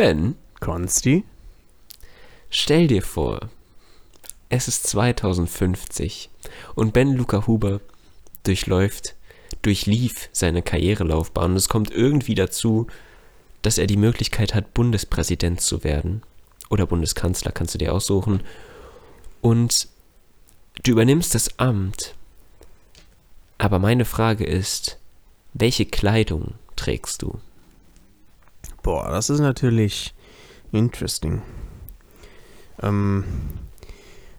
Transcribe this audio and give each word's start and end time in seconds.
Ben, 0.00 0.36
Konsti? 0.60 1.24
stell 2.48 2.86
dir 2.86 3.02
vor, 3.02 3.50
es 4.48 4.66
ist 4.66 4.86
2050 4.86 6.30
und 6.74 6.94
Ben 6.94 7.14
Luca 7.14 7.46
Huber 7.46 7.82
durchläuft, 8.42 9.14
durchlief 9.60 10.30
seine 10.32 10.62
Karrierelaufbahn 10.62 11.50
und 11.50 11.56
es 11.58 11.68
kommt 11.68 11.90
irgendwie 11.90 12.34
dazu, 12.34 12.86
dass 13.60 13.76
er 13.76 13.86
die 13.86 13.98
Möglichkeit 13.98 14.54
hat, 14.54 14.72
Bundespräsident 14.72 15.60
zu 15.60 15.84
werden. 15.84 16.22
Oder 16.70 16.86
Bundeskanzler, 16.86 17.52
kannst 17.52 17.74
du 17.74 17.78
dir 17.78 17.92
aussuchen. 17.92 18.42
Und 19.42 19.86
du 20.82 20.92
übernimmst 20.92 21.34
das 21.34 21.58
Amt. 21.58 22.14
Aber 23.58 23.78
meine 23.78 24.06
Frage 24.06 24.46
ist, 24.46 24.96
welche 25.52 25.84
Kleidung 25.84 26.54
trägst 26.74 27.20
du? 27.20 27.38
Boah, 28.82 29.10
das 29.10 29.30
ist 29.30 29.40
natürlich 29.40 30.14
interesting. 30.72 31.42
Ähm, 32.82 33.24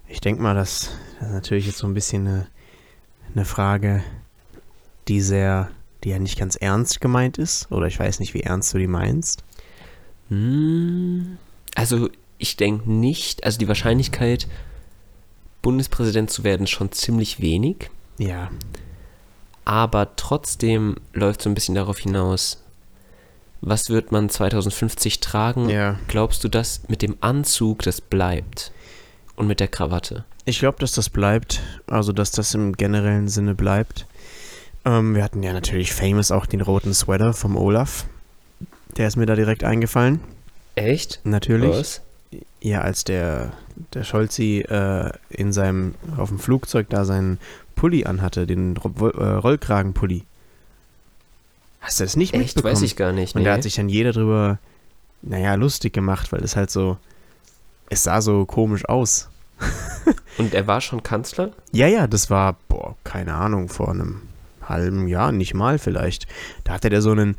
ich 0.08 0.22
denke 0.22 0.42
mal, 0.42 0.56
dass 0.56 0.92
das 1.20 1.30
ist 1.30 1.34
natürlich 1.34 1.66
jetzt 1.68 1.78
so 1.78 1.88
ein 1.88 1.94
bisschen 1.94 2.28
eine, 2.28 2.48
eine 3.36 3.46
Frage, 3.46 4.04
die 5.08 5.22
sehr, 5.22 5.70
die 6.04 6.10
ja 6.10 6.20
nicht 6.20 6.40
ganz 6.40 6.56
ernst 6.56 7.00
gemeint 7.00 7.38
ist. 7.38 7.72
Oder 7.72 7.86
ich 7.86 8.00
weiß 8.00 8.20
nicht, 8.20 8.34
wie 8.34 8.42
ernst 8.42 8.74
du 8.74 8.80
die 8.80 8.88
meinst. 8.88 9.44
Hm, 10.30 11.38
also 11.76 12.10
ich 12.40 12.58
denke 12.58 12.92
nicht, 12.92 13.44
also 13.44 13.60
die 13.60 13.68
Wahrscheinlichkeit, 13.68 14.48
Bundespräsident 15.62 16.32
zu 16.32 16.44
werden, 16.44 16.64
ist 16.64 16.72
schon 16.72 16.92
ziemlich 16.92 17.40
wenig. 17.40 17.92
Ja. 18.18 18.50
Aber 19.64 20.16
trotzdem 20.16 20.96
läuft 21.14 21.44
so 21.44 21.50
ein 21.50 21.54
bisschen 21.54 21.76
darauf 21.76 22.00
hinaus, 22.00 22.61
was 23.62 23.90
wird 23.90 24.12
man 24.12 24.30
2050 24.30 25.20
tragen? 25.20 25.70
Ja. 25.70 26.00
Glaubst 26.08 26.44
du, 26.44 26.50
dass 26.50 26.82
mit 26.88 27.02
dem 27.02 27.16
Anzug 27.22 27.84
das 27.84 28.02
bleibt? 28.02 28.72
Und 29.36 29.48
mit 29.48 29.60
der 29.60 29.68
Krawatte? 29.68 30.26
Ich 30.46 30.60
glaube, 30.60 30.80
dass 30.80 30.94
das 30.94 31.10
bleibt. 31.10 31.62
Also, 31.88 32.12
dass 32.12 32.32
das 32.32 32.54
im 32.54 32.74
generellen 32.74 33.28
Sinne 33.28 33.56
bleibt. 33.56 34.06
Ähm, 34.84 35.16
wir 35.16 35.24
hatten 35.24 35.44
ja 35.44 35.54
natürlich 35.54 35.94
famous 35.94 36.32
auch 36.32 36.46
den 36.46 36.62
roten 36.62 36.94
Sweater 36.94 37.34
vom 37.34 37.56
Olaf. 37.56 38.06
Der 38.98 39.08
ist 39.08 39.16
mir 39.16 39.28
da 39.28 39.36
direkt 39.36 39.64
eingefallen. 39.64 40.20
Echt? 40.76 41.22
Natürlich. 41.24 41.70
Was? 41.70 42.02
Ja, 42.62 42.82
als 42.82 43.04
der, 43.04 43.54
der 43.94 44.04
Scholzi 44.04 44.66
äh, 44.68 45.12
in 45.30 45.54
seinem, 45.54 45.96
auf 46.18 46.30
dem 46.30 46.40
Flugzeug 46.40 46.90
da 46.90 47.06
seinen 47.06 47.40
Pulli 47.76 48.06
anhatte, 48.06 48.48
den 48.48 48.76
äh, 48.76 49.24
Rollkragenpulli. 49.24 50.24
Hast 51.82 52.00
du 52.00 52.04
das 52.04 52.16
nicht 52.16 52.34
Echt? 52.34 52.42
mitbekommen? 52.42 52.74
Weiß 52.74 52.82
ich 52.84 52.96
gar 52.96 53.12
nicht. 53.12 53.36
Und 53.36 53.44
da 53.44 53.50
nee. 53.50 53.56
hat 53.58 53.64
sich 53.64 53.76
dann 53.76 53.90
jeder 53.90 54.14
drüber, 54.14 54.60
naja, 55.22 55.56
lustig 55.56 55.94
gemacht, 55.94 56.32
weil 56.32 56.44
es 56.44 56.56
halt 56.56 56.70
so, 56.70 56.98
es 57.90 58.04
sah 58.04 58.22
so 58.22 58.46
komisch 58.46 58.86
aus. 58.86 59.30
Und 60.38 60.54
er 60.54 60.68
war 60.68 60.80
schon 60.80 61.04
Kanzler? 61.04 61.52
Ja, 61.72 61.88
ja, 61.88 62.08
das 62.08 62.30
war, 62.30 62.58
boah, 62.70 62.96
keine 63.04 63.34
Ahnung, 63.34 63.68
vor 63.68 63.90
einem 63.90 64.22
halben 64.62 65.08
Jahr, 65.08 65.32
nicht 65.32 65.54
mal 65.54 65.80
vielleicht. 65.80 66.28
Da 66.64 66.74
hatte 66.74 66.90
der 66.90 67.02
so 67.02 67.12
einen 67.12 67.36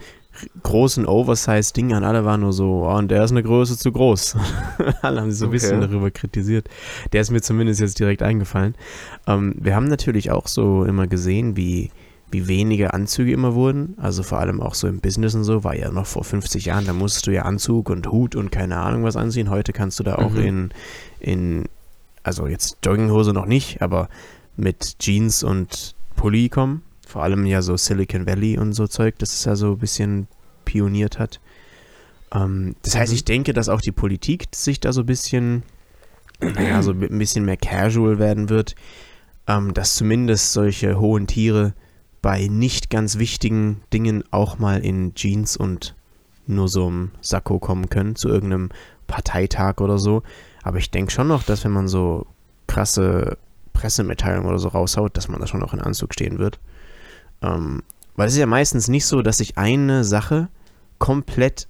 großen 0.62 1.06
Oversize-Ding 1.06 1.92
an. 1.92 2.04
Alle 2.04 2.24
waren 2.24 2.40
nur 2.40 2.52
so, 2.52 2.84
oh, 2.84 2.96
und 2.96 3.10
der 3.10 3.24
ist 3.24 3.30
eine 3.30 3.42
Größe 3.42 3.77
zu 3.77 3.92
groß. 3.92 4.36
Alle 5.02 5.20
haben 5.20 5.30
sich 5.30 5.38
so 5.38 5.46
ein 5.46 5.50
bisschen 5.50 5.80
darüber 5.80 6.10
kritisiert. 6.10 6.68
Der 7.12 7.20
ist 7.20 7.30
mir 7.30 7.42
zumindest 7.42 7.80
jetzt 7.80 7.98
direkt 7.98 8.22
eingefallen. 8.22 8.74
Ähm, 9.27 9.54
wir 9.58 9.74
haben 9.77 9.88
natürlich 9.88 10.30
auch 10.30 10.48
so 10.48 10.84
immer 10.84 11.06
gesehen, 11.06 11.56
wie, 11.56 11.90
wie 12.33 12.48
wenige 12.48 12.94
Anzüge 12.94 13.30
immer 13.33 13.55
wurden. 13.55 13.94
Also 13.98 14.22
vor 14.22 14.38
allem 14.41 14.61
auch 14.61 14.75
so 14.75 14.88
im 14.88 15.00
Business 15.00 15.34
und 15.34 15.44
so, 15.44 15.62
war 15.64 15.77
ja 15.77 15.91
noch 15.91 16.06
vor 16.06 16.25
50 16.25 16.64
Jahren, 16.64 16.86
da 16.86 16.92
musstest 16.92 17.27
du 17.27 17.30
ja 17.30 17.42
Anzug 17.42 17.91
und 17.91 18.11
Hut 18.11 18.34
und 18.34 18.50
keine 18.50 18.78
Ahnung 18.78 19.05
was 19.05 19.16
anziehen. 19.16 19.50
Heute 19.50 19.72
kannst 19.72 19.98
du 20.00 20.02
da 20.02 20.16
auch 20.16 20.33
Mhm. 20.33 20.41
in, 20.41 20.70
in, 21.20 21.64
also 22.22 22.47
jetzt 22.47 22.78
Jogginghose 22.84 23.33
noch 23.33 23.47
nicht, 23.47 23.83
aber 23.83 24.08
mit 24.56 24.98
Jeans 24.98 25.42
und 25.44 25.94
Pulli 26.17 26.48
kommen. 26.48 26.83
Vor 27.06 27.23
allem 27.23 27.45
ja 27.46 27.61
so 27.62 27.77
Silicon 27.77 28.27
Valley 28.27 28.58
und 28.58 28.73
so 28.73 28.86
Zeug, 28.86 29.18
das 29.18 29.33
es 29.35 29.45
ja 29.45 29.55
so 29.55 29.73
ein 29.73 29.79
bisschen 29.79 30.27
pioniert 30.64 31.18
hat. 31.18 31.40
Ähm, 32.35 32.74
das 32.83 32.96
heißt, 32.96 33.12
Mhm. 33.12 33.17
ich 33.17 33.24
denke, 33.24 33.52
dass 33.52 33.68
auch 33.68 33.80
die 33.83 33.92
Politik 33.92 34.46
sich 34.55 34.80
da 34.80 34.92
so 34.92 35.01
ein 35.01 35.06
bisschen, 35.06 35.62
naja, 36.40 36.83
so 36.83 36.92
ein 36.92 37.18
bisschen 37.18 37.45
mehr 37.45 37.58
casual 37.58 38.18
werden 38.18 38.48
wird. 38.48 38.74
Ähm, 39.48 39.74
dass 39.74 39.96
zumindest 39.96 40.52
solche 40.52 40.98
hohen 41.01 41.27
Tiere 41.27 41.74
bei 42.22 42.46
nicht 42.46 42.88
ganz 42.88 43.18
wichtigen 43.18 43.83
Dingen 43.92 44.24
auch 44.30 44.58
mal 44.58 44.80
in 44.80 45.14
Jeans 45.14 45.56
und 45.56 45.94
nur 46.46 46.68
so 46.68 46.86
einem 46.86 47.10
Sakko 47.20 47.58
kommen 47.58 47.88
können, 47.90 48.16
zu 48.16 48.28
irgendeinem 48.28 48.70
Parteitag 49.08 49.80
oder 49.80 49.98
so. 49.98 50.22
Aber 50.62 50.78
ich 50.78 50.90
denke 50.90 51.11
schon 51.11 51.28
noch, 51.28 51.42
dass 51.42 51.64
wenn 51.64 51.72
man 51.72 51.88
so 51.88 52.27
krasse 52.68 53.36
Pressemitteilungen 53.72 54.48
oder 54.48 54.58
so 54.58 54.68
raushaut, 54.68 55.16
dass 55.16 55.28
man 55.28 55.40
da 55.40 55.46
schon 55.46 55.61
noch 55.61 55.74
in 55.74 55.80
Anzug 55.80 56.14
stehen 56.14 56.38
wird. 56.38 56.61
Ähm, 57.42 57.82
weil 58.14 58.28
es 58.28 58.34
ist 58.34 58.40
ja 58.40 58.46
meistens 58.46 58.88
nicht 58.88 59.06
so, 59.06 59.22
dass 59.22 59.38
sich 59.38 59.58
eine 59.58 60.05
Sache 60.05 60.48
komplett, 60.98 61.66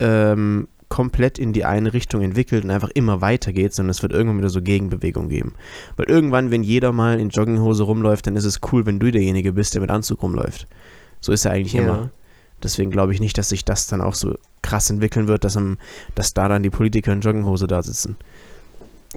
ähm, 0.00 0.68
komplett 0.94 1.40
in 1.40 1.52
die 1.52 1.64
eine 1.64 1.92
Richtung 1.92 2.22
entwickelt 2.22 2.62
und 2.62 2.70
einfach 2.70 2.90
immer 2.90 3.20
weitergeht, 3.20 3.74
sondern 3.74 3.90
es 3.90 4.02
wird 4.02 4.12
irgendwann 4.12 4.38
wieder 4.38 4.48
so 4.48 4.62
Gegenbewegung 4.62 5.28
geben. 5.28 5.54
Weil 5.96 6.06
irgendwann, 6.06 6.52
wenn 6.52 6.62
jeder 6.62 6.92
mal 6.92 7.18
in 7.18 7.30
Jogginghose 7.30 7.82
rumläuft, 7.82 8.28
dann 8.28 8.36
ist 8.36 8.44
es 8.44 8.60
cool, 8.70 8.86
wenn 8.86 9.00
du 9.00 9.10
derjenige 9.10 9.52
bist, 9.54 9.74
der 9.74 9.80
mit 9.80 9.90
Anzug 9.90 10.22
rumläuft. 10.22 10.68
So 11.20 11.32
ist 11.32 11.46
er 11.46 11.50
eigentlich 11.50 11.74
immer. 11.74 12.10
Deswegen 12.62 12.92
glaube 12.92 13.12
ich 13.12 13.18
nicht, 13.18 13.36
dass 13.36 13.48
sich 13.48 13.64
das 13.64 13.88
dann 13.88 14.00
auch 14.00 14.14
so 14.14 14.38
krass 14.62 14.88
entwickeln 14.88 15.26
wird, 15.26 15.42
dass, 15.42 15.56
am, 15.56 15.78
dass 16.14 16.32
da 16.32 16.46
dann 16.46 16.62
die 16.62 16.70
Politiker 16.70 17.12
in 17.12 17.22
Jogginghose 17.22 17.66
da 17.66 17.82
sitzen. 17.82 18.14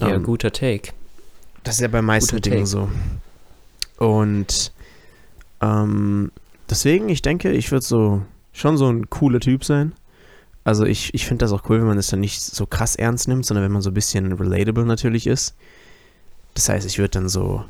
Ja, 0.01 0.15
Ähm, 0.15 0.23
guter 0.23 0.51
Take. 0.51 0.93
Das 1.63 1.75
ist 1.75 1.81
ja 1.81 1.89
bei 1.89 2.01
meisten 2.01 2.37
Guter 2.37 2.49
Dingen 2.49 2.65
Take. 2.65 2.89
so. 3.99 4.03
Und 4.03 4.71
ähm, 5.61 6.31
deswegen, 6.67 7.07
ich 7.07 7.21
denke, 7.21 7.51
ich 7.51 7.71
würde 7.71 7.85
so 7.85 8.23
schon 8.51 8.77
so 8.77 8.89
ein 8.89 9.11
cooler 9.11 9.39
Typ 9.39 9.63
sein. 9.63 9.93
Also 10.67 10.83
ich, 10.83 11.13
ich 11.13 11.25
finde 11.25 11.45
das 11.45 11.53
auch 11.53 11.69
cool, 11.69 11.79
wenn 11.79 11.87
man 11.87 11.97
es 11.97 12.07
dann 12.07 12.19
nicht 12.19 12.41
so 12.41 12.65
krass 12.65 12.97
ernst 12.97 13.29
nimmt, 13.29 13.45
sondern 13.45 13.63
wenn 13.63 13.71
man 13.71 13.81
so 13.81 13.89
ein 13.89 13.93
bisschen 13.93 14.33
relatable 14.33 14.85
natürlich 14.85 15.25
ist. 15.25 15.55
Das 16.55 16.67
heißt, 16.67 16.85
ich 16.85 16.97
würde 16.99 17.11
dann 17.11 17.29
so, 17.29 17.63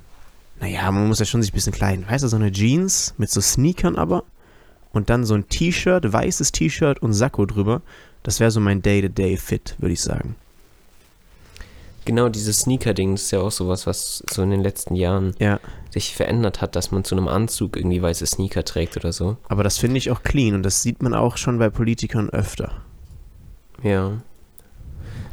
naja, 0.60 0.92
man 0.92 1.08
muss 1.08 1.20
ja 1.20 1.26
schon 1.26 1.44
sich 1.44 1.52
ein 1.52 1.54
bisschen 1.54 1.74
kleiden. 1.74 2.10
Weißt 2.10 2.24
du, 2.24 2.28
so 2.28 2.38
eine 2.38 2.52
Jeans 2.52 3.14
mit 3.20 3.30
so 3.30 3.40
Sneakern 3.40 3.98
aber 3.98 4.24
und 4.94 5.12
dann 5.12 5.26
so 5.26 5.36
ein 5.36 5.48
T-Shirt, 5.48 6.12
weißes 6.12 6.52
T-Shirt 6.52 7.00
und 7.00 7.14
Sakko 7.14 7.46
drüber. 7.46 7.84
Das 8.24 8.40
wäre 8.40 8.50
so 8.50 8.60
mein 8.60 8.82
Day-to-Day-Fit, 8.82 9.76
würde 9.78 9.94
ich 9.94 10.02
sagen. 10.02 10.36
Genau, 12.06 12.30
dieses 12.30 12.62
Sneaker-Ding 12.62 13.14
ist 13.14 13.30
ja 13.30 13.42
auch 13.42 13.52
sowas, 13.52 13.86
was 13.86 14.24
so 14.28 14.42
in 14.42 14.50
den 14.50 14.62
letzten 14.64 14.96
Jahren 14.96 15.36
Ja. 15.38 15.60
sich 15.92 16.16
verändert 16.16 16.62
hat, 16.62 16.76
dass 16.76 16.90
man 16.90 17.04
zu 17.04 17.14
einem 17.14 17.28
Anzug 17.28 17.78
irgendwie 17.78 18.02
weiße 18.02 18.26
Sneaker 18.26 18.64
trägt 18.64 18.98
oder 18.98 19.14
so. 19.14 19.38
Aber 19.50 19.64
das 19.64 19.78
finde 19.78 20.00
ich 20.00 20.10
auch 20.10 20.24
clean 20.24 20.56
und 20.56 20.64
das 20.64 20.82
sieht 20.82 21.04
man 21.04 21.14
auch 21.14 21.38
schon 21.38 21.60
bei 21.60 21.70
Politikern 21.70 22.32
öfter. 22.32 22.72
Ja. 23.84 24.14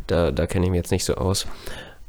Da, 0.06 0.30
da 0.30 0.46
kenne 0.46 0.66
ich 0.66 0.70
mich 0.70 0.78
jetzt 0.78 0.90
nicht 0.90 1.04
so 1.04 1.14
aus. 1.14 1.46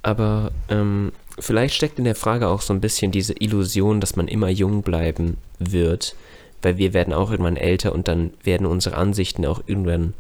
Aber 0.04 0.52
ähm, 0.70 1.12
vielleicht 1.40 1.74
steckt 1.76 1.98
in 1.98 2.06
der 2.06 2.16
Frage 2.16 2.48
auch 2.48 2.62
so 2.62 2.74
ein 2.74 2.82
bisschen 2.82 3.12
diese 3.12 3.34
Illusion, 3.40 4.00
dass 4.02 4.16
man 4.16 4.28
immer 4.28 4.50
jung 4.50 4.82
bleiben 4.84 5.38
wird, 5.60 6.16
weil 6.62 6.78
wir 6.78 6.94
werden 6.94 7.14
auch 7.14 7.32
irgendwann 7.32 7.58
älter 7.58 7.94
und 7.94 8.08
dann 8.08 8.32
werden 8.44 8.68
unsere 8.68 8.98
Ansichten 8.98 9.46
auch 9.46 9.62
irgendwann 9.66 10.14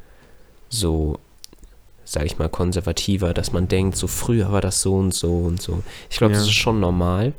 so, 0.69 1.19
sag 2.03 2.25
ich 2.25 2.37
mal, 2.37 2.49
konservativer, 2.49 3.33
dass 3.33 3.51
man 3.51 3.67
denkt, 3.67 3.97
so 3.97 4.07
früher 4.07 4.51
war 4.51 4.61
das 4.61 4.81
so 4.81 4.95
und 4.95 5.13
so 5.13 5.37
und 5.37 5.61
so. 5.61 5.83
Ich 6.09 6.17
glaube, 6.17 6.33
Ja. 6.33 6.39
das 6.39 6.47
ist 6.47 6.53
schon 6.55 6.79
normal. 6.79 7.33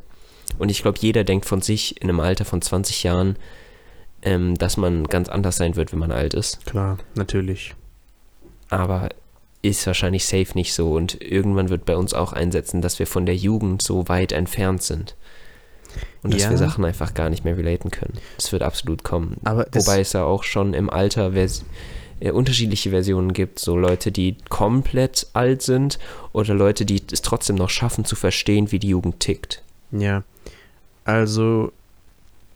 Und 0.59 0.71
ich 0.71 0.83
glaube, 0.83 0.99
jeder 1.01 1.25
denkt 1.25 1.47
von 1.47 1.61
sich 1.61 2.01
in 2.01 2.09
einem 2.09 2.21
Alter 2.21 2.45
von 2.45 2.63
20 2.63 3.03
Jahren, 3.03 3.37
ähm, 4.23 4.57
dass 4.57 4.77
man 4.77 5.05
ganz 5.09 5.29
anders 5.29 5.57
sein 5.57 5.77
wird, 5.77 5.93
wenn 5.93 5.99
man 5.99 6.13
alt 6.13 6.35
ist 6.35 6.65
Klar, 6.67 6.99
natürlich. 7.15 7.75
Aber 8.69 9.09
ist 9.63 9.87
wahrscheinlich 9.87 10.27
safe 10.27 10.53
nicht 10.55 10.75
so 10.75 10.93
und 10.95 11.21
irgendwann 11.21 11.69
wird 11.71 11.85
bei 11.85 11.97
uns 11.97 12.15
auch 12.15 12.33
einsetzen, 12.33 12.83
dass 12.83 12.99
wir 12.99 13.07
von 13.07 13.27
der 13.27 13.35
Jugend 13.37 13.83
so 13.83 14.07
weit 14.09 14.33
entfernt 14.33 14.83
sind 14.83 15.17
und 16.23 16.33
dass 16.35 16.43
Ja. 16.43 16.51
wir 16.51 16.59
Sachen 16.59 16.85
einfach 16.85 17.15
gar 17.15 17.31
nicht 17.31 17.45
mehr 17.45 17.57
relaten 17.57 17.91
können. 17.91 18.19
Das 18.37 18.53
wird 18.53 18.63
absolut 18.63 19.03
kommen. 19.03 19.39
Aber 19.45 19.67
Wobei 19.73 20.01
es 20.01 20.13
ja 20.13 20.25
auch 20.25 20.45
schon 20.45 20.73
im 20.75 20.89
Alter 20.91 21.33
vers 21.33 21.65
äh, 22.21 22.31
unterschiedliche 22.31 22.91
Versionen 22.91 23.33
gibt, 23.33 23.59
so 23.59 23.77
Leute, 23.77 24.11
die 24.13 24.37
komplett 24.49 25.27
alt 25.33 25.63
sind 25.63 25.99
oder 26.33 26.55
Leute, 26.55 26.85
die 26.87 27.03
es 27.13 27.21
trotzdem 27.23 27.57
noch 27.57 27.69
schaffen 27.71 28.05
zu 28.05 28.15
verstehen, 28.17 28.73
wie 28.73 28.79
die 28.79 28.89
Jugend 28.89 29.21
tickt. 29.21 29.63
Ja. 29.93 30.23
Also, 31.05 31.73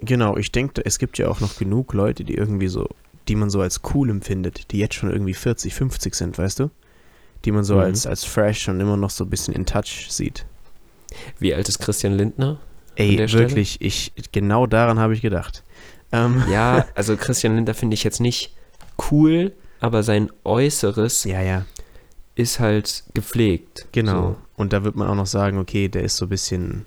genau, 0.00 0.36
ich 0.36 0.50
denke, 0.50 0.82
es 0.84 0.98
gibt 0.98 1.18
ja 1.18 1.28
auch 1.28 1.40
noch 1.40 1.56
genug 1.58 1.92
Leute, 1.92 2.24
die 2.24 2.34
irgendwie 2.34 2.68
so, 2.68 2.88
die 3.30 3.36
man 3.36 3.48
so 3.48 3.60
als 3.60 3.80
cool 3.94 4.10
empfindet, 4.10 4.70
die 4.72 4.78
jetzt 4.78 4.96
schon 4.96 5.10
irgendwie 5.10 5.34
40, 5.34 5.72
50 5.72 6.14
sind, 6.14 6.36
weißt 6.36 6.58
du? 6.60 6.70
Die 7.46 7.52
man 7.52 7.64
so 7.64 7.76
Mhm. 7.76 7.80
als, 7.80 8.06
als 8.06 8.24
fresh 8.24 8.68
und 8.68 8.80
immer 8.80 8.96
noch 8.98 9.10
so 9.10 9.24
ein 9.24 9.30
bisschen 9.30 9.54
in 9.54 9.64
touch 9.64 10.08
sieht. 10.10 10.44
Wie 11.38 11.54
alt 11.54 11.68
ist 11.68 11.78
Christian 11.78 12.12
Lindner? 12.14 12.58
Ey, 12.96 13.14
Stelle? 13.28 13.32
wirklich, 13.48 13.80
ich, 13.80 14.12
genau 14.32 14.66
daran 14.66 14.98
habe 14.98 15.14
ich 15.14 15.22
gedacht. 15.22 15.62
Ähm, 16.12 16.42
Ja, 16.50 16.86
also 16.94 17.16
Christian 17.16 17.54
Lindner 17.54 17.74
finde 17.74 17.94
ich 17.94 18.04
jetzt 18.04 18.20
nicht 18.20 18.52
cool, 19.10 19.52
aber 19.80 20.02
sein 20.02 20.30
Äußeres 20.44 21.24
Ja, 21.24 21.40
ja. 21.40 21.64
ist 22.34 22.60
halt 22.60 23.04
gepflegt. 23.14 23.86
Genau. 23.92 24.36
Und 24.56 24.72
da 24.74 24.84
wird 24.84 24.96
man 24.96 25.08
auch 25.08 25.14
noch 25.14 25.26
sagen, 25.26 25.56
okay, 25.58 25.88
der 25.88 26.02
ist 26.02 26.16
so 26.18 26.26
ein 26.26 26.28
bisschen. 26.28 26.84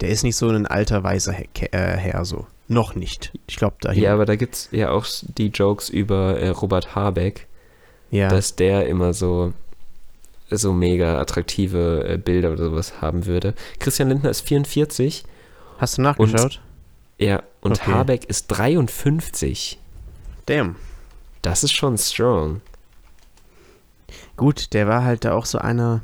Der 0.00 0.08
ist 0.10 0.22
nicht 0.22 0.36
so 0.36 0.48
ein 0.48 0.66
alter 0.66 1.02
weißer 1.02 1.32
He 1.32 1.48
Ke- 1.52 1.72
äh, 1.72 1.96
Herr 1.96 2.24
so. 2.24 2.46
Noch 2.68 2.94
nicht. 2.94 3.32
Ich 3.46 3.56
glaube 3.56 3.76
dahin. 3.80 4.02
Ja, 4.02 4.12
aber 4.12 4.26
da 4.26 4.36
gibt 4.36 4.54
es 4.54 4.68
ja 4.72 4.90
auch 4.90 5.06
die 5.22 5.48
Jokes 5.48 5.88
über 5.88 6.38
äh, 6.38 6.50
Robert 6.50 6.94
Habeck, 6.94 7.46
ja. 8.10 8.28
dass 8.28 8.56
der 8.56 8.86
immer 8.86 9.14
so 9.14 9.52
so 10.50 10.72
mega 10.72 11.18
attraktive 11.20 12.04
äh, 12.08 12.16
Bilder 12.18 12.52
oder 12.52 12.64
sowas 12.64 13.00
haben 13.02 13.26
würde. 13.26 13.54
Christian 13.78 14.08
Lindner 14.08 14.30
ist 14.30 14.42
44, 14.42 15.24
Hast 15.78 15.98
du 15.98 16.02
nachgeschaut? 16.02 16.60
ja, 17.18 17.42
und 17.60 17.72
Okay. 17.72 17.92
Habeck 17.92 18.24
ist 18.24 18.46
53. 18.48 19.78
Damn. 20.46 20.76
Das 21.42 21.64
ist 21.64 21.72
schon 21.72 21.98
strong. 21.98 22.60
Gut, 24.36 24.72
der 24.72 24.88
war 24.88 25.04
halt 25.04 25.24
da 25.24 25.34
auch 25.34 25.44
so 25.44 25.58
einer, 25.58 26.02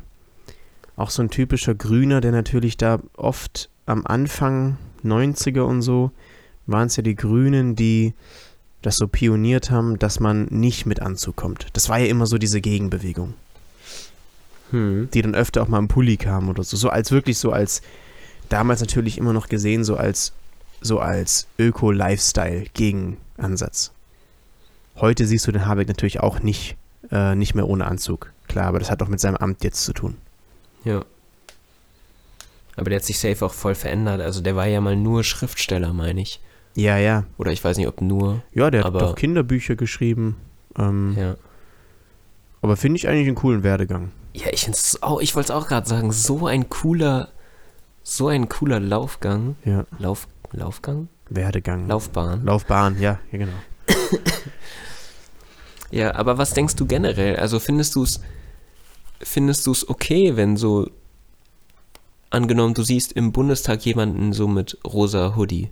auch 0.95 1.09
so 1.09 1.23
ein 1.23 1.29
typischer 1.29 1.73
Grüner, 1.73 2.21
der 2.21 2.31
natürlich 2.31 2.77
da 2.77 2.99
oft 3.17 3.69
am 3.85 4.05
Anfang 4.05 4.77
90er 5.03 5.61
und 5.61 5.81
so 5.81 6.11
waren 6.67 6.87
es 6.87 6.95
ja 6.95 7.03
die 7.03 7.15
Grünen, 7.15 7.75
die 7.75 8.13
das 8.81 8.97
so 8.97 9.07
pioniert 9.07 9.71
haben, 9.71 9.99
dass 9.99 10.19
man 10.19 10.45
nicht 10.45 10.85
mit 10.85 11.01
Anzug 11.01 11.35
kommt. 11.35 11.67
Das 11.73 11.89
war 11.89 11.99
ja 11.99 12.05
immer 12.05 12.27
so 12.27 12.37
diese 12.37 12.61
Gegenbewegung, 12.61 13.33
Hm. 14.71 15.09
die 15.13 15.21
dann 15.21 15.35
öfter 15.35 15.63
auch 15.63 15.67
mal 15.67 15.79
im 15.79 15.87
Pulli 15.87 16.17
kam 16.17 16.49
oder 16.49 16.63
so. 16.63 16.77
So 16.77 16.89
als 16.89 17.11
wirklich 17.11 17.37
so 17.37 17.51
als, 17.51 17.81
damals 18.49 18.81
natürlich 18.81 19.17
immer 19.17 19.33
noch 19.33 19.47
gesehen, 19.47 19.83
so 19.83 19.95
als, 19.95 20.33
so 20.81 20.99
als 20.99 21.47
Öko-Lifestyle-Gegenansatz. 21.57 23.91
Heute 24.97 25.25
siehst 25.25 25.47
du 25.47 25.51
den 25.51 25.65
Habeck 25.65 25.87
natürlich 25.87 26.19
auch 26.19 26.39
nicht, 26.39 26.75
äh, 27.11 27.35
nicht 27.35 27.55
mehr 27.55 27.67
ohne 27.67 27.87
Anzug. 27.87 28.31
Klar, 28.47 28.67
aber 28.67 28.79
das 28.79 28.91
hat 28.91 29.01
doch 29.01 29.07
mit 29.07 29.19
seinem 29.19 29.37
Amt 29.37 29.63
jetzt 29.63 29.83
zu 29.83 29.93
tun. 29.93 30.15
Ja. 30.83 31.03
Aber 32.75 32.89
der 32.89 32.99
hat 32.99 33.05
sich 33.05 33.19
safe 33.19 33.45
auch 33.45 33.53
voll 33.53 33.75
verändert. 33.75 34.21
Also 34.21 34.41
der 34.41 34.55
war 34.55 34.67
ja 34.67 34.81
mal 34.81 34.95
nur 34.95 35.23
Schriftsteller, 35.23 35.93
meine 35.93 36.21
ich. 36.21 36.39
Ja, 36.75 36.97
ja. 36.97 37.23
Oder 37.37 37.51
ich 37.51 37.63
weiß 37.63 37.77
nicht, 37.77 37.87
ob 37.87 38.01
nur. 38.01 38.41
Ja, 38.53 38.69
der 38.69 38.85
Aber- 38.85 39.01
hat 39.01 39.09
doch 39.09 39.15
Kinderbücher 39.15 39.75
geschrieben. 39.75 40.35
Ähm, 40.77 41.15
Ja. 41.17 41.35
Aber 42.61 42.75
finde 42.77 42.97
ich 42.97 43.07
eigentlich 43.07 43.27
einen 43.27 43.35
coolen 43.35 43.63
Werdegang. 43.63 44.11
Ja, 44.33 44.47
ich 44.51 44.63
find's 44.65 45.01
auch, 45.03 45.21
ich 45.21 45.35
wollte 45.35 45.53
es 45.53 45.57
auch 45.57 45.67
gerade 45.67 45.87
sagen, 45.87 46.11
so 46.11 46.47
ein 46.47 46.67
cooler, 46.69 47.29
so 48.03 48.27
ein 48.27 48.49
cooler 48.49 48.79
Laufgang. 48.79 49.55
Ja, 49.63 49.85
Lauf, 49.99 50.27
Laufgang? 50.51 51.07
Werdegang. 51.29 51.87
Laufbahn. 51.87 52.43
Laufbahn, 52.43 52.99
ja, 52.99 53.19
ja, 53.31 53.37
genau. 53.37 53.53
Ja, 55.91 56.15
aber 56.15 56.37
was 56.37 56.53
denkst 56.53 56.75
du 56.75 56.85
generell? 56.87 57.35
Also 57.37 57.59
findest 57.59 57.95
du 57.95 58.03
es 58.03 58.19
findest 59.21 59.65
du 59.67 59.71
es 59.71 59.87
okay, 59.87 60.35
wenn 60.35 60.57
so 60.57 60.89
angenommen, 62.31 62.73
du 62.73 62.83
siehst 62.83 63.13
im 63.13 63.31
Bundestag 63.31 63.85
jemanden 63.85 64.33
so 64.33 64.47
mit 64.47 64.77
rosa 64.85 65.35
Hoodie. 65.35 65.69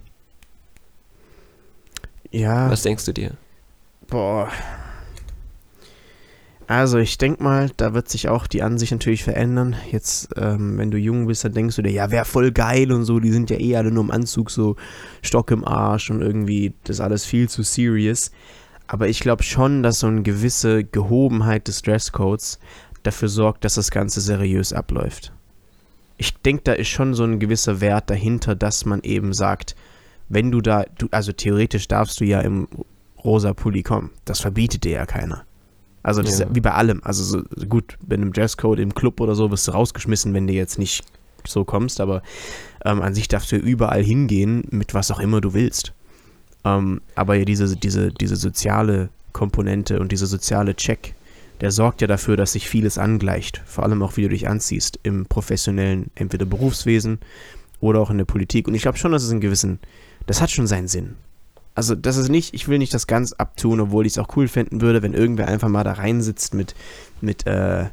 Ja, 2.33 2.69
Was 2.69 2.81
denkst 2.81 3.05
du 3.05 3.13
dir? 3.13 3.31
boah. 4.07 4.49
Also 6.65 6.97
ich 6.97 7.17
denke 7.17 7.43
mal, 7.43 7.69
da 7.77 7.93
wird 7.93 8.09
sich 8.09 8.29
auch 8.29 8.47
die 8.47 8.63
Ansicht 8.63 8.91
natürlich 8.91 9.23
verändern. 9.23 9.75
Jetzt, 9.91 10.29
ähm, 10.37 10.77
wenn 10.77 10.91
du 10.91 10.97
jung 10.97 11.27
bist, 11.27 11.43
dann 11.43 11.53
denkst 11.53 11.75
du 11.75 11.81
dir, 11.81 11.91
ja, 11.91 12.09
wäre 12.09 12.25
voll 12.25 12.51
geil 12.51 12.91
und 12.91 13.05
so, 13.05 13.19
die 13.19 13.31
sind 13.31 13.49
ja 13.49 13.59
eh 13.59 13.75
alle 13.75 13.91
nur 13.91 14.03
im 14.03 14.11
Anzug, 14.11 14.49
so 14.49 14.75
Stock 15.21 15.51
im 15.51 15.65
Arsch 15.65 16.09
und 16.09 16.21
irgendwie 16.21 16.73
das 16.83 16.97
ist 16.97 17.01
alles 17.01 17.25
viel 17.25 17.49
zu 17.49 17.63
serious. 17.63 18.31
Aber 18.87 19.07
ich 19.07 19.19
glaube 19.19 19.43
schon, 19.43 19.83
dass 19.83 19.99
so 19.99 20.07
eine 20.07 20.23
gewisse 20.23 20.83
Gehobenheit 20.83 21.67
des 21.67 21.81
Dresscodes 21.81 22.59
dafür 23.03 23.29
sorgt, 23.29 23.65
dass 23.65 23.75
das 23.75 23.91
Ganze 23.91 24.21
seriös 24.21 24.73
abläuft. 24.73 25.33
Ich 26.17 26.33
denke, 26.37 26.63
da 26.63 26.73
ist 26.73 26.87
schon 26.87 27.13
so 27.13 27.23
ein 27.25 27.39
gewisser 27.39 27.81
Wert 27.81 28.09
dahinter, 28.09 28.55
dass 28.55 28.85
man 28.85 29.01
eben 29.01 29.33
sagt, 29.33 29.75
wenn 30.33 30.51
du 30.51 30.61
da, 30.61 30.85
du, 30.97 31.07
also 31.11 31.31
theoretisch 31.31 31.87
darfst 31.87 32.19
du 32.19 32.25
ja 32.25 32.41
im 32.41 32.67
rosa 33.23 33.53
Pulli 33.53 33.83
kommen. 33.83 34.09
Das 34.25 34.39
verbietet 34.39 34.83
dir 34.83 34.91
ja 34.91 35.05
keiner. 35.05 35.45
Also 36.01 36.21
das 36.21 36.39
Ja. 36.39 36.45
ist 36.47 36.55
wie 36.55 36.59
bei 36.61 36.71
allem. 36.71 37.01
Also 37.03 37.23
so, 37.23 37.43
gut, 37.67 37.97
wenn 38.05 38.21
im 38.21 38.33
Dresscode 38.33 38.79
im 38.79 38.93
Club 38.93 39.21
oder 39.21 39.35
so 39.35 39.49
wirst 39.51 39.67
du 39.67 39.71
rausgeschmissen, 39.71 40.33
wenn 40.33 40.47
du 40.47 40.53
jetzt 40.53 40.77
nicht 40.77 41.03
so 41.47 41.63
kommst, 41.65 42.01
aber 42.01 42.21
ähm, 42.85 43.01
an 43.01 43.13
sich 43.13 43.27
darfst 43.27 43.51
du 43.51 43.57
überall 43.57 44.03
hingehen, 44.03 44.63
mit 44.71 44.93
was 44.93 45.11
auch 45.11 45.19
immer 45.19 45.39
du 45.41 45.53
willst. 45.53 45.93
Ähm, 46.65 47.01
aber 47.15 47.35
ja, 47.35 47.45
diese, 47.45 47.75
diese, 47.75 48.11
diese 48.11 48.35
soziale 48.35 49.09
Komponente 49.33 49.99
und 49.99 50.11
dieser 50.11 50.27
soziale 50.27 50.75
Check, 50.75 51.15
der 51.61 51.71
sorgt 51.71 52.01
ja 52.01 52.07
dafür, 52.07 52.35
dass 52.37 52.53
sich 52.53 52.67
vieles 52.69 52.97
angleicht. 52.97 53.61
Vor 53.65 53.83
allem 53.83 54.01
auch, 54.03 54.17
wie 54.17 54.23
du 54.23 54.29
dich 54.29 54.47
anziehst 54.49 54.99
im 55.03 55.25
professionellen, 55.25 56.11
entweder 56.15 56.45
Berufswesen 56.45 57.19
oder 57.79 57.99
auch 57.99 58.09
in 58.09 58.17
der 58.17 58.25
Politik. 58.25 58.67
Und 58.67 58.75
ich 58.75 58.81
glaube 58.81 58.97
schon, 58.97 59.11
dass 59.11 59.23
es 59.23 59.31
einen 59.31 59.41
gewissen, 59.41 59.79
das 60.25 60.41
hat 60.41 60.51
schon 60.51 60.67
seinen 60.67 60.87
Sinn. 60.87 61.15
Also 61.75 61.95
das 61.95 62.17
ist 62.17 62.29
nicht, 62.29 62.53
ich 62.53 62.67
will 62.67 62.77
nicht 62.77 62.93
das 62.93 63.07
ganz 63.07 63.33
abtun, 63.33 63.79
obwohl 63.79 64.05
ich 64.05 64.13
es 64.13 64.19
auch 64.19 64.35
cool 64.35 64.47
finden 64.47 64.81
würde, 64.81 65.01
wenn 65.01 65.13
irgendwer 65.13 65.47
einfach 65.47 65.69
mal 65.69 65.83
da 65.83 65.93
reinsitzt 65.93 66.53
mit, 66.53 66.75
mit, 67.21 67.47
äh, 67.47 67.85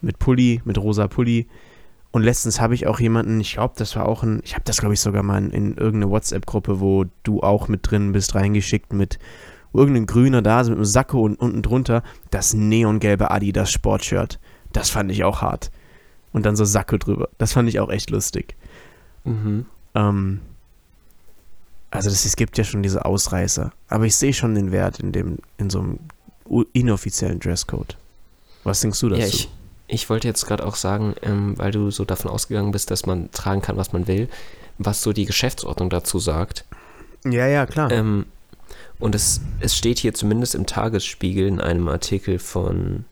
mit 0.00 0.18
Pulli, 0.18 0.60
mit 0.64 0.76
rosa 0.78 1.06
Pulli. 1.06 1.46
Und 2.10 2.22
letztens 2.22 2.60
habe 2.60 2.74
ich 2.74 2.86
auch 2.86 2.98
jemanden, 2.98 3.40
ich 3.40 3.52
glaube, 3.52 3.74
das 3.76 3.94
war 3.94 4.06
auch 4.06 4.22
ein, 4.22 4.40
ich 4.44 4.54
habe 4.54 4.64
das 4.64 4.78
glaube 4.78 4.94
ich 4.94 5.00
sogar 5.00 5.22
mal 5.22 5.38
in, 5.38 5.50
in 5.50 5.76
irgendeine 5.76 6.10
WhatsApp-Gruppe, 6.10 6.80
wo 6.80 7.04
du 7.22 7.40
auch 7.42 7.68
mit 7.68 7.88
drin 7.88 8.12
bist, 8.12 8.34
reingeschickt 8.34 8.92
mit 8.92 9.18
irgendein 9.72 10.06
Grüner 10.06 10.42
da, 10.42 10.62
mit 10.64 10.72
einem 10.72 10.84
Sakko 10.84 11.20
und 11.20 11.36
unten 11.36 11.62
drunter 11.62 12.02
das 12.30 12.54
neongelbe 12.54 13.30
Adidas 13.30 13.70
Sportshirt. 13.70 14.40
Das 14.72 14.90
fand 14.90 15.12
ich 15.12 15.24
auch 15.24 15.42
hart. 15.42 15.70
Und 16.32 16.44
dann 16.46 16.56
so 16.56 16.64
Sakko 16.64 16.96
drüber. 16.96 17.28
Das 17.38 17.52
fand 17.52 17.68
ich 17.68 17.78
auch 17.78 17.90
echt 17.90 18.10
lustig. 18.10 18.56
Mhm. 19.24 19.66
Ähm, 19.94 20.40
also 21.90 22.10
das, 22.10 22.24
es 22.24 22.36
gibt 22.36 22.58
ja 22.58 22.64
schon 22.64 22.82
diese 22.82 23.04
Ausreißer. 23.04 23.72
Aber 23.88 24.04
ich 24.04 24.16
sehe 24.16 24.32
schon 24.32 24.54
den 24.54 24.72
Wert 24.72 25.00
in 25.00 25.12
dem, 25.12 25.38
in 25.56 25.70
so 25.70 25.80
einem 25.80 25.98
inoffiziellen 26.72 27.40
Dresscode. 27.40 27.96
Was 28.64 28.80
denkst 28.80 29.00
du 29.00 29.08
dazu? 29.08 29.20
Ja, 29.20 29.26
ich, 29.26 29.48
ich 29.86 30.10
wollte 30.10 30.28
jetzt 30.28 30.46
gerade 30.46 30.66
auch 30.66 30.76
sagen, 30.76 31.14
ähm, 31.22 31.56
weil 31.56 31.70
du 31.70 31.90
so 31.90 32.04
davon 32.04 32.30
ausgegangen 32.30 32.72
bist, 32.72 32.90
dass 32.90 33.06
man 33.06 33.30
tragen 33.30 33.62
kann, 33.62 33.76
was 33.76 33.92
man 33.92 34.06
will, 34.06 34.28
was 34.78 35.02
so 35.02 35.12
die 35.12 35.24
Geschäftsordnung 35.24 35.90
dazu 35.90 36.18
sagt. 36.18 36.64
ja, 37.24 37.46
ja, 37.46 37.66
klar. 37.66 37.90
Ähm, 37.90 38.26
und 38.98 39.14
es, 39.14 39.40
es 39.60 39.76
steht 39.76 39.98
hier 39.98 40.12
zumindest 40.12 40.54
im 40.54 40.66
Tagesspiegel 40.66 41.46
in 41.46 41.60
einem 41.60 41.88
Artikel 41.88 42.38
von 42.38 43.04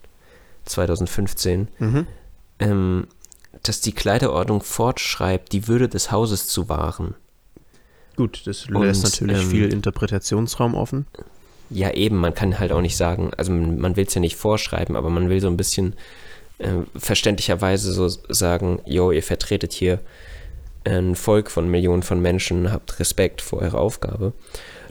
2015, 0.65 1.69
mhm. 1.79 2.07
ähm, 2.59 3.07
dass 3.63 3.81
die 3.81 3.93
Kleiderordnung 3.93 4.63
fortschreibt, 4.63 5.53
die 5.53 5.69
Würde 5.69 5.89
des 5.89 6.11
Hauses 6.11 6.49
zu 6.49 6.69
wahren. 6.69 7.15
Gut, 8.17 8.47
das 8.47 8.67
Und, 8.67 8.83
lässt 8.83 9.05
natürlich 9.05 9.43
ähm, 9.43 9.51
viel 9.51 9.73
Interpretationsraum 9.73 10.75
offen. 10.75 11.07
Ja, 11.69 11.93
eben, 11.93 12.17
man 12.17 12.35
kann 12.35 12.59
halt 12.59 12.73
auch 12.73 12.81
nicht 12.81 12.97
sagen, 12.97 13.31
also 13.37 13.53
man, 13.53 13.79
man 13.79 13.97
will 13.97 14.07
es 14.07 14.15
ja 14.15 14.21
nicht 14.21 14.37
vorschreiben, 14.37 14.97
aber 14.97 15.11
man 15.11 15.29
will 15.29 15.41
so 15.41 15.49
ein 15.49 15.57
bisschen 15.57 15.95
äh, 16.59 16.73
verständlicherweise 16.97 17.93
so 17.93 18.09
sagen, 18.09 18.81
yo, 18.87 19.11
ihr 19.11 19.23
vertretet 19.23 19.73
hier 19.73 20.01
ein 20.85 21.17
Volk 21.17 21.51
von 21.51 21.69
Millionen 21.69 22.03
von 22.03 22.21
Menschen, 22.21 22.73
habt 22.73 23.01
Respekt 23.01 23.43
vor 23.43 23.61
eurer 23.61 23.81
Aufgabe. 23.81 24.33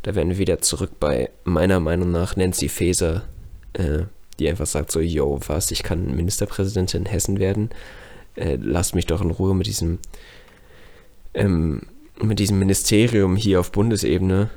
Da 0.04 0.14
wären 0.14 0.30
wir 0.30 0.38
wieder 0.38 0.60
zurück 0.60 0.92
bei 1.00 1.30
meiner 1.46 1.80
Meinung 1.80 2.12
nach 2.12 2.36
Nancy 2.36 2.70
Faeser, 2.70 3.24
äh, 3.74 4.04
die 4.38 4.50
einfach 4.50 4.66
sagt 4.66 4.92
so, 4.92 5.00
yo, 5.00 5.40
was, 5.48 5.72
ich 5.72 5.84
kann 5.84 6.14
Ministerpräsidentin 6.16 7.04
in 7.04 7.06
Hessen 7.08 7.40
werden, 7.40 7.70
äh, 8.36 8.58
lasst 8.62 8.94
mich 8.94 9.06
doch 9.06 9.22
in 9.22 9.32
Ruhe 9.32 9.56
mit 9.56 9.68
diesem 9.68 10.00
ähm, 11.34 11.84
mit 12.22 12.40
diesem 12.40 12.60
Ministerium 12.60 13.36
hier 13.36 13.60
auf 13.60 13.72
Bundesebene. 13.72 14.50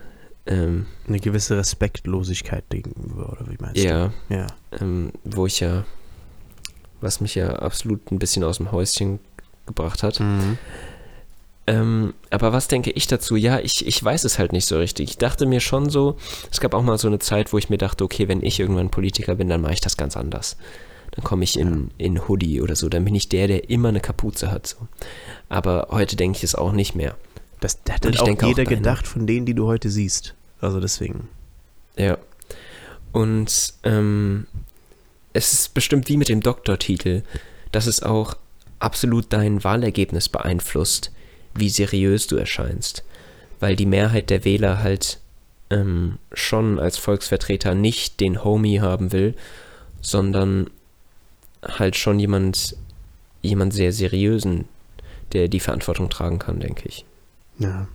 Ähm, 0.47 0.87
Eine 1.07 1.21
gewisse 1.21 1.59
Respektlosigkeit 1.59 2.65
gegenüber, 2.71 3.33
oder 3.33 3.51
wie 3.51 3.57
meinst 3.61 3.83
ja, 3.83 4.13
du? 4.29 4.35
Ja. 4.35 4.47
ähm, 4.81 5.13
wo 5.25 5.47
ich 5.47 5.61
ja, 5.61 5.85
was 7.01 7.21
mich 7.21 7.35
ja 7.35 7.51
absolut 7.51 8.11
ein 8.11 8.19
bisschen 8.19 8.45
aus 8.45 8.57
dem 8.57 8.73
Häuschen 8.73 9.21
gebracht 9.67 10.03
hat. 10.03 10.21
Mhm. 10.21 10.57
Ähm, 11.67 12.15
aber 12.31 12.55
was 12.55 12.67
denke 12.67 12.91
ich 12.91 13.09
dazu? 13.09 13.37
Ja, 13.37 13.59
ich, 13.59 13.87
ich 13.87 14.03
weiß 14.03 14.25
es 14.25 14.39
halt 14.39 14.53
nicht 14.53 14.67
so 14.67 14.79
richtig. 14.79 15.11
Ich 15.11 15.19
dachte 15.19 15.45
mir 15.45 15.61
schon 15.61 15.91
so, 15.91 16.17
es 16.51 16.61
gab 16.61 16.73
auch 16.73 16.83
mal 16.83 16.97
so 16.97 17.09
eine 17.09 17.19
Zeit, 17.19 17.53
wo 17.53 17.59
ich 17.59 17.69
mir 17.69 17.77
dachte, 17.77 18.05
okay, 18.05 18.27
wenn 18.27 18.43
ich 18.43 18.59
irgendwann 18.59 18.89
Politiker 18.91 19.35
bin, 19.35 19.51
dann 19.51 19.61
mache 19.61 19.75
ich 19.75 19.83
das 19.83 19.99
ganz 19.99 20.17
anders. 20.17 20.57
Dann 21.11 21.25
komme 21.25 21.45
ich 21.45 21.59
in, 21.59 21.91
in 21.99 22.27
Hoodie 22.27 22.63
oder 22.63 22.75
so, 22.75 22.89
dann 22.89 23.05
bin 23.05 23.15
ich 23.15 23.29
der, 23.29 23.49
der 23.49 23.69
immer 23.69 23.91
eine 23.91 24.01
Kapuze 24.01 24.51
hat. 24.51 24.67
So. 24.67 24.89
Aber 25.51 25.89
heute 25.91 26.17
denke 26.17 26.39
ich 26.39 26.45
es 26.45 26.55
auch 26.55 26.73
nicht 26.73 26.95
mehr. 26.95 27.17
Das, 27.61 27.83
das 27.83 27.97
hat 27.97 28.21
auch 28.21 28.29
auch 28.29 28.43
jeder 28.43 28.65
deine. 28.65 28.77
gedacht 28.77 29.07
von 29.07 29.27
denen, 29.27 29.47
die 29.47 29.55
du 29.55 29.67
heute 29.67 29.91
siehst. 29.91 30.35
Also 30.61 30.81
deswegen. 30.81 31.29
Ja. 31.97 32.19
Und 33.13 33.75
ähm, 33.85 34.47
es 35.33 35.53
ist 35.53 35.75
bestimmt 35.75 36.09
wie 36.09 36.17
mit 36.17 36.29
dem 36.29 36.43
Doktortitel, 36.43 37.23
dass 37.73 37.87
es 37.87 38.03
auch 38.03 38.37
absolut 38.79 39.27
dein 39.33 39.63
Wahlergebnis 39.65 40.29
beeinflusst, 40.29 41.11
wie 41.55 41.69
seriös 41.69 42.27
du 42.27 42.37
erscheinst. 42.37 43.05
Weil 43.61 43.77
die 43.77 43.87
Mehrheit 43.87 44.31
der 44.31 44.45
Wähler 44.45 44.83
halt 44.83 45.19
ähm, 45.71 46.19
schon 46.33 46.79
als 46.79 46.97
Volksvertreter 46.97 47.75
nicht 47.75 48.21
den 48.21 48.45
Homie 48.45 48.81
haben 48.81 49.13
will, 49.13 49.35
sondern 50.01 50.71
halt 51.63 51.97
schon 51.97 52.19
jemand, 52.21 52.77
jemand 53.43 53.75
sehr 53.75 53.93
seriösen, 53.93 54.67
der 55.33 55.49
die 55.49 55.61
Verantwortung 55.61 56.09
tragen 56.09 56.39
kann, 56.39 56.61
denke 56.61 56.89
ich. 56.89 57.05
Ja. 57.59 57.89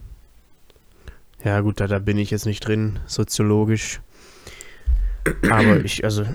Ja, 1.44 1.60
gut, 1.60 1.80
da, 1.80 1.88
da 1.88 2.00
bin 2.00 2.18
ich 2.18 2.32
jetzt 2.32 2.46
nicht 2.46 2.62
drin, 2.66 3.00
soziologisch. 3.06 4.00
Aber 5.50 5.84
ich, 5.84 6.04
also, 6.04 6.26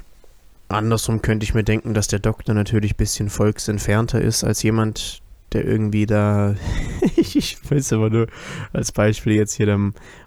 andersrum 0.69 1.23
könnte 1.23 1.45
ich 1.45 1.55
mir 1.55 1.65
denken, 1.65 1.95
dass 1.95 2.09
der 2.09 2.19
Doktor 2.19 2.55
natürlich 2.55 2.93
ein 2.95 2.97
bisschen 2.99 3.31
volksentfernter 3.31 4.21
ist 4.21 4.45
als 4.45 4.63
jemand, 4.63 5.23
der 5.53 5.65
irgendwie 5.65 6.05
da, 6.05 6.55
ich 7.17 7.59
weiß 7.71 7.95
aber 7.95 8.11
nur 8.11 8.27
als 8.73 8.93
Beispiel 8.93 9.35
jetzt 9.35 9.55
hier 9.55 9.67
der 9.67 9.79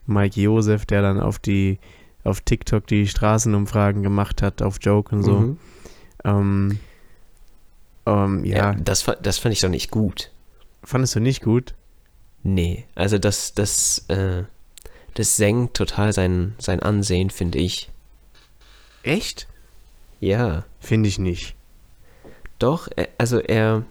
Mike 0.08 0.39
Josef, 0.39 0.86
der 0.86 1.01
dann 1.03 1.20
auf 1.20 1.38
die, 1.38 1.79
auf 2.24 2.41
TikTok 2.41 2.88
die 2.88 3.08
Straßenumfragen 3.08 4.01
gemacht 4.01 4.41
hat, 4.41 4.62
auf 4.63 4.77
Joke 4.81 5.15
und 5.15 5.24
so. 5.24 5.39
Mhm. 5.39 5.58
Ähm, 6.24 6.79
ähm, 8.08 8.46
ja, 8.46 8.58
Ja, 8.58 8.74
das, 8.74 9.05
das 9.22 9.38
fand 9.38 9.53
ich 9.53 9.62
doch 9.62 9.70
nicht 9.70 9.91
gut. 9.91 10.31
fandest 10.84 11.15
du 11.15 11.20
nicht 11.20 11.43
gut? 11.43 11.75
Nee, 12.43 12.86
also 12.95 13.17
das, 13.17 13.53
das, 13.53 14.05
äh, 14.07 14.43
das 15.13 15.36
senkt 15.36 15.75
total 15.75 16.13
sein, 16.13 16.55
sein 16.57 16.81
Ansehen, 16.81 17.29
finde 17.29 17.60
ich. 17.60 17.89
Echt? 19.03 19.48
Ja, 20.19 20.65
Finde 20.79 21.10
ich 21.10 21.17
nicht. 21.19 21.55
doch, 22.60 22.88
er, 22.95 23.10
also 23.17 23.39
er, 23.39 23.83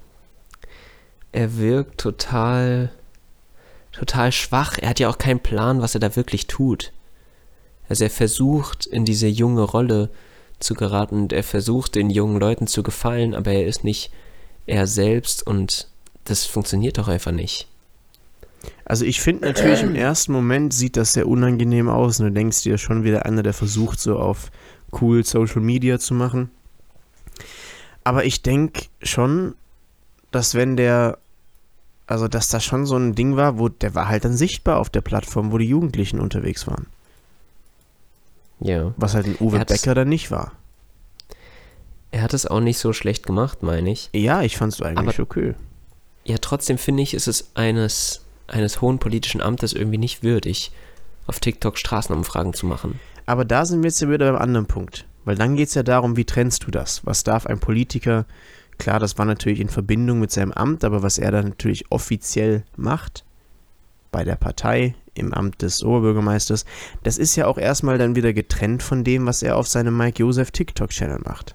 er 1.32 1.56
wirkt 1.58 2.00
total, 2.00 2.92
total 3.92 4.30
schwach. 4.32 4.78
Er 4.78 4.90
hat 4.90 5.00
ja 5.00 5.08
auch 5.08 5.18
keinen 5.18 5.40
Plan, 5.40 5.80
was 5.80 5.94
er 5.94 6.00
da 6.00 6.14
wirklich 6.16 6.46
tut. 6.46 6.92
Also 7.88 8.04
er 8.04 8.10
versucht, 8.10 8.86
in 8.86 9.04
diese 9.04 9.26
junge 9.26 9.62
Rolle 9.62 10.10
zu 10.60 10.74
geraten 10.74 11.22
und 11.22 11.32
er 11.32 11.42
versucht, 11.42 11.96
den 11.96 12.10
jungen 12.10 12.38
Leuten 12.38 12.68
zu 12.68 12.82
gefallen, 12.84 13.34
aber 13.34 13.50
er 13.52 13.66
ist 13.66 13.82
nicht 13.82 14.12
er 14.66 14.86
selbst 14.86 15.44
und 15.44 15.88
das 16.24 16.46
funktioniert 16.46 16.98
doch 16.98 17.08
einfach 17.08 17.32
nicht. 17.32 17.66
Also 18.84 19.04
ich 19.04 19.20
finde 19.20 19.46
natürlich 19.46 19.82
im 19.82 19.94
ersten 19.94 20.32
Moment 20.32 20.74
sieht 20.74 20.96
das 20.96 21.12
sehr 21.14 21.26
unangenehm 21.26 21.88
aus 21.88 22.20
und 22.20 22.26
du 22.26 22.32
denkst 22.32 22.62
dir 22.62 22.76
schon 22.78 23.04
wieder 23.04 23.24
einer, 23.24 23.42
der 23.42 23.54
versucht 23.54 24.00
so 24.00 24.18
auf 24.18 24.50
cool 25.00 25.24
Social 25.24 25.60
Media 25.62 25.98
zu 25.98 26.14
machen. 26.14 26.50
Aber 28.04 28.24
ich 28.24 28.42
denke 28.42 28.86
schon, 29.02 29.54
dass 30.30 30.54
wenn 30.54 30.76
der, 30.76 31.18
also 32.06 32.28
dass 32.28 32.48
das 32.48 32.64
schon 32.64 32.86
so 32.86 32.96
ein 32.96 33.14
Ding 33.14 33.36
war, 33.36 33.58
wo 33.58 33.68
der 33.68 33.94
war 33.94 34.08
halt 34.08 34.24
dann 34.24 34.36
sichtbar 34.36 34.78
auf 34.78 34.90
der 34.90 35.00
Plattform, 35.00 35.52
wo 35.52 35.58
die 35.58 35.66
Jugendlichen 35.68 36.20
unterwegs 36.20 36.66
waren. 36.66 36.86
Ja. 38.60 38.92
Was 38.96 39.14
halt 39.14 39.26
ein 39.26 39.36
Uwe 39.40 39.58
Er 39.58 39.64
Becker 39.64 39.94
dann 39.94 40.08
nicht 40.08 40.30
war. 40.30 40.52
Er 42.10 42.22
hat 42.22 42.34
es 42.34 42.46
auch 42.46 42.60
nicht 42.60 42.78
so 42.78 42.92
schlecht 42.92 43.24
gemacht, 43.24 43.62
meine 43.62 43.90
ich. 43.90 44.10
Ja, 44.12 44.42
ich 44.42 44.56
fand's 44.56 44.82
eigentlich 44.82 44.98
Aber- 45.18 45.22
okay. 45.22 45.54
Ja, 46.24 46.36
trotzdem 46.38 46.76
finde 46.76 47.02
ich, 47.02 47.14
ist 47.14 47.28
es 47.28 47.50
eines, 47.54 48.20
eines 48.50 48.80
hohen 48.80 48.98
politischen 48.98 49.40
Amtes 49.40 49.72
irgendwie 49.72 49.98
nicht 49.98 50.22
würdig, 50.22 50.72
auf 51.26 51.40
TikTok 51.40 51.78
Straßenumfragen 51.78 52.52
zu 52.54 52.66
machen. 52.66 52.98
Aber 53.26 53.44
da 53.44 53.64
sind 53.64 53.82
wir 53.82 53.88
jetzt 53.88 54.00
ja 54.00 54.10
wieder 54.10 54.32
beim 54.32 54.40
anderen 54.42 54.66
Punkt. 54.66 55.06
Weil 55.24 55.36
dann 55.36 55.54
geht 55.56 55.68
es 55.68 55.74
ja 55.74 55.82
darum, 55.82 56.16
wie 56.16 56.24
trennst 56.24 56.66
du 56.66 56.70
das? 56.70 57.04
Was 57.06 57.22
darf 57.24 57.46
ein 57.46 57.60
Politiker, 57.60 58.24
klar, 58.78 58.98
das 58.98 59.18
war 59.18 59.26
natürlich 59.26 59.60
in 59.60 59.68
Verbindung 59.68 60.18
mit 60.18 60.30
seinem 60.30 60.50
Amt, 60.52 60.82
aber 60.82 61.02
was 61.02 61.18
er 61.18 61.30
dann 61.30 61.48
natürlich 61.50 61.90
offiziell 61.90 62.64
macht, 62.76 63.24
bei 64.10 64.24
der 64.24 64.36
Partei, 64.36 64.94
im 65.14 65.34
Amt 65.34 65.60
des 65.62 65.82
Oberbürgermeisters, 65.84 66.64
das 67.02 67.18
ist 67.18 67.36
ja 67.36 67.46
auch 67.46 67.58
erstmal 67.58 67.98
dann 67.98 68.16
wieder 68.16 68.32
getrennt 68.32 68.82
von 68.82 69.04
dem, 69.04 69.26
was 69.26 69.42
er 69.42 69.56
auf 69.56 69.68
seinem 69.68 69.96
Mike 69.96 70.20
Josef 70.20 70.50
TikTok-Channel 70.52 71.20
macht. 71.24 71.54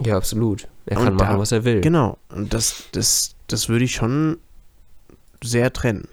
Ja, 0.00 0.16
absolut. 0.16 0.66
Er 0.86 0.98
Und 0.98 1.04
kann 1.04 1.14
machen, 1.14 1.34
da- 1.34 1.38
was 1.38 1.52
er 1.52 1.64
will. 1.64 1.80
Genau, 1.82 2.16
und 2.30 2.54
das, 2.54 2.84
das, 2.92 3.34
das 3.46 3.68
würde 3.68 3.84
ich 3.84 3.94
schon 3.94 4.38
sehr 5.42 5.72
trennen. 5.72 6.08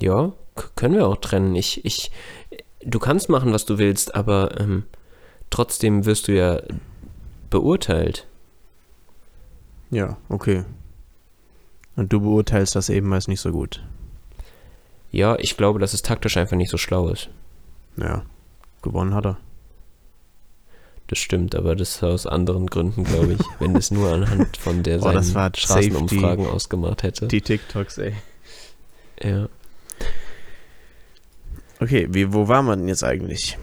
Ja, 0.00 0.32
können 0.76 0.94
wir 0.94 1.06
auch 1.06 1.16
trennen. 1.16 1.54
Ich, 1.54 1.84
ich, 1.84 2.10
du 2.82 2.98
kannst 2.98 3.28
machen, 3.28 3.52
was 3.52 3.64
du 3.64 3.78
willst, 3.78 4.14
aber 4.14 4.60
ähm, 4.60 4.84
trotzdem 5.50 6.04
wirst 6.04 6.28
du 6.28 6.36
ja 6.36 6.60
beurteilt. 7.50 8.26
Ja, 9.90 10.16
okay. 10.28 10.64
Und 11.96 12.12
du 12.12 12.20
beurteilst 12.20 12.76
das 12.76 12.90
eben 12.90 13.12
als 13.12 13.28
nicht 13.28 13.40
so 13.40 13.50
gut. 13.50 13.82
Ja, 15.10 15.36
ich 15.38 15.56
glaube, 15.56 15.78
dass 15.78 15.94
es 15.94 16.02
taktisch 16.02 16.36
einfach 16.36 16.56
nicht 16.56 16.70
so 16.70 16.76
schlau 16.76 17.08
ist. 17.08 17.30
Ja, 17.96 18.22
gewonnen 18.82 19.14
hat 19.14 19.26
er. 19.26 19.38
Das 21.08 21.18
stimmt, 21.18 21.54
aber 21.54 21.74
das 21.74 22.02
aus 22.02 22.26
anderen 22.26 22.66
Gründen, 22.66 23.02
glaube 23.04 23.32
ich. 23.34 23.40
wenn 23.60 23.74
es 23.76 23.90
nur 23.90 24.12
anhand 24.12 24.56
von 24.56 24.82
der 24.82 24.98
Oh, 25.00 25.02
seinen 25.04 25.14
das 25.16 25.34
war 25.34 25.44
safe 25.44 25.52
die- 25.54 25.60
Straßenumfragen 25.60 26.46
ausgemacht 26.46 27.02
hätte. 27.02 27.26
Die 27.28 27.40
TikToks, 27.40 27.98
ey. 27.98 28.12
ja. 29.22 29.48
Okay, 31.80 32.08
wie, 32.10 32.32
wo 32.32 32.48
waren 32.48 32.66
wir 32.66 32.76
denn 32.76 32.88
jetzt 32.88 33.04
eigentlich? 33.04 33.56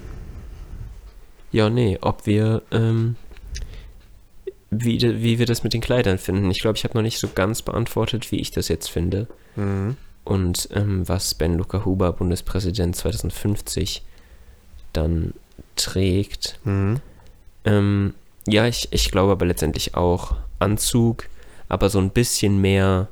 Ja, 1.51 1.69
nee, 1.69 1.97
ob 2.01 2.25
wir, 2.25 2.61
ähm, 2.71 3.15
wie, 4.71 4.99
wie 5.01 5.37
wir 5.39 5.45
das 5.45 5.63
mit 5.63 5.73
den 5.73 5.81
Kleidern 5.81 6.17
finden. 6.17 6.49
Ich 6.49 6.59
glaube, 6.61 6.77
ich 6.77 6.83
habe 6.83 6.95
noch 6.97 7.01
nicht 7.01 7.19
so 7.19 7.27
ganz 7.33 7.61
beantwortet, 7.61 8.31
wie 8.31 8.39
ich 8.39 8.51
das 8.51 8.69
jetzt 8.69 8.87
finde. 8.89 9.27
Mhm. 9.55 9.97
Und 10.23 10.69
ähm, 10.71 11.07
was 11.07 11.35
Ben 11.35 11.57
Luca 11.57 11.85
Huber, 11.85 12.11
Bundespräsident 12.13 12.95
2050, 12.95 14.01
dann 14.93 15.33
trägt. 15.75 16.59
Mhm. 16.63 17.01
Ähm, 17.65 18.13
ja, 18.47 18.67
ich, 18.67 18.89
ich 18.91 19.11
glaube 19.11 19.31
aber 19.31 19.45
letztendlich 19.45 19.95
auch 19.95 20.35
Anzug, 20.59 21.27
aber 21.67 21.89
so 21.89 21.99
ein 21.99 22.11
bisschen 22.11 22.61
mehr 22.61 23.07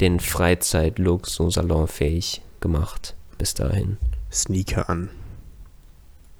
den 0.00 0.20
Freizeitlook 0.20 1.28
so 1.28 1.50
salonfähig 1.50 2.42
gemacht 2.60 3.14
bis 3.38 3.54
dahin. 3.54 3.98
Sneaker 4.30 4.88
an. 4.88 5.10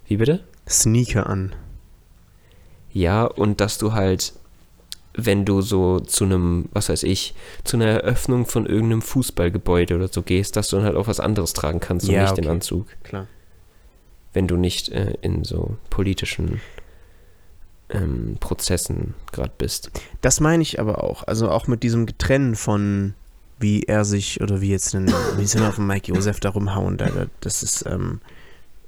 Wie 0.07 0.17
bitte? 0.17 0.41
Sneaker 0.69 1.27
an. 1.29 1.55
Ja, 2.93 3.25
und 3.25 3.61
dass 3.61 3.79
du 3.79 3.93
halt, 3.93 4.33
wenn 5.15 5.45
du 5.45 5.63
so 5.63 6.01
zu 6.01 6.25
einem, 6.25 6.69
was 6.73 6.89
weiß 6.89 7.03
ich, 7.05 7.35
zu 7.65 7.77
einer 7.77 7.87
Eröffnung 7.87 8.47
von 8.47 8.67
irgendeinem 8.67 9.03
Fußballgebäude 9.03 9.95
oder 9.97 10.09
so 10.09 10.23
gehst, 10.23 10.57
dass 10.57 10.69
du 10.69 10.77
dann 10.77 10.85
halt 10.85 10.97
auch 10.97 11.07
was 11.07 11.21
anderes 11.21 11.53
tragen 11.53 11.81
kannst 11.81 12.09
und 12.09 12.15
Ja, 12.15 12.23
nicht 12.23 12.37
den 12.37 12.45
okay. 12.45 12.53
Anzug, 12.55 12.87
Klar. 13.03 13.27
wenn 14.33 14.49
du 14.49 14.57
nicht 14.57 14.89
äh, 14.91 15.15
in 15.23 15.45
so 15.45 15.77
politischen 15.91 16.61
ähm, 17.93 18.37
Prozessen 18.41 19.15
gerade 19.33 19.53
bist. 19.57 19.91
Das 20.21 20.41
meine 20.41 20.63
ich 20.63 20.81
aber 20.81 21.05
auch. 21.05 21.23
Also 21.27 21.51
auch 21.51 21.67
mit 21.67 21.83
diesem 21.83 22.07
Getrennen 22.07 22.55
von 22.57 23.15
wie 23.59 23.85
er 23.85 24.05
sich 24.05 24.41
oder 24.41 24.61
wie 24.61 24.71
jetzt 24.71 24.93
einen, 24.95 25.07
wie 25.37 25.47
sie 25.47 25.61
auf 25.65 25.77
den 25.77 25.87
Mike 25.87 26.13
Josef 26.13 26.41
da 26.41 26.49
rumhauen. 26.51 26.97
Da, 26.99 27.07
da- 27.07 27.27
das 27.41 27.63
ist, 27.63 27.85
ähm, 27.87 28.21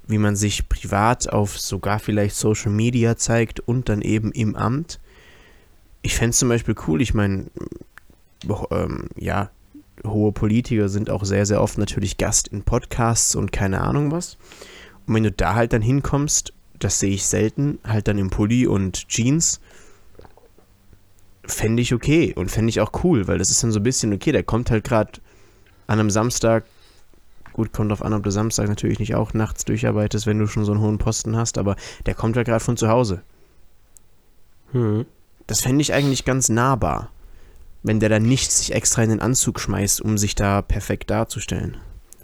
wie 0.08 0.18
man 0.18 0.34
sich 0.34 0.68
privat 0.68 1.28
auf 1.32 1.58
sogar 1.60 2.00
vielleicht 2.00 2.34
Social 2.34 2.72
Media 2.72 3.16
zeigt 3.16 3.60
und 3.60 3.88
dann 3.88 4.02
eben 4.02 4.32
im 4.32 4.56
Amt. 4.56 4.98
Ich 6.02 6.16
fände 6.16 6.30
es 6.30 6.38
zum 6.38 6.48
Beispiel 6.48 6.74
cool, 6.88 7.00
ich 7.00 7.14
meine, 7.14 7.46
ähm, 8.70 9.08
ja, 9.16 9.50
hohe 10.04 10.32
Politiker 10.32 10.88
sind 10.88 11.08
auch 11.08 11.24
sehr, 11.24 11.46
sehr 11.46 11.62
oft 11.62 11.78
natürlich 11.78 12.16
Gast 12.18 12.48
in 12.48 12.62
Podcasts 12.64 13.34
und 13.36 13.52
keine 13.52 13.80
Ahnung 13.80 14.10
was. 14.10 14.36
Und 15.06 15.14
wenn 15.14 15.22
du 15.22 15.30
da 15.32 15.54
halt 15.54 15.72
dann 15.72 15.82
hinkommst, 15.82 16.52
das 16.78 16.98
sehe 16.98 17.14
ich 17.14 17.26
selten, 17.26 17.78
halt 17.84 18.08
dann 18.08 18.18
im 18.18 18.30
Pulli 18.30 18.66
und 18.66 19.08
Jeans, 19.08 19.60
fände 21.46 21.82
ich 21.82 21.92
okay 21.92 22.32
und 22.34 22.50
fände 22.50 22.70
ich 22.70 22.80
auch 22.80 23.04
cool, 23.04 23.28
weil 23.28 23.38
das 23.38 23.50
ist 23.50 23.62
dann 23.62 23.72
so 23.72 23.80
ein 23.80 23.84
bisschen, 23.84 24.12
okay, 24.12 24.32
der 24.32 24.42
kommt 24.42 24.70
halt 24.70 24.84
gerade 24.84 25.12
an 25.86 26.00
einem 26.00 26.10
Samstag, 26.10 26.64
gut, 27.52 27.72
kommt 27.72 27.92
auf 27.92 28.02
an, 28.02 28.12
ob 28.12 28.22
du 28.22 28.30
Samstag 28.30 28.68
natürlich 28.68 28.98
nicht 28.98 29.14
auch 29.14 29.34
nachts 29.34 29.64
durcharbeitest, 29.64 30.26
wenn 30.26 30.38
du 30.38 30.46
schon 30.46 30.64
so 30.64 30.72
einen 30.72 30.80
hohen 30.80 30.98
Posten 30.98 31.36
hast, 31.36 31.58
aber 31.58 31.76
der 32.06 32.14
kommt 32.14 32.36
halt 32.36 32.46
gerade 32.46 32.64
von 32.64 32.76
zu 32.76 32.88
Hause. 32.88 33.22
Hm. 34.72 35.06
Das 35.46 35.60
fände 35.60 35.82
ich 35.82 35.92
eigentlich 35.92 36.24
ganz 36.24 36.48
nahbar, 36.48 37.10
wenn 37.82 38.00
der 38.00 38.08
dann 38.08 38.22
nicht 38.22 38.50
sich 38.50 38.72
extra 38.74 39.02
in 39.02 39.10
den 39.10 39.20
Anzug 39.20 39.60
schmeißt, 39.60 40.00
um 40.00 40.16
sich 40.16 40.34
da 40.34 40.62
perfekt 40.62 41.10
darzustellen. 41.10 41.76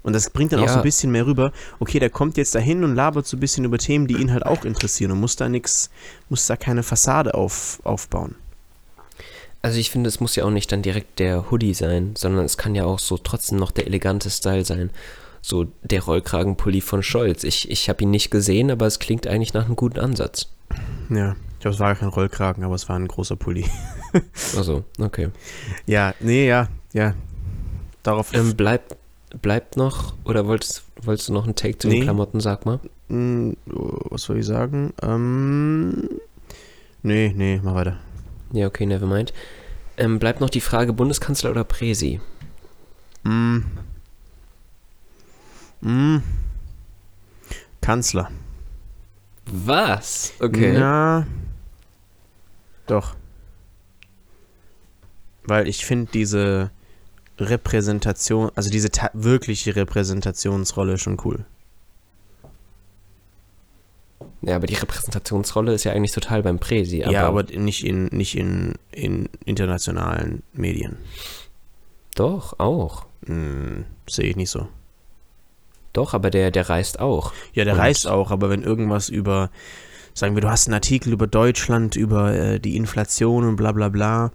Und 0.03 0.13
das 0.13 0.29
bringt 0.31 0.51
dann 0.51 0.59
auch 0.61 0.65
Ja. 0.65 0.73
so 0.73 0.79
ein 0.79 0.83
bisschen 0.83 1.11
mehr 1.11 1.25
rüber, 1.25 1.51
okay, 1.79 1.99
der 1.99 2.09
kommt 2.09 2.37
jetzt 2.37 2.55
dahin 2.55 2.83
und 2.83 2.95
labert 2.95 3.27
so 3.27 3.37
ein 3.37 3.39
bisschen 3.39 3.65
über 3.65 3.77
Themen, 3.77 4.07
die 4.07 4.15
ihn 4.15 4.31
halt 4.31 4.45
auch 4.45 4.65
interessieren 4.65 5.11
und 5.11 5.19
muss 5.19 5.35
da 5.35 5.47
nichts, 5.47 5.89
muss 6.29 6.47
da 6.47 6.55
keine 6.55 6.81
Fassade 6.83 7.33
auf, 7.35 7.79
aufbauen. 7.83 8.35
Also 9.61 9.77
ich 9.77 9.91
finde, 9.91 10.07
es 10.07 10.19
muss 10.19 10.35
ja 10.35 10.43
auch 10.45 10.49
nicht 10.49 10.71
dann 10.71 10.81
direkt 10.81 11.19
der 11.19 11.51
Hoodie 11.51 11.75
sein, 11.75 12.15
sondern 12.17 12.45
es 12.45 12.57
kann 12.57 12.73
ja 12.73 12.85
auch 12.85 12.97
so 12.97 13.17
trotzdem 13.17 13.59
noch 13.59 13.69
der 13.69 13.85
elegante 13.85 14.29
Style 14.31 14.65
sein. 14.65 14.89
So 15.43 15.67
der 15.83 16.03
Rollkragenpulli 16.03 16.81
von 16.81 17.03
Scholz. 17.03 17.43
Ich, 17.43 17.69
ich 17.69 17.89
habe 17.89 18.03
ihn 18.03 18.09
nicht 18.11 18.31
gesehen, 18.31 18.71
aber 18.71 18.85
es 18.87 18.99
klingt 18.99 19.27
eigentlich 19.27 19.53
nach 19.53 19.65
einem 19.65 19.75
guten 19.75 19.99
Ansatz. 19.99 20.47
Ja, 21.09 21.35
ich 21.53 21.59
glaube, 21.59 21.73
es 21.75 21.79
war 21.79 21.89
gar 21.89 21.95
kein 21.95 22.09
Rollkragen, 22.09 22.63
aber 22.63 22.73
es 22.75 22.89
war 22.89 22.95
ein 22.95 23.07
großer 23.07 23.35
Pulli. 23.35 23.65
Also, 24.57 24.83
okay. 24.99 25.29
Ja, 25.85 26.13
nee, 26.19 26.45
ja, 26.47 26.67
ja. 26.91 27.13
Darauf 28.03 28.33
Ähm, 28.33 28.55
bleibt, 28.57 28.97
bleibt 29.41 29.77
noch, 29.77 30.13
oder 30.25 30.45
wolltest, 30.47 30.83
wolltest 31.01 31.29
du 31.29 31.33
noch 31.33 31.45
einen 31.45 31.55
Take 31.55 31.77
zu 31.77 31.87
Nee. 31.87 31.95
den 31.95 32.03
Klamotten, 32.03 32.39
sag 32.39 32.65
mal? 32.65 32.79
Hm, 33.09 33.55
was 33.65 34.23
soll 34.23 34.39
ich 34.39 34.45
sagen? 34.45 34.93
Ähm, 35.01 36.09
nee, 37.03 37.33
nee, 37.35 37.59
mach 37.63 37.75
weiter. 37.75 37.97
Ja, 38.53 38.67
okay, 38.67 38.85
never 38.85 39.07
mind. 39.07 39.33
Ähm, 39.97 40.19
bleibt 40.19 40.41
noch 40.41 40.49
die 40.49 40.61
Frage, 40.61 40.93
Bundeskanzler 40.93 41.51
oder 41.51 41.63
Präsi? 41.63 42.19
Hm. 43.23 43.65
Hm. 45.81 46.23
Kanzler. 47.81 48.29
Was? 49.45 50.33
Okay. 50.39 50.77
Ja. 50.77 51.25
Doch. 52.87 53.15
Weil 55.43 55.67
ich 55.67 55.85
finde 55.85 56.11
diese 56.11 56.71
Repräsentation, 57.49 58.51
also 58.55 58.69
diese 58.69 58.89
wirkliche 59.13 59.75
Repräsentationsrolle 59.75 60.97
schon 60.97 61.17
cool. 61.25 61.45
Ja, 64.41 64.55
aber 64.55 64.67
die 64.67 64.75
Repräsentationsrolle 64.75 65.73
ist 65.73 65.83
ja 65.83 65.91
eigentlich 65.93 66.11
total 66.13 66.41
beim 66.43 66.59
Präsi. 66.59 67.03
Aber 67.03 67.11
ja, 67.13 67.27
aber 67.27 67.43
nicht 67.43 67.85
in 67.85 68.05
nicht 68.07 68.35
in, 68.35 68.73
in 68.91 69.29
internationalen 69.45 70.41
Medien. 70.53 70.97
Doch, 72.15 72.59
auch. 72.59 73.05
Hm, 73.25 73.85
Sehe 74.09 74.25
ich 74.29 74.35
nicht 74.35 74.49
so. 74.49 74.67
Doch, 75.93 76.13
aber 76.13 76.29
der, 76.29 76.51
der 76.51 76.69
reist 76.69 76.99
auch. 76.99 77.33
Ja, 77.53 77.65
der 77.65 77.73
Und- 77.73 77.79
reist 77.79 78.07
auch, 78.07 78.31
aber 78.31 78.49
wenn 78.49 78.63
irgendwas 78.63 79.09
über, 79.09 79.49
sagen 80.13 80.35
wir, 80.35 80.41
du 80.41 80.49
hast 80.49 80.67
einen 80.67 80.73
Artikel 80.73 81.13
über 81.13 81.27
Deutschland, 81.27 81.95
über 81.95 82.33
äh, 82.33 82.59
die 82.59 82.75
Inflation 82.75 83.47
und 83.47 83.55
bla 83.55 83.71
bla 83.71 83.89
bla 83.89 84.31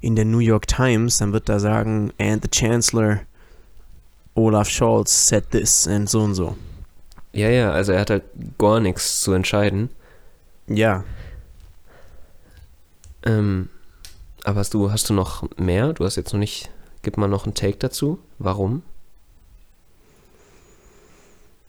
in 0.00 0.16
der 0.16 0.24
New 0.24 0.38
York 0.38 0.66
Times, 0.66 1.18
dann 1.18 1.32
wird 1.32 1.48
da 1.48 1.58
sagen, 1.58 2.12
and 2.18 2.42
the 2.42 2.50
Chancellor 2.50 3.20
Olaf 4.34 4.68
Scholz 4.68 5.28
said 5.28 5.50
this 5.50 5.88
and 5.88 6.08
so 6.08 6.20
und 6.22 6.34
so. 6.34 6.56
Ja, 7.32 7.48
ja, 7.48 7.72
also 7.72 7.92
er 7.92 8.00
hat 8.00 8.10
halt 8.10 8.24
gar 8.58 8.80
nichts 8.80 9.20
zu 9.20 9.32
entscheiden. 9.32 9.90
Ja, 10.66 11.04
Ähm, 13.24 13.68
aber 14.44 14.60
hast 14.60 14.74
du, 14.74 14.90
hast 14.90 15.10
du 15.10 15.14
noch 15.14 15.44
mehr? 15.56 15.92
Du 15.92 16.04
hast 16.04 16.16
jetzt 16.16 16.32
noch 16.32 16.40
nicht. 16.40 16.70
Gib 17.02 17.16
mal 17.16 17.28
noch 17.28 17.44
einen 17.44 17.54
Take 17.54 17.78
dazu. 17.78 18.18
Warum? 18.38 18.82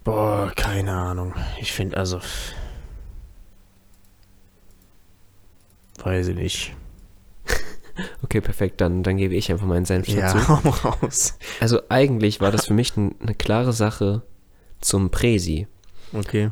boah, 0.04 0.52
keine 0.56 0.94
Ahnung. 0.94 1.36
Ich 1.60 1.72
finde 1.72 1.98
also, 1.98 2.20
weiß 6.04 6.30
ich 6.30 6.36
nicht. 6.36 6.76
Okay, 8.24 8.40
perfekt, 8.40 8.80
dann, 8.80 9.04
dann 9.04 9.18
gebe 9.18 9.36
ich 9.36 9.52
einfach 9.52 9.66
meinen 9.68 9.84
Senf 9.84 10.08
dazu. 10.08 10.38
Ja, 10.38 10.48
hau 10.64 10.70
raus. 10.70 11.38
Also 11.60 11.82
eigentlich 11.90 12.40
war 12.40 12.50
das 12.50 12.68
für 12.68 12.74
mich 12.74 12.94
eine 12.96 13.36
klare 13.38 13.74
Sache 13.74 14.22
zum 14.80 15.10
Präsi. 15.10 15.68
Okay. 16.14 16.52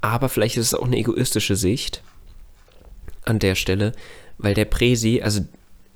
Aber 0.00 0.28
vielleicht 0.28 0.56
ist 0.56 0.66
es 0.66 0.74
auch 0.74 0.84
eine 0.86 0.96
egoistische 0.96 1.56
Sicht 1.56 2.02
an 3.24 3.40
der 3.40 3.56
Stelle, 3.56 3.92
weil 4.38 4.54
der 4.54 4.64
Präsi, 4.66 5.22
also 5.22 5.40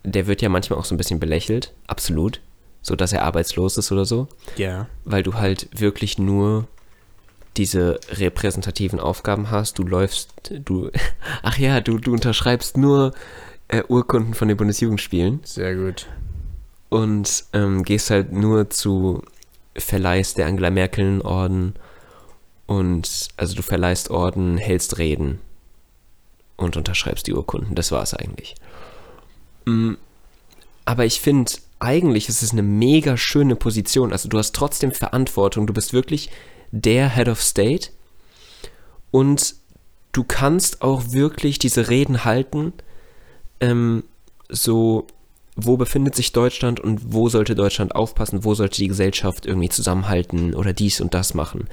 der 0.02 0.26
wird 0.26 0.42
ja 0.42 0.48
manchmal 0.48 0.78
auch 0.80 0.84
so 0.84 0.94
ein 0.96 0.98
bisschen 0.98 1.20
belächelt, 1.20 1.72
absolut, 1.86 2.40
so 2.82 2.96
dass 2.96 3.12
er 3.12 3.22
arbeitslos 3.22 3.78
ist 3.78 3.92
oder 3.92 4.04
so, 4.06 4.26
Ja. 4.56 4.88
weil 5.04 5.22
du 5.22 5.34
halt 5.34 5.68
wirklich 5.78 6.18
nur 6.18 6.66
diese 7.56 7.98
repräsentativen 8.10 9.00
Aufgaben 9.00 9.50
hast. 9.50 9.78
Du 9.78 9.82
läufst, 9.82 10.30
du, 10.64 10.90
ach 11.42 11.58
ja, 11.58 11.80
du, 11.80 11.98
du 11.98 12.12
unterschreibst 12.12 12.76
nur 12.76 13.12
äh, 13.68 13.82
Urkunden 13.88 14.34
von 14.34 14.48
den 14.48 14.56
Bundesjugendspielen 14.56 15.40
Sehr 15.44 15.74
gut. 15.74 16.06
und 16.88 17.44
ähm, 17.52 17.82
gehst 17.82 18.10
halt 18.10 18.32
nur 18.32 18.70
zu 18.70 19.22
verleihst 19.76 20.38
der 20.38 20.46
Angela 20.46 20.70
Merkel 20.70 21.20
Orden 21.20 21.74
und 22.66 23.28
also 23.36 23.54
du 23.54 23.62
verleihst 23.62 24.10
Orden, 24.10 24.56
hältst 24.56 24.98
Reden 24.98 25.40
und 26.56 26.76
unterschreibst 26.76 27.26
die 27.26 27.32
Urkunden. 27.34 27.74
Das 27.74 27.90
war 27.90 28.02
es 28.02 28.14
eigentlich. 28.14 28.54
Mm, 29.64 29.94
Aber 30.84 31.04
ich 31.04 31.20
finde, 31.20 31.52
eigentlich 31.78 32.28
ist 32.28 32.42
es 32.42 32.52
eine 32.52 32.62
mega 32.62 33.16
schöne 33.16 33.56
Position. 33.56 34.12
Also 34.12 34.28
du 34.28 34.38
hast 34.38 34.54
trotzdem 34.54 34.92
Verantwortung. 34.92 35.66
Du 35.66 35.72
bist 35.72 35.92
wirklich 35.92 36.30
der 36.72 37.14
Head 37.14 37.28
of 37.28 37.42
State 37.42 37.90
und 39.10 39.54
du 40.12 40.24
kannst 40.24 40.82
auch 40.82 41.12
wirklich 41.12 41.58
diese 41.58 41.88
Reden 41.88 42.24
halten, 42.24 42.72
ähm, 43.60 44.04
so 44.48 45.06
wo 45.56 45.76
befindet 45.76 46.14
sich 46.14 46.32
Deutschland 46.32 46.80
und 46.80 47.12
wo 47.12 47.28
sollte 47.28 47.54
Deutschland 47.54 47.94
aufpassen, 47.94 48.44
wo 48.44 48.54
sollte 48.54 48.80
die 48.80 48.88
Gesellschaft 48.88 49.46
irgendwie 49.46 49.68
zusammenhalten 49.68 50.54
oder 50.54 50.72
dies 50.72 51.00
und 51.00 51.14
das 51.14 51.34
machen. 51.34 51.68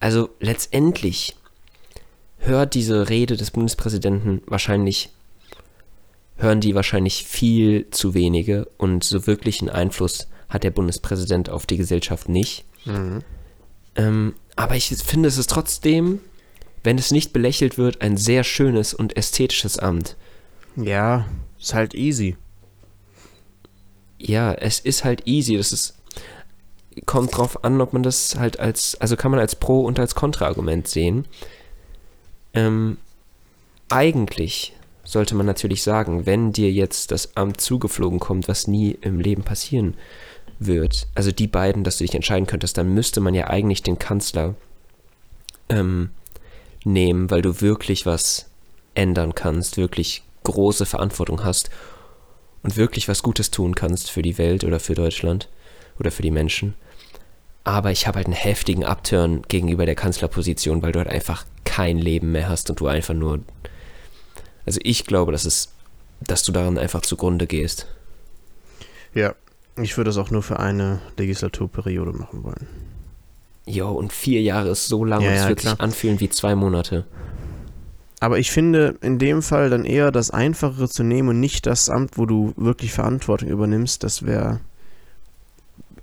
Also 0.00 0.30
letztendlich 0.40 1.36
hört 2.38 2.74
diese 2.74 3.08
Rede 3.08 3.36
des 3.36 3.50
Bundespräsidenten 3.50 4.42
wahrscheinlich, 4.46 5.10
hören 6.36 6.60
die 6.60 6.74
wahrscheinlich 6.74 7.24
viel 7.24 7.90
zu 7.90 8.14
wenige 8.14 8.66
und 8.76 9.02
so 9.04 9.26
wirklich 9.26 9.60
einen 9.60 9.70
Einfluss 9.70 10.28
hat 10.48 10.62
der 10.62 10.70
Bundespräsident 10.70 11.50
auf 11.50 11.66
die 11.66 11.76
Gesellschaft 11.76 12.28
nicht. 12.28 12.64
Mhm. 12.84 13.22
Ähm, 13.96 14.34
aber 14.54 14.76
ich 14.76 14.88
finde, 14.88 15.28
es 15.28 15.38
ist 15.38 15.50
trotzdem, 15.50 16.20
wenn 16.82 16.98
es 16.98 17.10
nicht 17.10 17.32
belächelt 17.32 17.78
wird, 17.78 18.02
ein 18.02 18.16
sehr 18.16 18.44
schönes 18.44 18.94
und 18.94 19.16
ästhetisches 19.16 19.78
Amt. 19.78 20.16
Ja, 20.76 21.26
ist 21.58 21.74
halt 21.74 21.94
easy. 21.94 22.36
Ja, 24.18 24.52
es 24.54 24.80
ist 24.80 25.04
halt 25.04 25.26
easy. 25.26 25.56
Das 25.56 25.72
ist 25.72 25.94
kommt 27.04 27.36
drauf 27.36 27.62
an, 27.62 27.80
ob 27.82 27.92
man 27.92 28.02
das 28.02 28.36
halt 28.38 28.58
als, 28.58 28.98
also 29.00 29.16
kann 29.16 29.30
man 29.30 29.40
als 29.40 29.54
Pro- 29.56 29.84
und 29.84 29.98
als 29.98 30.14
Kontraargument 30.14 30.88
sehen. 30.88 31.26
Ähm, 32.54 32.96
eigentlich 33.90 34.72
sollte 35.04 35.34
man 35.34 35.44
natürlich 35.44 35.82
sagen, 35.82 36.24
wenn 36.24 36.52
dir 36.52 36.72
jetzt 36.72 37.10
das 37.10 37.36
Amt 37.36 37.60
zugeflogen 37.60 38.18
kommt, 38.18 38.48
was 38.48 38.66
nie 38.66 38.96
im 39.02 39.20
Leben 39.20 39.42
passieren 39.42 39.94
wird, 40.58 41.08
also 41.14 41.32
die 41.32 41.48
beiden, 41.48 41.84
dass 41.84 41.98
du 41.98 42.04
dich 42.04 42.14
entscheiden 42.14 42.46
könntest, 42.46 42.78
dann 42.78 42.94
müsste 42.94 43.20
man 43.20 43.34
ja 43.34 43.48
eigentlich 43.48 43.82
den 43.82 43.98
Kanzler 43.98 44.54
ähm, 45.68 46.10
nehmen, 46.84 47.30
weil 47.30 47.42
du 47.42 47.60
wirklich 47.60 48.06
was 48.06 48.48
ändern 48.94 49.34
kannst, 49.34 49.76
wirklich 49.76 50.22
große 50.44 50.86
Verantwortung 50.86 51.44
hast 51.44 51.70
und 52.62 52.76
wirklich 52.76 53.08
was 53.08 53.22
Gutes 53.22 53.50
tun 53.50 53.74
kannst 53.74 54.10
für 54.10 54.22
die 54.22 54.38
Welt 54.38 54.64
oder 54.64 54.80
für 54.80 54.94
Deutschland 54.94 55.48
oder 55.98 56.10
für 56.10 56.22
die 56.22 56.30
Menschen. 56.30 56.74
Aber 57.64 57.90
ich 57.90 58.06
habe 58.06 58.18
halt 58.18 58.26
einen 58.26 58.36
heftigen 58.36 58.84
Upturn 58.84 59.42
gegenüber 59.48 59.86
der 59.86 59.96
Kanzlerposition, 59.96 60.82
weil 60.82 60.92
du 60.92 61.00
halt 61.00 61.10
einfach 61.10 61.44
kein 61.64 61.98
Leben 61.98 62.32
mehr 62.32 62.48
hast 62.48 62.70
und 62.70 62.78
du 62.78 62.86
einfach 62.86 63.14
nur. 63.14 63.40
Also 64.64 64.80
ich 64.84 65.04
glaube, 65.04 65.32
dass 65.32 65.44
es, 65.44 65.72
dass 66.20 66.44
du 66.44 66.52
daran 66.52 66.78
einfach 66.78 67.02
zugrunde 67.02 67.46
gehst. 67.46 67.88
Ja. 69.14 69.34
Ich 69.80 69.96
würde 69.96 70.08
das 70.08 70.16
auch 70.18 70.30
nur 70.30 70.42
für 70.42 70.58
eine 70.58 71.00
Legislaturperiode 71.18 72.12
machen 72.12 72.42
wollen. 72.44 72.66
Jo, 73.66 73.90
und 73.90 74.12
vier 74.12 74.40
Jahre 74.42 74.70
ist 74.70 74.86
so 74.86 75.04
lang 75.04 75.20
Ja, 75.22 75.28
und 75.28 75.34
es 75.34 75.42
ja, 75.42 75.48
wird 75.48 75.58
klar. 75.60 75.74
sich 75.74 75.80
anfühlen 75.82 76.20
wie 76.20 76.30
zwei 76.30 76.54
Monate. 76.54 77.04
Aber 78.20 78.38
ich 78.38 78.50
finde 78.50 78.96
in 79.02 79.18
dem 79.18 79.42
Fall 79.42 79.68
dann 79.68 79.84
eher 79.84 80.10
das 80.10 80.30
Einfachere 80.30 80.88
zu 80.88 81.02
nehmen 81.02 81.28
und 81.30 81.40
nicht 81.40 81.66
das 81.66 81.90
Amt, 81.90 82.16
wo 82.16 82.24
du 82.24 82.54
wirklich 82.56 82.92
Verantwortung 82.92 83.48
übernimmst. 83.48 84.02
Das 84.02 84.24
wäre. 84.24 84.60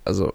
Also. 0.05 0.33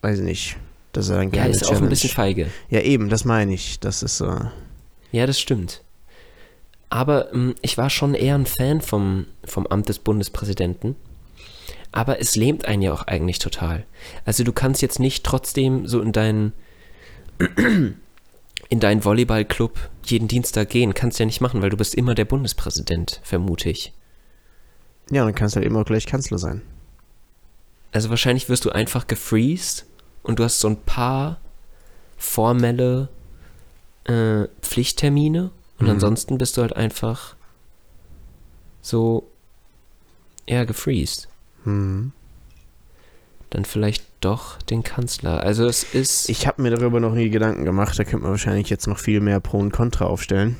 Weiß 0.00 0.18
ich 0.20 0.24
nicht. 0.24 0.56
Das 0.92 1.06
ist 1.06 1.10
eine 1.12 1.24
Ja, 1.24 1.42
geile 1.42 1.50
ist 1.50 1.64
auch 1.64 1.68
Challenge. 1.70 1.86
ein 1.86 1.90
bisschen 1.90 2.10
feige. 2.10 2.46
Ja, 2.70 2.80
eben, 2.80 3.08
das 3.10 3.24
meine 3.24 3.52
ich. 3.52 3.80
Das 3.80 4.02
ist. 4.02 4.20
Äh, 4.20 4.46
Ja, 5.10 5.26
das 5.26 5.38
stimmt. 5.38 5.82
Aber 6.88 7.32
ähm, 7.34 7.54
ich 7.62 7.76
war 7.78 7.90
schon 7.90 8.14
eher 8.14 8.34
ein 8.36 8.46
Fan 8.46 8.80
vom, 8.80 9.26
vom 9.44 9.66
Amt 9.66 9.88
des 9.88 9.98
Bundespräsidenten. 9.98 10.96
Aber 11.92 12.20
es 12.20 12.36
lähmt 12.36 12.64
einen 12.66 12.82
ja 12.82 12.92
auch 12.92 13.02
eigentlich 13.06 13.38
total. 13.38 13.84
Also 14.24 14.44
du 14.44 14.52
kannst 14.52 14.80
jetzt 14.82 14.98
nicht 14.98 15.24
trotzdem 15.24 15.86
so 15.86 16.00
in 16.00 16.12
deinen 16.12 16.52
in 18.68 18.80
deinen 18.80 19.04
Volleyballclub 19.04 19.78
jeden 20.06 20.28
Dienstag 20.28 20.70
gehen. 20.70 20.94
Kannst 20.94 21.18
ja 21.18 21.26
nicht 21.26 21.40
machen, 21.42 21.60
weil 21.60 21.70
du 21.70 21.76
bist 21.76 21.94
immer 21.94 22.14
der 22.14 22.24
Bundespräsident, 22.24 23.20
vermute 23.22 23.68
ich. 23.68 23.92
ja, 25.10 25.24
dann 25.24 25.34
kannst 25.34 25.54
du 25.54 25.58
halt 25.58 25.66
immer 25.66 25.84
gleich 25.84 26.06
Kanzler 26.06 26.38
sein. 26.38 26.62
Also 27.92 28.08
wahrscheinlich 28.08 28.48
wirst 28.48 28.64
du 28.64 28.70
einfach 28.70 29.06
gefreezed 29.06 29.84
und 30.22 30.38
du 30.38 30.44
hast 30.44 30.60
so 30.60 30.68
ein 30.68 30.80
paar 30.80 31.38
formelle 32.16 33.08
äh, 34.04 34.46
Pflichttermine 34.62 35.50
und 35.78 35.86
Mhm. 35.86 35.92
ansonsten 35.92 36.38
bist 36.38 36.56
du 36.56 36.62
halt 36.62 36.74
einfach 36.74 37.34
so 38.80 39.28
ja 40.48 40.64
gefreezed. 40.64 41.28
Hm. 41.64 42.12
Dann 43.50 43.64
vielleicht 43.64 44.04
doch 44.20 44.62
den 44.62 44.82
Kanzler. 44.82 45.42
Also 45.42 45.66
es 45.66 45.82
ist 45.82 46.30
Ich 46.30 46.46
habe 46.46 46.62
mir 46.62 46.70
darüber 46.70 47.00
noch 47.00 47.14
nie 47.14 47.28
Gedanken 47.28 47.64
gemacht. 47.64 47.98
Da 47.98 48.04
könnte 48.04 48.22
man 48.22 48.30
wahrscheinlich 48.30 48.70
jetzt 48.70 48.86
noch 48.86 48.98
viel 48.98 49.20
mehr 49.20 49.40
Pro 49.40 49.58
und 49.58 49.72
Contra 49.72 50.06
aufstellen. 50.06 50.56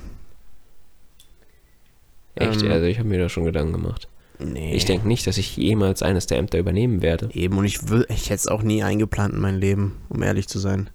echt, 2.34 2.62
ähm, 2.62 2.70
also 2.70 2.86
ich 2.86 2.98
habe 2.98 3.08
mir 3.08 3.18
da 3.18 3.28
schon 3.28 3.44
Gedanken 3.44 3.72
gemacht. 3.72 4.08
Nee. 4.38 4.74
Ich 4.74 4.84
denke 4.84 5.06
nicht, 5.06 5.26
dass 5.26 5.38
ich 5.38 5.56
jemals 5.56 6.02
eines 6.02 6.26
der 6.26 6.38
Ämter 6.38 6.58
übernehmen 6.58 7.00
werde. 7.00 7.30
Eben, 7.32 7.56
und 7.56 7.64
ich, 7.64 7.88
will, 7.88 8.06
ich 8.08 8.24
hätte 8.26 8.34
es 8.34 8.48
auch 8.48 8.62
nie 8.62 8.82
eingeplant 8.82 9.34
in 9.34 9.40
mein 9.40 9.56
Leben, 9.56 9.96
um 10.08 10.22
ehrlich 10.22 10.48
zu 10.48 10.58
sein. 10.58 10.90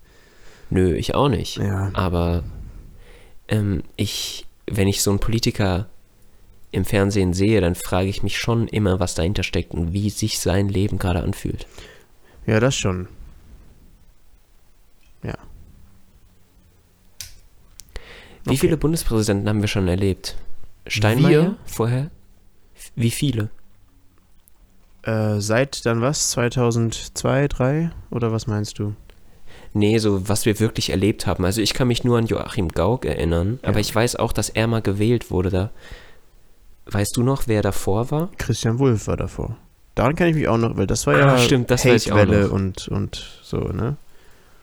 Nö, 0.70 0.94
ich 0.94 1.16
auch 1.16 1.30
nicht. 1.30 1.58
Ja. 1.58 1.90
Aber 1.94 2.44
ähm, 3.48 3.84
ich, 3.96 4.46
wenn 4.70 4.88
ich 4.88 5.02
so 5.02 5.12
einen 5.12 5.20
Politiker 5.20 5.88
im 6.72 6.86
Fernsehen 6.86 7.34
sehe, 7.34 7.62
dann 7.62 7.76
frage 7.76 8.10
ich 8.10 8.24
mich 8.24 8.38
schon 8.38 8.68
immer, 8.68 9.00
was 9.00 9.16
dahinter 9.16 9.44
steckt 9.44 9.72
und 9.74 9.94
wie 9.94 10.10
sich 10.10 10.40
sein 10.40 10.68
Leben 10.70 10.98
gerade 11.00 11.22
anfühlt. 11.24 11.66
Ja, 12.46 12.60
das 12.60 12.76
schon. 12.76 13.08
Wie 18.44 18.52
Okay. 18.52 18.58
viele 18.60 18.78
Bundespräsidenten 18.78 19.50
haben 19.50 19.62
wir 19.62 19.68
schon 19.68 19.88
erlebt? 19.88 20.38
Steinmeier 20.88 21.42
Wir? 21.42 21.56
vorher? 21.66 22.10
Wie 22.96 23.12
viele? 23.12 23.50
Äh, 25.04 25.40
seit 25.40 25.86
dann 25.86 26.02
was? 26.02 26.32
2002, 26.32 27.48
3 27.50 27.92
oder 28.10 28.32
was 28.32 28.48
meinst 28.48 28.80
du? 28.80 28.94
Nee, 29.74 29.98
so 29.98 30.30
was 30.30 30.46
wir 30.46 30.60
wirklich 30.60 30.90
erlebt 30.92 31.28
haben. 31.28 31.44
Also 31.46 31.62
ich 31.62 31.74
kann 31.74 31.88
mich 31.90 32.04
nur 32.04 32.18
an 32.18 32.26
Joachim 32.28 32.70
Gauck 32.70 33.06
erinnern, 33.06 33.60
aber 33.64 33.74
Ja. 33.76 33.80
ich 33.82 33.94
weiß 33.94 34.16
auch, 34.16 34.32
dass 34.32 34.50
er 34.50 34.68
mal 34.68 34.82
gewählt 34.82 35.30
wurde 35.30 35.50
da. 35.50 35.72
Weißt 36.92 37.16
du 37.18 37.24
noch, 37.24 37.48
wer 37.48 37.62
davor 37.62 38.12
war? 38.12 38.30
Christian 38.38 38.80
Wulff 38.80 39.08
war 39.08 39.18
davor. 39.18 39.58
Daran 39.96 40.16
kann 40.16 40.28
ich 40.28 40.36
mich 40.36 40.48
auch 40.48 40.58
noch, 40.58 40.78
weil 40.78 40.88
das 40.88 41.08
war 41.08 41.16
Ah, 41.16 41.20
ja 41.20 41.38
stimmt, 41.40 41.72
das 41.72 41.84
Hatewelle 41.86 42.50
und, 42.50 42.88
und 42.88 43.40
so, 43.44 43.58
ne? 43.58 43.98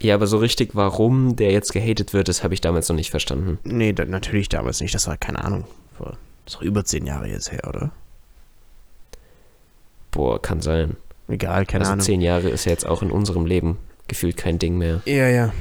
Ja, 0.00 0.14
aber 0.14 0.26
so 0.26 0.38
richtig, 0.38 0.70
warum 0.74 1.36
der 1.36 1.50
jetzt 1.52 1.72
gehatet 1.72 2.12
wird, 2.12 2.28
das 2.28 2.44
habe 2.44 2.54
ich 2.54 2.60
damals 2.60 2.88
noch 2.88 2.96
nicht 2.96 3.10
verstanden. 3.10 3.58
Nee, 3.64 3.92
da, 3.92 4.04
natürlich 4.04 4.48
damals 4.48 4.80
nicht. 4.80 4.94
Das 4.94 5.06
war, 5.06 5.16
keine 5.16 5.44
Ahnung, 5.44 5.64
vor, 5.96 6.16
doch 6.50 6.62
über 6.62 6.84
zehn 6.84 7.06
Jahre 7.06 7.28
jetzt 7.28 7.50
her, 7.52 7.62
oder? 7.68 7.90
Boah, 10.10 10.40
kann 10.40 10.60
sein. 10.60 10.96
Egal, 11.28 11.66
keine 11.66 11.82
also 11.84 11.92
Ahnung. 11.94 12.04
zehn 12.04 12.20
Jahre 12.20 12.48
ist 12.50 12.64
ja 12.66 12.72
jetzt 12.72 12.86
auch 12.86 13.02
in 13.02 13.10
unserem 13.10 13.46
Leben 13.46 13.78
gefühlt 14.08 14.36
kein 14.36 14.58
Ding 14.58 14.76
mehr. 14.78 15.00
Ja, 15.06 15.28
ja. 15.28 15.52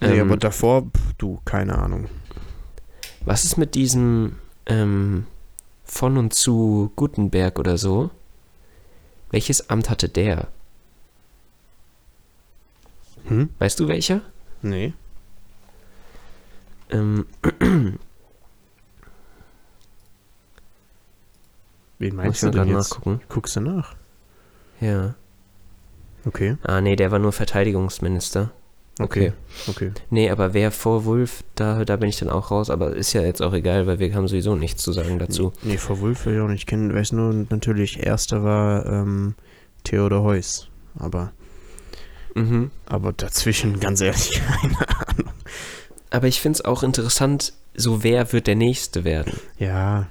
Nee, 0.00 0.18
Ähm, 0.18 0.28
aber 0.28 0.36
davor, 0.36 0.82
pf, 0.82 1.14
du, 1.18 1.40
keine 1.44 1.78
Ahnung. 1.78 2.06
Was 3.24 3.44
ist 3.44 3.56
mit 3.56 3.74
diesem 3.74 4.36
ähm, 4.66 5.26
von 5.84 6.16
und 6.18 6.34
zu 6.34 6.92
Gutenberg 6.96 7.58
oder 7.58 7.78
so? 7.78 8.10
Welches 9.30 9.70
Amt 9.70 9.90
hatte 9.90 10.08
der? 10.08 10.48
Hm? 13.28 13.50
Weißt 13.58 13.80
du 13.80 13.88
welcher? 13.88 14.20
Nee. 14.62 14.92
Ähm, 16.90 17.26
Wen 21.98 22.14
meinst 22.14 22.42
du 22.42 22.50
denn 22.50 22.68
jetzt? 22.68 22.74
nachgucken. 22.92 23.20
Guckst 23.28 23.56
du 23.56 23.60
nach? 23.60 23.96
Ja. 24.80 25.14
Okay. 26.24 26.56
Ah, 26.62 26.80
nee, 26.80 26.96
der 26.96 27.10
war 27.10 27.18
nur 27.18 27.32
Verteidigungsminister. 27.32 28.52
Okay. 28.98 29.32
Okay. 29.68 29.92
Nee, 30.08 30.30
aber 30.30 30.54
wer 30.54 30.70
vor 30.72 31.04
Wolf, 31.04 31.44
da, 31.54 31.84
da 31.84 31.96
bin 31.96 32.08
ich 32.08 32.18
dann 32.18 32.30
auch 32.30 32.50
raus, 32.50 32.70
aber 32.70 32.96
ist 32.96 33.12
ja 33.12 33.20
jetzt 33.22 33.42
auch 33.42 33.52
egal, 33.52 33.86
weil 33.86 33.98
wir 33.98 34.14
haben 34.14 34.26
sowieso 34.26 34.54
nichts 34.56 34.82
zu 34.82 34.92
sagen 34.92 35.18
dazu. 35.18 35.52
Nee, 35.62 35.76
Frau 35.76 36.00
Wulff 36.00 36.24
will 36.24 36.36
ich 36.36 36.40
auch 36.40 36.48
nicht 36.48 36.66
kennen. 36.66 36.94
Weiß 36.94 37.12
nur, 37.12 37.32
natürlich, 37.50 38.02
erster 38.02 38.42
war 38.42 38.86
ähm, 38.86 39.34
Theodor 39.84 40.22
Heuss. 40.22 40.68
Aber, 40.98 41.32
Mhm. 42.34 42.70
aber 42.86 43.12
dazwischen, 43.12 43.80
ganz 43.80 44.00
ehrlich, 44.00 44.40
keine 44.62 44.78
Ahnung. 44.88 45.32
Aber 46.10 46.26
ich 46.28 46.40
finde 46.40 46.56
es 46.56 46.64
auch 46.64 46.82
interessant, 46.82 47.52
so 47.74 48.02
wer 48.02 48.32
wird 48.32 48.46
der 48.46 48.56
Nächste 48.56 49.04
werden. 49.04 49.34
Ja, 49.58 50.06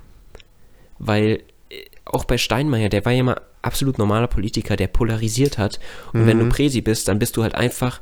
Weil 0.99 1.41
äh, 1.69 1.83
auch 2.05 2.25
bei 2.25 2.37
Steinmeier, 2.37 2.89
der 2.89 3.03
war 3.05 3.11
ja 3.13 3.23
mal 3.23 3.41
absolut 3.63 3.97
normaler 3.97 4.27
Politiker, 4.27 4.75
der 4.75 4.87
polarisiert 4.87 5.57
hat. 5.57 5.79
Und 6.13 6.27
wenn 6.27 6.37
du 6.37 6.45
Mhm. 6.45 6.49
Präsi 6.49 6.81
bist, 6.81 7.07
dann 7.07 7.17
bist 7.17 7.35
du 7.37 7.41
halt 7.43 7.55
einfach 7.55 7.99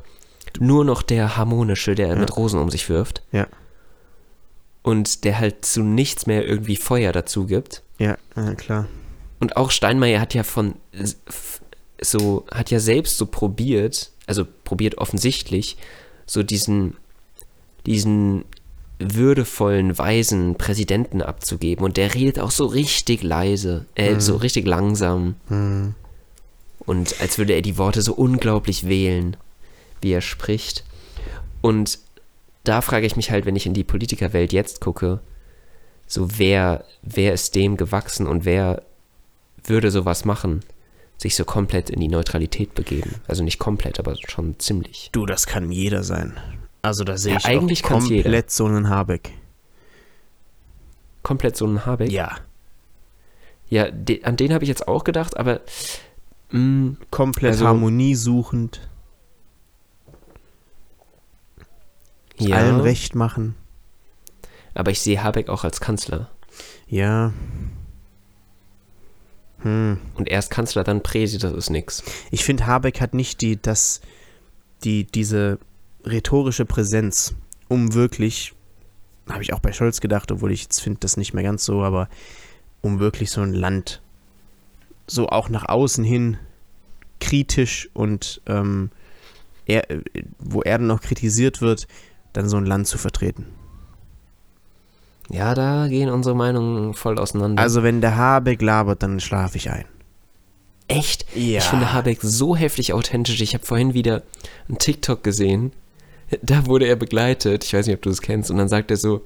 nur 0.60 0.84
noch 0.84 1.02
der 1.02 1.36
Harmonische, 1.36 1.94
der 1.94 2.08
Ja. 2.08 2.16
mit 2.16 2.36
Rosen 2.36 2.58
um 2.60 2.70
sich 2.70 2.88
wirft. 2.88 3.22
Ja. 3.32 3.46
Und 4.82 5.24
der 5.24 5.38
halt 5.38 5.64
zu 5.64 5.82
nichts 5.82 6.26
mehr 6.26 6.46
irgendwie 6.46 6.76
Feuer 6.76 7.12
dazu 7.12 7.46
gibt. 7.46 7.82
ja, 7.98 8.16
ja 8.36 8.54
klar. 8.54 8.86
Und 9.40 9.56
auch 9.56 9.70
Steinmeier 9.70 10.20
hat 10.20 10.32
ja 10.34 10.42
von 10.42 10.74
so, 12.00 12.44
hat 12.52 12.70
ja 12.70 12.80
selbst 12.80 13.18
so 13.18 13.26
probiert, 13.26 14.10
also 14.26 14.44
probiert 14.64 14.98
offensichtlich, 14.98 15.76
so 16.26 16.42
diesen, 16.42 16.96
diesen 17.86 18.44
würdevollen, 18.98 19.98
weisen 19.98 20.54
Präsidenten 20.56 21.20
abzugeben. 21.20 21.84
Und 21.84 21.96
der 21.96 22.14
redet 22.14 22.38
auch 22.38 22.50
so 22.50 22.66
richtig 22.66 23.22
leise, 23.22 23.86
äh, 23.96 24.14
Mhm. 24.14 24.20
so 24.20 24.36
richtig 24.36 24.66
langsam. 24.66 25.34
Hm. 25.48 25.94
Und 26.80 27.20
als 27.20 27.38
würde 27.38 27.54
er 27.54 27.62
die 27.62 27.76
Worte 27.78 28.02
so 28.02 28.14
unglaublich 28.14 28.86
wählen, 28.88 29.36
wie 30.04 30.12
er 30.12 30.20
spricht. 30.20 30.84
Und 31.60 31.98
da 32.62 32.80
frage 32.80 33.06
ich 33.06 33.16
mich 33.16 33.30
halt, 33.32 33.44
wenn 33.46 33.56
ich 33.56 33.66
in 33.66 33.74
die 33.74 33.82
Politikerwelt 33.84 34.52
jetzt 34.52 34.80
gucke, 34.80 35.18
so 36.06 36.38
wer, 36.38 36.84
wer 37.02 37.32
ist 37.32 37.54
dem 37.56 37.76
gewachsen 37.76 38.26
und 38.28 38.44
wer 38.44 38.82
würde 39.64 39.90
sowas 39.90 40.24
machen? 40.24 40.60
Sich 41.16 41.34
so 41.36 41.44
komplett 41.44 41.90
in 41.90 42.00
die 42.00 42.08
Neutralität 42.08 42.74
begeben. 42.74 43.16
Also 43.26 43.42
nicht 43.42 43.58
komplett, 43.58 43.98
aber 43.98 44.14
schon 44.28 44.58
ziemlich. 44.58 45.08
Du, 45.12 45.26
das 45.26 45.46
kann 45.46 45.70
jeder 45.72 46.02
sein. 46.02 46.34
Also 46.82 47.02
da 47.04 47.16
sehe 47.16 47.32
Ja, 47.32 47.38
ich 47.38 47.46
eigentlich 47.46 47.82
komplett 47.82 48.24
jeder. 48.26 48.42
so 48.48 48.66
einen 48.66 48.88
Habeck. 48.90 49.30
Komplett 51.22 51.56
so 51.56 51.66
ein 51.66 51.86
Habeck. 51.86 52.10
Ja. 52.12 52.36
Ja, 53.70 53.90
de, 53.90 54.22
an 54.24 54.36
den 54.36 54.52
habe 54.52 54.64
ich 54.64 54.68
jetzt 54.68 54.86
auch 54.86 55.04
gedacht, 55.04 55.36
aber 55.38 55.60
mh, 56.50 56.96
Komplett 57.10 57.52
Also- 57.52 57.66
harmoniesuchend, 57.66 58.86
ja, 62.38 62.56
allen 62.56 62.80
recht 62.80 63.14
machen. 63.14 63.54
aber 64.74 64.90
ich 64.90 65.00
sehe 65.00 65.22
Habeck 65.22 65.48
auch 65.48 65.64
als 65.64 65.80
Kanzler. 65.80 66.30
Ja. 66.88 67.32
Hm. 69.58 69.98
Und 70.14 70.28
erst 70.28 70.50
Kanzler, 70.50 70.84
dann 70.84 71.02
Präsi, 71.02 71.38
das 71.38 71.52
ist 71.52 71.70
nix. 71.70 72.02
Ich 72.30 72.44
finde, 72.44 72.66
Habeck 72.66 73.00
hat 73.00 73.14
nicht 73.14 73.40
die, 73.40 73.60
das, 73.60 74.00
die, 74.82 75.04
diese 75.04 75.58
rhetorische 76.04 76.66
Präsenz, 76.66 77.34
um 77.68 77.94
wirklich, 77.94 78.52
habe 79.28 79.42
ich 79.42 79.52
auch 79.52 79.60
bei 79.60 79.72
Scholz 79.72 80.00
gedacht, 80.00 80.30
obwohl 80.30 80.52
ich 80.52 80.62
jetzt 80.64 80.80
finde 80.80 81.00
das 81.00 81.16
nicht 81.16 81.32
mehr 81.32 81.44
ganz 81.44 81.64
so, 81.64 81.82
aber 81.82 82.08
um 82.82 83.00
wirklich 83.00 83.30
so 83.30 83.40
ein 83.40 83.54
Land 83.54 84.02
so 85.06 85.28
auch 85.28 85.48
nach 85.48 85.68
außen 85.68 86.04
hin 86.04 86.38
kritisch 87.20 87.88
und 87.94 88.42
ähm, 88.46 88.90
er, 89.66 89.90
äh, 89.90 90.02
wo 90.38 90.62
er 90.62 90.78
dann 90.78 90.88
noch 90.88 91.00
kritisiert 91.00 91.60
wird, 91.60 91.86
dann 92.34 92.48
so 92.50 92.58
ein 92.58 92.66
Land 92.66 92.86
zu 92.86 92.98
vertreten. 92.98 93.46
Ja, 95.30 95.54
da 95.54 95.88
gehen 95.88 96.10
unsere 96.10 96.36
Meinungen 96.36 96.92
voll 96.92 97.18
auseinander. 97.18 97.62
Also 97.62 97.82
wenn 97.82 98.02
der 98.02 98.16
Habeck 98.16 98.60
labert, 98.60 99.02
dann 99.02 99.20
schlafe 99.20 99.56
ich 99.56 99.70
ein. 99.70 99.86
echt? 100.88 101.24
Ja. 101.34 101.58
Ich 101.58 101.64
finde 101.64 101.94
Habeck 101.94 102.18
so 102.20 102.54
heftig 102.54 102.92
authentisch. 102.92 103.40
Ich 103.40 103.54
habe 103.54 103.64
vorhin 103.64 103.94
wieder 103.94 104.22
einen 104.68 104.78
TikTok 104.78 105.22
gesehen. 105.22 105.72
Da 106.42 106.66
wurde 106.66 106.86
er 106.86 106.96
begleitet. 106.96 107.64
Ich 107.64 107.72
weiß 107.72 107.86
nicht, 107.86 107.96
ob 107.96 108.02
du 108.02 108.10
es 108.10 108.20
kennst. 108.20 108.50
Und 108.50 108.58
dann 108.58 108.68
sagt 108.68 108.90
er 108.90 108.98
so, 108.98 109.22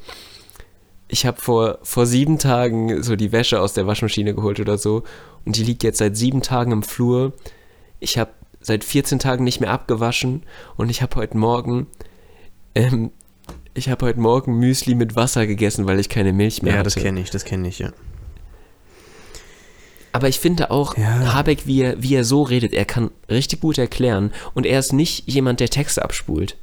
ich 1.08 1.26
habe 1.26 1.40
vor, 1.40 1.78
vor 1.82 2.06
sieben 2.06 2.38
Tagen 2.38 3.02
so 3.02 3.16
die 3.16 3.32
Wäsche 3.32 3.60
aus 3.60 3.72
der 3.72 3.86
Waschmaschine 3.86 4.34
geholt 4.34 4.60
oder 4.60 4.78
so. 4.78 5.02
Und 5.44 5.56
die 5.56 5.64
liegt 5.64 5.82
jetzt 5.82 5.98
seit 5.98 6.16
sieben 6.16 6.42
Tagen 6.42 6.70
im 6.70 6.82
Flur. 6.82 7.32
Ich 7.98 8.18
habe 8.18 8.30
seit 8.60 8.84
14 8.84 9.18
Tagen 9.18 9.42
nicht 9.42 9.60
mehr 9.60 9.70
abgewaschen. 9.70 10.42
Und 10.76 10.90
ich 10.90 11.02
habe 11.02 11.16
heute 11.16 11.36
Morgen, 11.38 11.86
ähm, 12.74 13.10
ich 13.74 13.88
habe 13.88 14.06
heute 14.06 14.20
Morgen 14.20 14.58
Müsli 14.58 14.94
mit 14.94 15.14
Wasser 15.16 15.46
gegessen, 15.46 15.86
weil 15.86 16.00
ich 16.00 16.08
keine 16.08 16.32
Milch 16.32 16.62
mehr 16.62 16.72
Ja, 16.72 16.78
hatte. 16.80 16.84
das 16.90 16.96
kenne 16.96 17.20
ich, 17.20 17.30
das 17.30 17.44
kenne 17.44 17.68
ich, 17.68 17.78
ja. 17.78 17.92
Aber 20.12 20.28
ich 20.28 20.38
finde 20.40 20.70
auch, 20.70 20.96
Ja. 20.96 21.34
Habeck, 21.34 21.66
wie 21.66 21.82
er, 21.82 22.02
wie 22.02 22.14
er 22.14 22.24
so 22.24 22.42
redet, 22.42 22.72
er 22.72 22.84
kann 22.84 23.10
richtig 23.30 23.60
gut 23.60 23.78
erklären 23.78 24.32
und 24.54 24.66
er 24.66 24.78
ist 24.78 24.92
nicht 24.92 25.28
jemand, 25.30 25.60
der 25.60 25.68
Texte 25.68 26.02
abspult. 26.02 26.56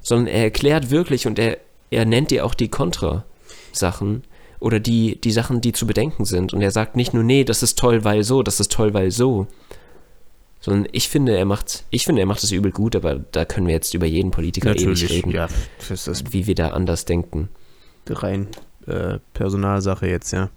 Sondern 0.00 0.26
er 0.28 0.42
erklärt 0.44 0.90
wirklich 0.90 1.26
und 1.26 1.38
er, 1.38 1.58
er 1.90 2.04
nennt 2.06 2.30
dir 2.30 2.44
auch 2.44 2.54
die 2.54 2.68
Kontra-Sachen 2.68 4.24
oder 4.58 4.80
die, 4.80 5.20
die 5.20 5.30
Sachen, 5.32 5.60
die 5.60 5.72
zu 5.72 5.86
bedenken 5.86 6.24
sind. 6.24 6.52
Und 6.52 6.62
er 6.62 6.70
sagt 6.70 6.96
nicht 6.96 7.14
nur, 7.14 7.22
nee, 7.22 7.44
das 7.44 7.62
ist 7.62 7.78
toll, 7.78 8.04
weil 8.04 8.24
so, 8.24 8.42
das 8.42 8.58
ist 8.58 8.72
toll, 8.72 8.94
weil 8.94 9.10
so. 9.10 9.46
Sondern 10.60 10.88
ich 10.92 11.08
finde, 11.08 11.36
er 11.36 11.44
macht, 11.44 11.84
ich 11.90 12.04
finde, 12.04 12.20
er 12.22 12.26
macht 12.26 12.42
es 12.42 12.50
übel 12.50 12.72
gut, 12.72 12.96
aber 12.96 13.16
da 13.16 13.44
können 13.44 13.66
wir 13.68 13.74
jetzt 13.74 13.94
über 13.94 14.06
jeden 14.06 14.30
Politiker 14.32 14.74
ewig 14.74 15.08
reden, 15.08 15.30
ja. 15.30 15.48
Das 15.88 16.08
ist 16.08 16.32
wie 16.32 16.46
wir 16.46 16.54
da 16.56 16.70
anders 16.70 17.04
denken. 17.04 17.48
rein 18.08 18.48
äh, 18.86 19.18
Personalsache 19.34 20.08
jetzt, 20.08 20.32
ja. 20.32 20.50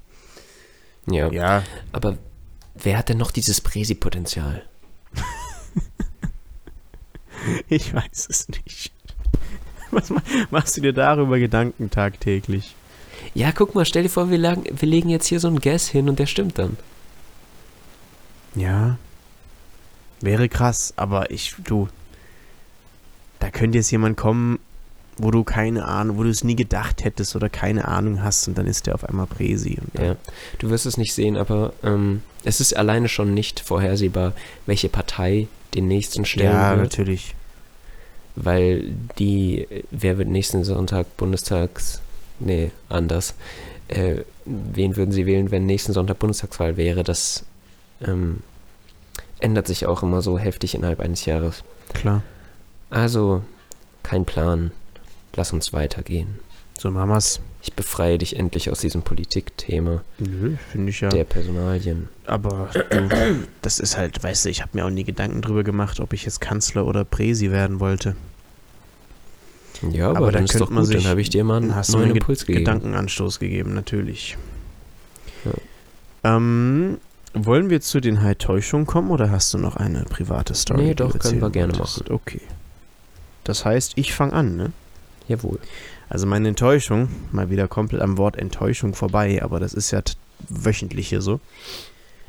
Ja. 1.10 1.32
Ja, 1.32 1.64
Aber 1.92 2.18
wer 2.76 2.98
hat 2.98 3.10
denn 3.10 3.18
noch 3.18 3.32
dieses 3.32 3.62
Präsi-Potenzial? 3.62 4.64
ich 7.70 7.94
weiß 7.94 8.28
es 8.30 8.48
nicht. 8.50 8.92
Was 9.92 10.10
ma- 10.10 10.24
machst 10.52 10.78
du 10.78 10.82
dir 10.82 10.94
darüber 10.94 11.40
Gedanken 11.40 11.90
tagtäglich? 11.90 12.76
Ja, 13.34 13.52
guck 13.52 13.76
mal, 13.76 13.86
stell 13.86 14.04
dir 14.04 14.10
vor, 14.10 14.30
wir, 14.32 14.38
lagen, 14.38 14.64
wir 14.72 14.88
legen 14.88 15.10
jetzt 15.10 15.28
hier 15.28 15.40
so 15.40 15.48
einen 15.48 15.60
Guess 15.60 15.88
hin 15.90 16.10
und 16.10 16.20
der 16.20 16.26
stimmt 16.28 16.58
dann. 16.58 16.78
Ja. 18.56 18.98
Wäre 20.22 20.50
krass, 20.50 20.94
aber 20.96 21.32
ich, 21.32 21.56
du, 21.64 21.90
da 23.40 23.50
könnte 23.50 23.78
jetzt 23.78 23.92
jemand 23.92 24.18
kommen, 24.18 24.60
wo 25.18 25.32
du 25.32 25.44
keine 25.44 25.86
Ahnung, 25.86 26.18
wo 26.18 26.24
du 26.24 26.30
es 26.30 26.44
nie 26.44 26.56
gedacht 26.56 27.04
hättest 27.04 27.36
oder 27.36 27.50
keine 27.50 27.88
Ahnung 27.88 28.24
hast 28.24 28.48
und 28.48 28.58
dann 28.58 28.66
ist 28.66 28.88
der 28.88 28.96
auf 28.96 29.08
einmal 29.08 29.28
Präsi. 29.28 29.78
Ja, 30.00 30.16
du 30.60 30.70
wirst 30.70 30.86
es 30.86 30.98
nicht 30.98 31.14
sehen, 31.14 31.38
aber 31.38 31.74
ähm, 31.84 32.22
es 32.44 32.60
ist 32.60 32.76
alleine 32.76 33.08
schon 33.08 33.34
nicht 33.34 33.60
vorhersehbar, 33.60 34.34
welche 34.66 34.90
Partei 34.90 35.48
den 35.76 35.88
nächsten 35.88 36.26
stellen 36.26 36.54
ja 36.54 36.72
wird, 36.72 36.84
natürlich. 36.84 37.36
weil 38.36 38.94
die, 39.20 39.68
wer 39.92 40.18
wird 40.18 40.30
nächsten 40.30 40.64
Sonntag 40.64 41.18
Bundestags, 41.18 42.02
nee, 42.40 42.72
anders, 42.90 43.36
äh, 43.90 44.22
wen 44.46 44.96
würden 44.96 45.12
sie 45.12 45.26
wählen, 45.26 45.52
wenn 45.52 45.66
nächsten 45.66 45.94
Sonntag 45.94 46.20
Bundestagswahl 46.20 46.78
wäre, 46.78 47.04
das 47.04 47.44
ähm, 48.06 48.42
ändert 49.41 49.67
sich 49.67 49.86
auch 49.86 50.04
immer 50.04 50.21
so 50.21 50.38
heftig 50.39 50.75
innerhalb 50.75 50.99
eines 50.99 51.25
Jahres. 51.25 51.63
Klar. 51.93 52.21
Also, 52.89 53.41
kein 54.04 54.25
Plan, 54.25 54.71
lass 55.36 55.54
uns 55.54 55.73
weitergehen. 55.73 56.39
So 56.77 56.89
Mamas. 56.91 57.41
Ich 57.63 57.73
befreie 57.73 58.17
dich 58.17 58.38
endlich 58.38 58.71
aus 58.71 58.80
diesem 58.80 59.04
Politikthema 59.04 60.01
Nö, 60.17 60.56
finde 60.71 60.89
ich 60.89 60.99
ja. 61.01 61.10
der 61.10 61.25
Personalien. 61.25 62.10
Aber 62.25 62.69
du, 62.89 63.10
das 63.62 63.77
ist 63.80 63.97
halt, 63.97 64.23
weißt 64.23 64.45
du, 64.45 64.49
ich 64.49 64.63
habe 64.63 64.71
mir 64.73 64.84
auch 64.86 64.89
nie 64.89 65.04
Gedanken 65.04 65.43
drüber 65.43 65.63
gemacht, 65.63 65.99
ob 65.99 66.12
ich 66.13 66.25
jetzt 66.25 66.41
Kanzler 66.41 66.88
oder 66.88 67.06
Präsi 67.06 67.51
werden 67.51 67.80
wollte. 67.80 68.15
Ja, 69.91 70.10
aber, 70.10 70.17
Aber 70.17 70.25
da 70.32 70.39
dann 70.39 70.45
ist 70.45 70.60
doch 70.60 70.71
man 70.71 70.84
gut, 70.86 70.93
dann 70.95 71.01
sich- 71.01 71.08
habe 71.10 71.21
ich 71.21 71.30
dir 71.30 71.43
mal 71.43 71.58
einen 71.58 71.67
Dann 71.69 71.75
hast 71.77 71.91
neuen 71.91 72.06
einen 72.06 72.15
Impuls 72.15 72.47
Ge 72.47 72.56
gegeben. 72.56 72.65
Gedankenanstoß 72.65 73.38
gegeben, 73.39 73.75
natürlich. 73.75 74.38
Ähm, 76.23 76.97
wollen 77.34 77.70
wir 77.70 77.82
zu 77.82 78.00
den 78.00 78.22
High-Täuschungen 78.22 78.86
kommen 78.86 79.10
oder 79.10 79.32
hast 79.32 79.54
du 79.54 79.58
noch 79.58 79.76
eine 79.76 80.04
private 80.04 80.54
Story? 80.54 80.84
Nee, 80.84 80.94
doch, 80.94 81.17
können 81.17 81.41
wir 81.41 81.50
gerne 81.50 81.74
wolltest? 81.78 82.10
Okay. 82.10 82.41
Das 83.44 83.65
heißt, 83.65 83.94
ich 83.96 84.13
fange 84.13 84.34
an, 84.34 84.56
ne? 84.56 84.72
Jawohl. 85.28 85.60
Also 86.10 86.28
meine 86.28 86.50
Enttäuschung, 86.50 87.10
mal 87.32 87.50
wieder 87.50 87.67
komplett 87.67 88.02
am 88.02 88.17
Wort 88.17 88.38
Enttäuschung 88.38 88.94
vorbei, 88.94 89.41
aber 89.41 89.60
das 89.60 89.74
ist 89.74 89.91
ja 89.91 90.02
wöchentlich 90.50 91.10
hier 91.10 91.22
so, 91.22 91.39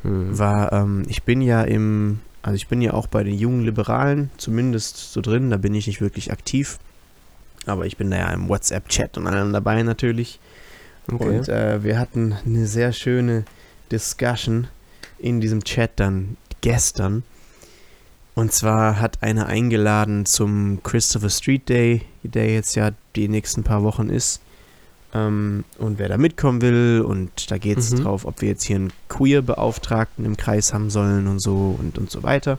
Hm. 0.03 0.38
war, 0.38 0.73
ähm, 0.73 1.05
ich 1.09 1.23
bin 1.23 1.41
ja 1.43 1.62
im, 1.62 2.21
also 2.43 2.57
ich 2.57 2.69
bin 2.69 2.81
ja 2.83 2.93
auch 2.93 3.07
bei 3.07 3.23
den 3.25 3.35
jungen 3.35 3.65
Liberalen 3.65 4.31
zumindest 4.37 5.12
so 5.12 5.21
drin, 5.21 5.51
da 5.51 5.57
bin 5.57 5.75
ich 5.75 5.87
nicht 5.87 6.01
wirklich 6.01 6.33
aktiv, 6.33 6.79
aber 7.67 7.87
ich 7.87 7.97
bin 7.97 8.11
da 8.11 8.19
ja 8.19 8.33
im 8.33 8.49
WhatsApp-Chat 8.49 9.17
und 9.19 9.27
allem 9.27 9.53
dabei 9.53 9.83
natürlich. 9.83 10.41
Okay. 11.12 11.38
Und 11.38 11.49
äh, 11.49 11.83
wir 11.85 11.99
hatten 11.99 12.35
eine 12.45 12.67
sehr 12.67 12.93
schöne 12.93 13.45
Discussion 13.91 14.69
in 15.23 15.41
diesem 15.41 15.65
Chat 15.65 15.93
dann 15.97 16.37
gestern. 16.61 17.23
Und 18.35 18.53
zwar 18.53 18.99
hat 19.01 19.23
einer 19.23 19.47
eingeladen 19.47 20.25
zum 20.27 20.83
Christopher 20.83 21.29
Street 21.31 21.69
Day, 21.69 22.03
der 22.23 22.53
jetzt 22.53 22.75
ja 22.77 22.91
die 23.15 23.29
nächsten 23.29 23.63
paar 23.63 23.83
Wochen 23.83 24.09
ist. 24.09 24.41
Ähm, 25.15 25.65
und 25.79 25.99
wer 25.99 26.09
da 26.09 26.17
mitkommen 26.17 26.63
will, 26.63 27.05
und 27.07 27.51
da 27.51 27.59
geht 27.59 27.77
es 27.79 27.91
Mhm. 27.93 28.05
drauf, 28.05 28.25
ob 28.25 28.41
wir 28.41 28.49
jetzt 28.49 28.65
hier 28.65 28.77
einen 28.77 28.93
Queer-Beauftragten 29.11 30.25
im 30.25 30.39
Kreis 30.39 30.73
haben 30.73 30.89
sollen 30.89 31.27
und 31.27 31.39
so 31.41 31.77
und, 31.79 31.99
und 31.99 32.11
so 32.11 32.23
weiter. 32.23 32.59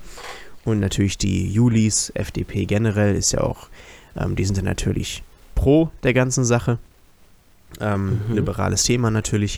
Und 0.63 0.79
natürlich 0.79 1.17
die 1.17 1.51
Julis, 1.51 2.11
FDP 2.13 2.65
generell, 2.65 3.15
ist 3.15 3.31
ja 3.31 3.41
auch, 3.41 3.67
ähm, 4.15 4.35
die 4.35 4.45
sind 4.45 4.55
ja 4.57 4.63
natürlich 4.63 5.23
pro 5.55 5.89
der 6.03 6.13
ganzen 6.13 6.45
Sache. 6.45 6.77
Ähm, 7.81 8.21
Mhm. 8.29 8.35
Liberales 8.35 8.83
Thema 8.83 9.09
natürlich. 9.09 9.55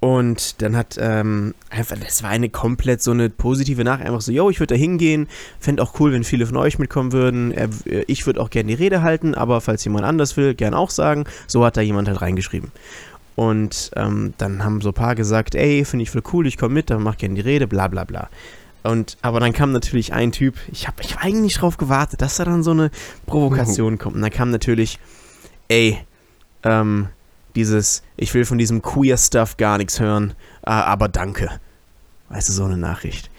Und 0.00 0.62
dann 0.62 0.76
hat 0.76 0.96
ähm, 0.98 1.54
einfach, 1.68 1.96
das 1.98 2.22
war 2.22 2.30
eine 2.30 2.48
komplett 2.48 3.02
so 3.02 3.10
eine 3.10 3.28
positive 3.28 3.84
Nachricht, 3.84 4.06
einfach 4.06 4.22
so, 4.22 4.32
yo, 4.32 4.48
ich 4.48 4.58
würde 4.58 4.74
da 4.74 4.78
hingehen, 4.78 5.28
fände 5.58 5.82
auch 5.82 6.00
cool, 6.00 6.12
wenn 6.12 6.24
viele 6.24 6.46
von 6.46 6.56
euch 6.56 6.78
mitkommen 6.78 7.12
würden. 7.12 7.52
Er, 7.52 7.68
ich 8.06 8.24
würde 8.24 8.40
auch 8.40 8.48
gerne 8.48 8.68
die 8.68 8.82
Rede 8.82 9.02
halten, 9.02 9.34
aber 9.34 9.60
falls 9.60 9.84
jemand 9.84 10.06
anders 10.06 10.38
will, 10.38 10.54
gern 10.54 10.72
auch 10.72 10.88
sagen. 10.88 11.24
So 11.46 11.64
hat 11.66 11.76
da 11.76 11.82
jemand 11.82 12.08
halt 12.08 12.22
reingeschrieben. 12.22 12.72
Und 13.36 13.90
ähm, 13.94 14.32
dann 14.38 14.64
haben 14.64 14.80
so 14.80 14.88
ein 14.90 14.94
paar 14.94 15.14
gesagt, 15.14 15.54
ey, 15.54 15.84
finde 15.84 16.04
ich 16.04 16.10
voll 16.10 16.22
cool, 16.32 16.46
ich 16.46 16.56
komme 16.56 16.74
mit, 16.74 16.88
dann 16.88 17.02
mach 17.02 17.18
gerne 17.18 17.34
die 17.34 17.40
Rede, 17.42 17.66
bla 17.66 17.88
bla 17.88 18.04
bla. 18.04 18.30
Und, 18.82 19.18
aber 19.20 19.40
dann 19.40 19.52
kam 19.52 19.72
natürlich 19.72 20.14
ein 20.14 20.32
Typ, 20.32 20.54
ich 20.72 20.86
habe 20.86 21.02
ich 21.02 21.14
war 21.14 21.24
eigentlich 21.24 21.54
drauf 21.54 21.76
gewartet, 21.76 22.22
dass 22.22 22.36
da 22.36 22.46
dann 22.46 22.62
so 22.62 22.70
eine 22.70 22.90
Provokation 23.26 23.98
kommt. 23.98 24.16
Und 24.16 24.22
dann 24.22 24.30
kam 24.30 24.50
natürlich, 24.50 24.98
ey, 25.68 25.98
ähm, 26.62 27.08
dieses, 27.56 28.02
ich 28.16 28.32
will 28.34 28.44
von 28.44 28.58
diesem 28.58 28.82
Queer-Stuff 28.82 29.56
gar 29.56 29.78
nichts 29.78 30.00
hören, 30.00 30.34
äh, 30.62 30.70
aber 30.70 31.08
danke. 31.08 31.60
Weißt 32.28 32.48
du, 32.48 32.52
so 32.52 32.64
eine 32.64 32.76
Nachricht. 32.76 33.30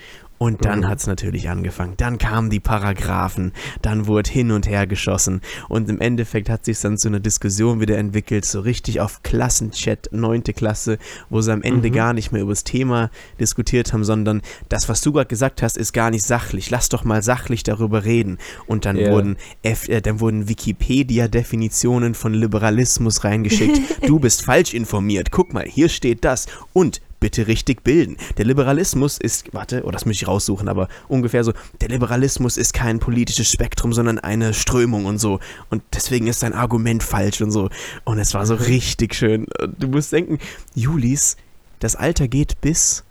Und 0.41 0.65
dann 0.65 0.80
Mhm. 0.80 0.88
hat 0.88 0.97
es 0.97 1.06
natürlich 1.06 1.49
angefangen. 1.51 1.93
Dann 1.97 2.17
kamen 2.17 2.49
die 2.49 2.60
Paragraphen, 2.60 3.51
dann 3.84 4.08
wurde 4.08 4.32
hin 4.32 4.49
und 4.49 4.67
her 4.67 4.88
geschossen. 4.88 5.41
Und 5.69 5.88
im 5.88 6.01
Endeffekt 6.01 6.49
hat 6.49 6.65
sich 6.65 6.80
dann 6.82 6.97
zu 6.97 7.10
einer 7.10 7.19
Diskussion 7.19 7.80
wieder 7.80 7.95
entwickelt, 7.99 8.45
so 8.45 8.62
richtig 8.62 9.01
auf 9.01 9.21
Klassenchat, 9.21 10.10
neunte 10.12 10.54
Klasse, 10.54 10.97
wo 11.30 11.41
sie 11.41 11.54
am 11.54 11.62
Ende 11.62 11.89
Mhm. 11.89 11.93
gar 11.93 12.13
nicht 12.13 12.32
mehr 12.32 12.41
über 12.41 12.54
das 12.54 12.63
Thema 12.63 13.12
diskutiert 13.39 13.93
haben, 13.93 14.04
sondern 14.04 14.41
das, 14.67 14.89
was 14.89 15.01
du 15.01 15.12
gerade 15.12 15.27
gesagt 15.27 15.62
hast, 15.62 15.77
ist 15.77 15.93
gar 15.93 16.10
nicht 16.10 16.23
sachlich. 16.25 16.71
Lass 16.71 16.89
doch 16.89 17.04
mal 17.04 17.21
sachlich 17.21 17.62
darüber 17.62 18.04
reden. 18.04 18.39
Und 18.65 18.86
dann 18.86 18.97
Ja. 18.97 19.12
wurden 19.12 19.38
F 19.62 19.89
äh, 19.89 20.01
dann 20.01 20.19
wurden 20.21 20.49
Wikipedia-Definitionen 20.49 22.15
von 22.15 22.34
Liberalismus 22.34 23.23
reingeschickt. 23.23 23.80
du 24.08 24.17
bist 24.19 24.41
falsch 24.41 24.73
informiert. 24.73 25.30
Guck 25.30 25.54
mal, 25.54 25.65
hier 25.67 25.88
steht 25.88 26.25
das. 26.25 26.47
Und 26.73 26.99
bitte 27.22 27.48
richtig 27.48 27.84
bilden. 27.86 28.18
Der 28.38 28.44
Liberalismus 28.44 29.18
ist, 29.18 29.54
warte, 29.54 29.84
oh, 29.86 29.92
das 29.92 30.06
muss 30.06 30.16
ich 30.18 30.28
raussuchen, 30.28 30.68
aber 30.68 30.90
ungefähr 31.08 31.46
so, 31.46 31.54
der 31.80 31.88
Liberalismus 31.88 32.58
ist 32.58 32.74
kein 32.74 33.00
politisches 33.00 33.50
Spektrum, 33.50 33.94
sondern 33.94 34.20
eine 34.20 34.54
Strömung 34.54 35.06
und 35.06 35.20
so. 35.20 35.40
Und 35.70 35.84
deswegen 35.94 36.28
ist 36.28 36.44
dein 36.44 36.54
Argument 36.54 37.04
falsch 37.04 37.40
und 37.40 37.52
so. 37.52 37.70
Und 38.04 38.20
es 38.20 38.34
war 38.34 38.46
so 38.46 38.56
richtig 38.56 39.16
schön. 39.16 39.46
Du 39.80 39.88
musst 39.88 40.12
denken, 40.12 40.40
Julis, 40.76 41.38
das 41.80 41.96
Alter 41.96 42.28
geht 42.28 42.60
bis 42.60 43.04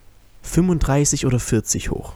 35 0.42 1.24
oder 1.24 1.38
40 1.38 1.90
hoch. 1.90 2.14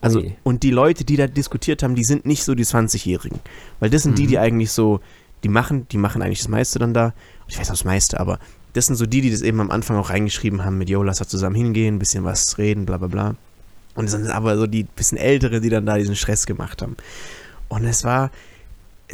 Also, 0.00 0.20
Ui. 0.20 0.34
und 0.42 0.62
die 0.62 0.70
Leute, 0.70 1.04
die 1.04 1.16
da 1.16 1.26
diskutiert 1.26 1.82
haben, 1.82 1.94
die 1.94 2.04
sind 2.04 2.24
nicht 2.24 2.44
so 2.44 2.54
die 2.54 2.64
20-Jährigen. 2.64 3.38
Weil 3.78 3.90
das 3.90 4.02
sind 4.02 4.18
die, 4.18 4.26
die 4.26 4.36
Mhm. 4.36 4.42
eigentlich 4.42 4.72
so, 4.72 5.00
die 5.44 5.48
machen, 5.50 5.86
die 5.92 5.98
machen 5.98 6.22
eigentlich 6.22 6.38
das 6.38 6.48
meiste 6.48 6.78
dann 6.78 6.94
da. 6.94 7.12
Ich 7.50 7.58
weiß 7.58 7.68
das 7.68 7.84
meiste, 7.84 8.20
aber 8.20 8.38
das 8.72 8.86
sind 8.86 8.96
so 8.96 9.06
die, 9.06 9.20
die 9.20 9.30
das 9.30 9.42
eben 9.42 9.60
am 9.60 9.70
Anfang 9.70 9.96
auch 9.96 10.10
reingeschrieben 10.10 10.64
haben 10.64 10.78
mit, 10.78 10.88
yo, 10.88 11.02
lass 11.02 11.18
da 11.18 11.26
zusammen 11.26 11.56
hingehen, 11.56 11.96
ein 11.96 11.98
bisschen 11.98 12.24
was 12.24 12.56
reden, 12.58 12.86
bla 12.86 12.96
bla 12.96 13.08
bla. 13.08 13.34
Und 13.96 14.04
das 14.04 14.12
sind 14.12 14.30
aber 14.30 14.56
so 14.56 14.66
die 14.66 14.84
bisschen 14.84 15.18
Ältere, 15.18 15.60
die 15.60 15.68
dann 15.68 15.84
da 15.84 15.98
diesen 15.98 16.14
Stress 16.16 16.46
gemacht 16.46 16.80
haben. 16.80 16.96
Und 17.68 17.84
es 17.84 18.04
war, 18.04 18.30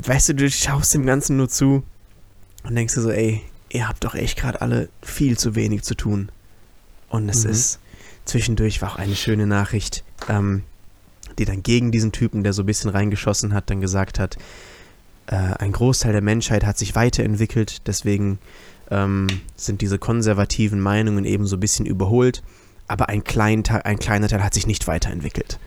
weißt 0.05 0.29
du, 0.31 0.35
du 0.35 0.51
schaust 0.51 0.93
dem 0.95 1.07
Ganzen 1.07 1.39
nur 1.39 1.49
zu 1.49 1.83
und 2.65 2.75
denkst 2.75 2.95
dir 2.95 3.01
so, 3.01 3.11
ey, 3.11 3.41
ihr 3.71 3.89
habt 3.89 4.05
doch 4.05 4.15
echt 4.15 4.39
gerade 4.39 4.61
alle 4.61 4.89
viel 5.03 5.39
zu 5.39 5.55
wenig 5.55 5.83
zu 5.83 5.95
tun. 5.95 6.29
Und 7.09 7.29
es 7.31 7.45
Mhm. 7.45 7.51
ist, 7.51 7.79
zwischendurch 8.27 8.83
war 8.83 8.93
auch 8.93 8.97
eine 8.97 9.17
schöne 9.17 9.47
Nachricht, 9.47 10.05
ähm, 10.29 10.63
die 11.39 11.45
dann 11.47 11.63
gegen 11.63 11.91
diesen 11.91 12.13
Typen, 12.13 12.45
der 12.45 12.53
so 12.53 12.63
ein 12.63 12.67
bisschen 12.67 12.91
reingeschossen 12.91 13.55
hat, 13.55 13.71
dann 13.71 13.81
gesagt 13.81 14.19
hat, 14.19 14.37
äh, 15.27 15.35
ein 15.37 15.73
Großteil 15.73 16.13
der 16.13 16.23
Menschheit 16.23 16.65
hat 16.65 16.79
sich 16.79 16.95
weiterentwickelt, 16.95 17.87
deswegen 17.87 18.39
ähm, 18.91 19.27
sind 19.57 19.81
diese 19.81 19.99
konservativen 19.99 20.81
Meinungen 20.81 21.25
eben 21.25 21.47
so 21.47 21.57
ein 21.57 21.61
bisschen 21.61 21.87
überholt, 21.87 22.43
aber 22.89 23.09
ein, 23.09 23.25
klein, 23.25 23.65
ein 23.85 23.99
kleiner 23.99 24.29
Teil 24.29 24.43
hat 24.45 24.55
sich 24.55 24.67
nicht 24.67 24.87
weiterentwickelt. 24.87 25.59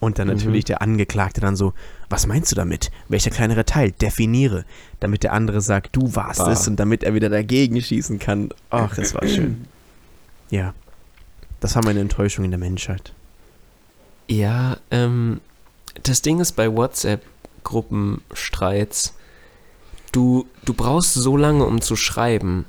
Und 0.00 0.18
dann 0.18 0.28
Mhm. 0.28 0.34
natürlich 0.34 0.64
der 0.64 0.82
Angeklagte 0.82 1.40
dann 1.40 1.56
so, 1.56 1.72
was 2.10 2.26
meinst 2.26 2.50
du 2.52 2.56
damit? 2.56 2.90
Welcher 3.08 3.30
kleinere 3.30 3.64
Teil? 3.64 3.92
Definiere. 3.92 4.64
Damit 5.00 5.22
der 5.22 5.32
andere 5.32 5.60
sagt, 5.62 5.96
du 5.96 6.14
warst 6.14 6.40
Ah. 6.40 6.52
es 6.52 6.68
und 6.68 6.76
damit 6.76 7.02
er 7.02 7.14
wieder 7.14 7.30
dagegen 7.30 7.80
schießen 7.80 8.18
kann. 8.18 8.50
Ach, 8.70 8.94
das 8.94 9.14
war 9.14 9.26
schön. 9.26 9.64
Ja. 10.50 10.74
Das 11.60 11.74
war 11.74 11.84
meine 11.84 11.98
Enttäuschung 12.00 12.44
in 12.44 12.50
der 12.52 12.60
Menschheit. 12.60 13.12
Ja, 14.28 14.76
ähm, 14.90 15.40
das 16.02 16.22
Ding 16.22 16.38
ist 16.40 16.52
bei 16.52 16.68
WhatsApp-Gruppenstreits, 17.66 19.14
du, 20.12 20.46
du 20.64 20.74
brauchst 20.74 21.14
so 21.14 21.36
lange, 21.36 21.64
um 21.64 21.80
zu 21.80 21.96
schreiben 21.96 22.64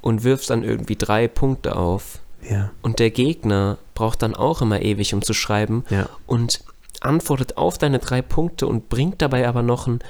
und 0.00 0.24
wirfst 0.24 0.50
dann 0.50 0.64
irgendwie 0.64 0.96
drei 0.96 1.28
Punkte 1.28 1.76
auf. 1.76 2.18
Ja. 2.48 2.70
Und 2.82 2.98
der 2.98 3.10
Gegner 3.10 3.78
braucht 3.94 4.22
dann 4.22 4.34
auch 4.34 4.60
immer 4.60 4.82
ewig, 4.82 5.14
um 5.14 5.22
zu 5.22 5.32
schreiben 5.32 5.84
Ja. 5.88 6.08
und 6.26 6.60
antwortet 7.00 7.56
auf 7.56 7.78
deine 7.78 7.98
drei 7.98 8.22
Punkte 8.22 8.66
und 8.66 8.88
bringt 8.88 9.22
dabei 9.22 9.48
aber 9.48 9.62
noch 9.62 9.86
ein, 9.86 10.00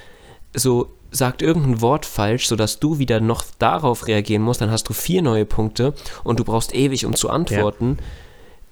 so 0.54 0.90
sagt 1.10 1.42
irgendein 1.42 1.80
Wort 1.80 2.06
falsch, 2.06 2.48
sodass 2.48 2.80
du 2.80 2.98
wieder 2.98 3.20
noch 3.20 3.44
darauf 3.60 4.08
reagieren 4.08 4.42
musst, 4.42 4.60
dann 4.60 4.70
hast 4.70 4.88
du 4.88 4.92
vier 4.92 5.22
neue 5.22 5.44
Punkte 5.44 5.94
und 6.24 6.40
du 6.40 6.44
brauchst 6.44 6.74
ewig, 6.74 7.06
um 7.06 7.14
zu 7.14 7.30
antworten. 7.30 7.98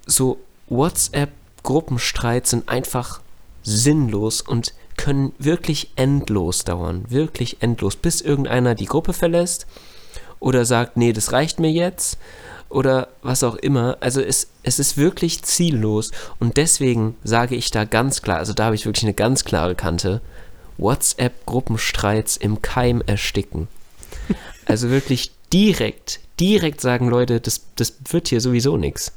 So 0.07 0.39
WhatsApp-Gruppenstreits 0.69 2.51
sind 2.51 2.69
einfach 2.69 3.21
sinnlos 3.63 4.41
und 4.41 4.75
können 5.03 5.33
wirklich 5.41 5.91
endlos 5.97 6.63
dauern, 6.63 7.05
wirklich 7.09 7.57
endlos, 7.61 7.97
bis 7.97 8.21
irgendeiner 8.21 8.77
die 8.77 8.87
Gruppe 8.87 9.13
verlässt 9.13 9.67
oder 10.39 10.65
sagt, 10.65 10.97
nee, 10.97 11.13
das 11.13 11.33
reicht 11.33 11.59
mir 11.59 11.73
jetzt 11.73 12.19
oder 12.69 13.09
was 13.21 13.43
auch 13.43 13.57
immer. 13.57 13.97
Also 13.99 14.21
es, 14.21 14.47
es 14.63 14.79
ist 14.79 14.97
wirklich 14.97 15.43
ziellos 15.43 16.13
und 16.39 16.57
deswegen 16.57 17.17
sage 17.25 17.57
ich 17.57 17.73
da 17.73 17.85
ganz 17.85 18.23
klar, 18.23 18.39
also 18.39 18.53
da 18.53 18.67
habe 18.67 18.77
ich 18.77 18.87
wirklich 18.87 19.03
eine 19.03 19.13
ganz 19.13 19.43
klare 19.43 19.75
Kante, 19.75 20.21
WhatsApp-Gruppenstreits 20.79 22.37
im 22.37 22.63
Keim 22.63 23.03
ersticken. 23.05 23.67
Also 24.67 24.91
wirklich 24.91 25.33
direkt, 25.53 26.21
direkt 26.39 26.81
sagen 26.81 27.09
Leute, 27.09 27.41
das, 27.41 27.63
das 27.75 27.95
wird 28.13 28.29
hier 28.29 28.41
sowieso 28.41 28.77
nichts. 28.77 29.11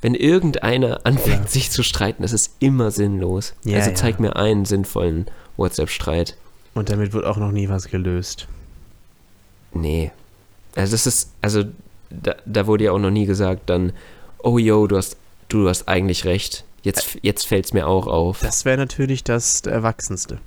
Wenn 0.00 0.14
irgendeiner 0.14 1.00
anfängt, 1.04 1.44
Ja. 1.44 1.46
sich 1.50 1.70
zu 1.70 1.82
streiten, 1.82 2.22
das 2.22 2.32
ist 2.32 2.54
immer 2.58 2.90
sinnlos. 2.90 3.54
Ja, 3.64 3.78
also 3.78 3.90
ja. 3.90 3.96
zeig 3.96 4.18
mir 4.18 4.36
einen 4.36 4.64
sinnvollen 4.64 5.26
WhatsApp-Streit. 5.56 6.36
Und 6.74 6.88
damit 6.88 7.12
wird 7.12 7.24
auch 7.26 7.36
noch 7.36 7.52
nie 7.52 7.68
was 7.68 7.88
gelöst. 7.88 8.48
Nee. 9.72 10.10
Also 10.74 10.92
das 10.92 11.06
ist, 11.06 11.30
also 11.42 11.64
da, 12.10 12.34
da 12.46 12.66
wurde 12.66 12.84
ja 12.84 12.92
auch 12.92 12.98
noch 12.98 13.10
nie 13.10 13.26
gesagt 13.26 13.68
dann, 13.68 13.92
oh 14.38 14.58
yo, 14.58 14.86
du 14.86 14.96
hast, 14.96 15.16
du 15.48 15.68
hast 15.68 15.88
eigentlich 15.88 16.24
recht. 16.24 16.64
Jetzt, 16.82 17.18
jetzt 17.22 17.46
fällt 17.46 17.66
es 17.66 17.72
mir 17.74 17.86
auch 17.86 18.06
auf. 18.06 18.40
Das 18.40 18.64
wäre 18.64 18.78
natürlich 18.78 19.22
das 19.22 19.60
Erwachsenste. 19.62 20.38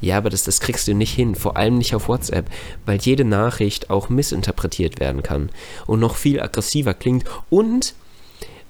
Ja, 0.00 0.16
aber 0.16 0.30
das, 0.30 0.42
das 0.42 0.58
kriegst 0.58 0.88
du 0.88 0.94
nicht 0.94 1.12
hin, 1.14 1.34
vor 1.36 1.56
allem 1.56 1.78
nicht 1.78 1.94
auf 1.94 2.08
WhatsApp, 2.08 2.46
weil 2.86 2.98
jede 2.98 3.24
Nachricht 3.24 3.90
auch 3.90 4.08
missinterpretiert 4.08 4.98
werden 4.98 5.22
kann 5.22 5.50
und 5.86 6.00
noch 6.00 6.16
viel 6.16 6.40
aggressiver 6.40 6.94
klingt 6.94 7.24
und 7.50 7.94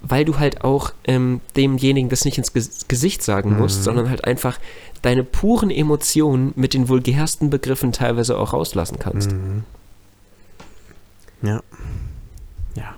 weil 0.03 0.25
du 0.25 0.39
halt 0.39 0.65
auch 0.65 0.93
ähm, 1.05 1.41
demjenigen 1.57 2.09
das 2.09 2.25
nicht 2.25 2.39
ins 2.39 2.53
Ges 2.53 2.89
Gesicht 2.89 3.23
sagen 3.23 3.57
musst, 3.59 3.79
Mhm. 3.79 3.83
sondern 3.85 4.11
halt 4.11 4.25
einfach 4.25 4.59
deine 5.03 5.25
puren 5.25 5.71
Emotionen 5.71 6.53
mit 6.57 6.75
den 6.75 6.89
vulgärsten 6.89 7.51
Begriffen 7.51 7.93
teilweise 7.93 8.37
auch 8.39 8.53
rauslassen 8.53 8.99
kannst. 8.99 9.33
Mhm. 9.33 9.65
Ja. 11.43 11.61
Ja. 12.75 12.95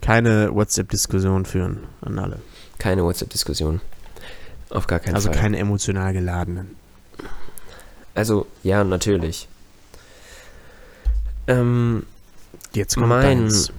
Keine 0.00 0.54
WhatsApp-Diskussion 0.54 1.44
führen 1.44 1.80
an 2.00 2.18
alle. 2.18 2.38
Keine 2.78 3.02
WhatsApp-Diskussion. 3.04 3.80
Auf 4.70 4.86
gar 4.86 4.98
keinen 5.00 5.14
also 5.14 5.30
Fall. 5.30 5.38
keine 5.40 5.58
emotional 5.58 6.12
geladenen. 6.12 6.76
also, 8.14 8.46
ja, 8.62 8.82
natürlich. 8.84 9.48
Ähm, 11.46 12.04
Jetzt 12.72 12.94
kommt 12.96 13.08
Mein- 13.08 13.22
deins. 13.22 13.72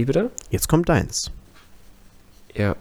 Wie 0.00 0.06
bitte? 0.06 0.30
Jetzt 0.50 0.66
kommt 0.68 0.88
deins. 0.88 1.30
Ja. 2.54 2.74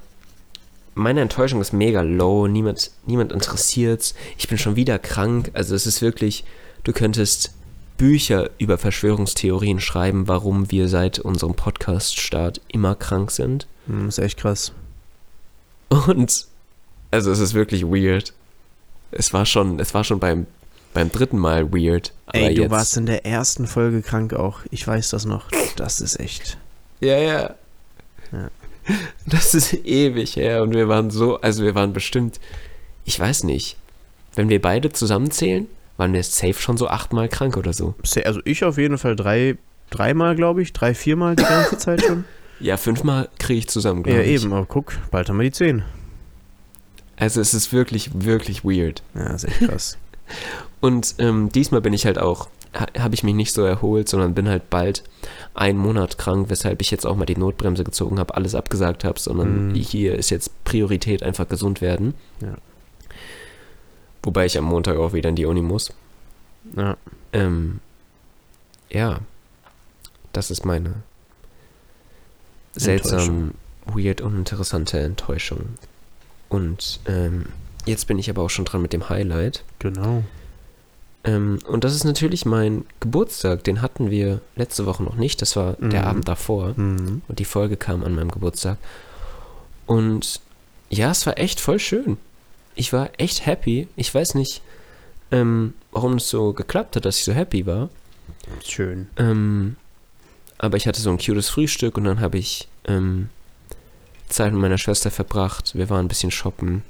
Meine 0.95 1.19
Enttäuschung 1.19 1.59
ist 1.59 1.73
mega 1.73 2.01
low, 2.01 2.47
niemand, 2.47 2.91
niemand 3.05 3.33
interessiert's. 3.33 4.15
Ich 4.37 4.47
bin 4.47 4.57
schon 4.57 4.77
wieder 4.77 4.99
krank. 4.99 5.51
Also 5.53 5.75
es 5.75 5.85
ist 5.85 6.01
wirklich, 6.01 6.45
du 6.85 6.93
könntest 6.93 7.51
Bücher 7.97 8.49
über 8.57 8.77
Verschwörungstheorien 8.77 9.81
schreiben, 9.81 10.29
warum 10.29 10.71
wir 10.71 10.87
seit 10.87 11.19
unserem 11.19 11.55
Podcast-Start 11.55 12.61
immer 12.69 12.95
krank 12.95 13.31
sind. 13.31 13.67
Hm, 13.87 14.07
ist 14.07 14.19
echt 14.19 14.39
krass. 14.39 14.71
Und 15.89 16.47
also 17.11 17.31
es 17.31 17.39
ist 17.39 17.53
wirklich 17.53 17.83
weird. 17.83 18.33
Es 19.11 19.33
war 19.33 19.45
schon, 19.45 19.79
es 19.81 19.93
war 19.93 20.05
schon 20.05 20.19
beim, 20.19 20.47
beim 20.93 21.11
dritten 21.11 21.37
Mal 21.37 21.73
weird. 21.73 22.13
Ey, 22.31 22.55
du 22.55 22.69
warst 22.69 22.95
in 22.95 23.07
der 23.07 23.25
ersten 23.25 23.67
Folge 23.67 24.01
krank 24.01 24.33
auch. 24.33 24.59
Ich 24.71 24.87
weiß 24.87 25.09
das 25.09 25.25
noch. 25.25 25.45
Das 25.75 25.99
ist 25.99 26.17
echt. 26.19 26.57
Ja, 26.99 27.17
ja. 27.17 27.55
Ja. 28.31 28.49
Das 29.25 29.53
ist 29.53 29.73
ewig 29.85 30.35
her 30.35 30.63
und 30.63 30.73
wir 30.73 30.87
waren 30.87 31.11
so, 31.11 31.39
also 31.41 31.63
wir 31.63 31.75
waren 31.75 31.93
bestimmt, 31.93 32.39
ich 33.05 33.19
weiß 33.19 33.43
nicht, 33.43 33.77
wenn 34.35 34.49
wir 34.49 34.61
beide 34.61 34.91
zusammenzählen, 34.91 35.67
waren 35.97 36.13
wir 36.13 36.23
safe 36.23 36.53
schon 36.55 36.77
so 36.77 36.87
achtmal 36.87 37.27
krank 37.29 37.57
oder 37.57 37.73
so. 37.73 37.93
Sehr- 38.03 38.25
Also 38.25 38.39
ich 38.45 38.63
auf 38.63 38.77
jeden 38.77 38.97
Fall 38.97 39.15
drei, 39.15 39.57
dreimal, 39.89 40.35
glaube 40.35 40.61
ich. 40.61 40.73
Drei, 40.73 40.93
viermal 40.95 41.35
die 41.35 41.43
ganze 41.43 41.77
Zeit 41.79 42.03
schon. 42.03 42.23
Ja, 42.59 42.77
fünfmal 42.77 43.29
kriege 43.37 43.59
ich 43.59 43.67
zusammen, 43.67 44.03
ja, 44.05 44.13
glaube 44.13 44.23
ich. 44.23 44.41
eben. 44.43 44.53
Aber 44.53 44.65
guck, 44.65 44.93
bald 45.11 45.29
haben 45.29 45.37
wir 45.37 45.43
die 45.43 45.51
zehn. 45.51 45.83
Also 47.17 47.41
es 47.41 47.53
ist 47.53 47.73
wirklich, 47.73 48.09
wirklich 48.13 48.63
weird. 48.63 49.03
Ja, 49.13 49.33
ist 49.33 49.43
echt 49.45 49.59
krass. 49.59 49.97
Und 50.79 51.15
ähm, 51.19 51.49
diesmal 51.51 51.81
bin 51.81 51.91
ich 51.93 52.05
halt 52.05 52.17
auch, 52.17 52.47
ha, 52.73 52.85
habe 52.97 53.13
ich 53.15 53.23
mich 53.23 53.33
nicht 53.35 53.53
so 53.53 53.63
erholt, 53.63 54.07
sondern 54.07 54.33
bin 54.33 54.47
halt 54.47 54.69
bald 54.69 55.03
einen 55.59 55.77
Monat 55.77 56.17
krank, 56.17 56.49
weshalb 56.49 56.81
ich 56.81 56.89
jetzt 56.89 57.05
auch 57.05 57.15
mal 57.17 57.25
die 57.25 57.35
Notbremse 57.35 57.83
gezogen 57.83 58.17
habe, 58.17 58.35
alles 58.35 58.55
abgesagt 58.55 59.03
habe, 59.03 59.19
sondern 59.19 59.69
Mhm. 59.69 59.75
hier 59.75 60.15
ist 60.15 60.29
jetzt 60.29 60.63
Priorität 60.63 61.21
einfach 61.21 61.47
gesund 61.49 61.81
werden. 61.81 62.13
Ja. 62.41 62.55
Wobei 64.23 64.45
ich 64.45 64.57
am 64.57 64.63
Montag 64.65 64.97
auch 64.97 65.13
wieder 65.13 65.29
in 65.29 65.35
die 65.35 65.45
Uni 65.45 65.61
muss. 65.61 65.91
Ja. 66.75 66.95
Ähm, 67.33 67.79
ja, 68.89 69.19
das 70.33 70.49
ist 70.49 70.65
meine 70.65 70.95
seltsam, 72.75 73.53
weird, 73.85 74.21
uninteressante 74.21 74.99
Enttäuschung. 74.99 75.65
Und 76.47 76.99
ähm, 77.05 77.47
jetzt 77.85 78.07
bin 78.07 78.17
ich 78.19 78.29
aber 78.29 78.43
auch 78.43 78.49
schon 78.49 78.65
dran 78.65 78.81
mit 78.81 78.93
dem 78.93 79.09
Highlight. 79.09 79.63
Genau. 79.79 80.23
Ähm, 81.23 81.59
und 81.67 81.83
das 81.83 81.93
ist 81.95 82.05
natürlich 82.05 82.45
mein 82.45 82.85
Geburtstag. 82.99 83.63
Den 83.63 83.81
hatten 83.81 84.09
wir 84.09 84.41
letzte 84.55 84.85
Woche 84.85 85.03
noch 85.03 85.15
nicht. 85.15 85.41
Das 85.41 85.55
war 85.55 85.73
der 85.73 86.01
Mhm. 86.01 86.07
Abend 86.07 86.27
davor. 86.27 86.73
Mhm. 86.77 87.21
Und 87.27 87.39
die 87.39 87.45
Folge 87.45 87.75
kam 87.77 88.03
an 88.03 88.15
meinem 88.15 88.31
Geburtstag. 88.31 88.77
Und 89.85 90.39
ja, 90.89 91.11
es 91.11 91.25
war 91.25 91.37
echt 91.37 91.59
voll 91.59 91.79
schön. 91.79 92.17
Ich 92.75 92.93
war 92.93 93.09
echt 93.17 93.45
happy. 93.45 93.87
Ich 93.95 94.13
weiß 94.13 94.35
nicht, 94.35 94.61
ähm, 95.31 95.73
warum 95.91 96.13
es 96.15 96.29
so 96.29 96.53
geklappt 96.53 96.95
hat, 96.95 97.05
dass 97.05 97.17
ich 97.17 97.23
so 97.25 97.33
happy 97.33 97.65
war. 97.65 97.89
Schön. 98.65 99.07
Ähm, 99.17 99.75
aber 100.57 100.77
ich 100.77 100.87
hatte 100.87 101.01
so 101.01 101.09
ein 101.09 101.17
cutes 101.17 101.49
Frühstück 101.49 101.97
und 101.97 102.05
dann 102.05 102.19
habe 102.21 102.37
ich 102.37 102.67
ähm, 102.85 103.29
Zeit 104.29 104.53
mit 104.53 104.61
meiner 104.61 104.77
Schwester 104.77 105.11
verbracht. 105.11 105.75
Wir 105.75 105.89
waren 105.89 106.05
ein 106.05 106.07
bisschen 106.07 106.31
shoppen. 106.31 106.83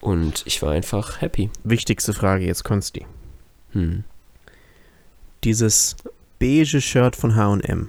Und 0.00 0.42
ich 0.46 0.62
war 0.62 0.72
einfach 0.72 1.20
happy. 1.20 1.50
Wichtigste 1.64 2.12
Frage 2.12 2.46
jetzt, 2.46 2.64
Konsti. 2.64 3.06
Hm. 3.72 4.04
Dieses 5.44 5.96
beige 6.38 6.80
Shirt 6.80 7.16
von 7.16 7.36
H&M. 7.36 7.88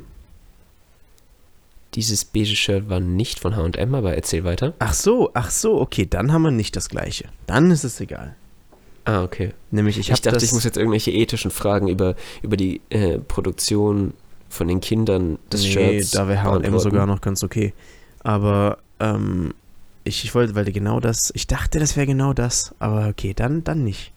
Dieses 1.96 2.26
beige 2.26 2.56
Shirt 2.56 2.90
war 2.90 3.00
nicht 3.00 3.40
von 3.40 3.56
H&M, 3.56 3.96
aber 3.96 4.16
erzähl 4.16 4.44
weiter. 4.44 4.74
Ach 4.80 4.94
so, 4.94 5.32
ach 5.34 5.50
so, 5.50 5.80
okay, 5.82 6.06
dann 6.08 6.32
haben 6.32 6.44
wir 6.44 6.52
nicht 6.52 6.76
das 6.76 6.90
gleiche. 6.90 7.26
Dann 7.48 7.72
ist 7.72 7.84
es 7.84 8.00
egal. 8.00 8.36
Ah, 9.06 9.24
okay. 9.24 9.54
Nämlich, 9.72 9.98
ich 9.98 10.10
Ich, 10.10 10.22
dachte, 10.22 10.44
ich 10.44 10.52
muss 10.52 10.64
jetzt 10.64 10.78
irgendwelche 10.78 11.12
ethischen 11.12 11.50
Fragen 11.50 11.88
über, 11.88 12.16
über 12.44 12.58
die 12.58 12.82
äh, 12.90 13.18
Produktion 13.18 14.14
von 14.50 14.68
den 14.68 14.82
Kindern 14.82 15.40
des 15.52 15.64
nee, 15.64 15.72
Shirts 15.72 16.12
da 16.12 16.28
wäre 16.28 16.44
H&M 16.44 16.80
sogar 16.80 17.06
noch 17.06 17.22
ganz 17.22 17.44
okay. 17.44 17.74
Aber 18.22 18.80
ähm, 19.00 19.54
ich, 20.04 20.24
ich 20.24 20.34
wollte, 20.36 20.56
weil 20.56 20.66
genau 20.72 21.00
das, 21.00 21.32
ich 21.36 21.48
dachte, 21.48 21.80
das 21.80 21.96
wäre 21.96 22.08
genau 22.08 22.34
das. 22.34 22.74
Aber 22.80 23.08
okay, 23.08 23.34
dann, 23.36 23.64
dann 23.64 23.84
nicht. 23.84 24.12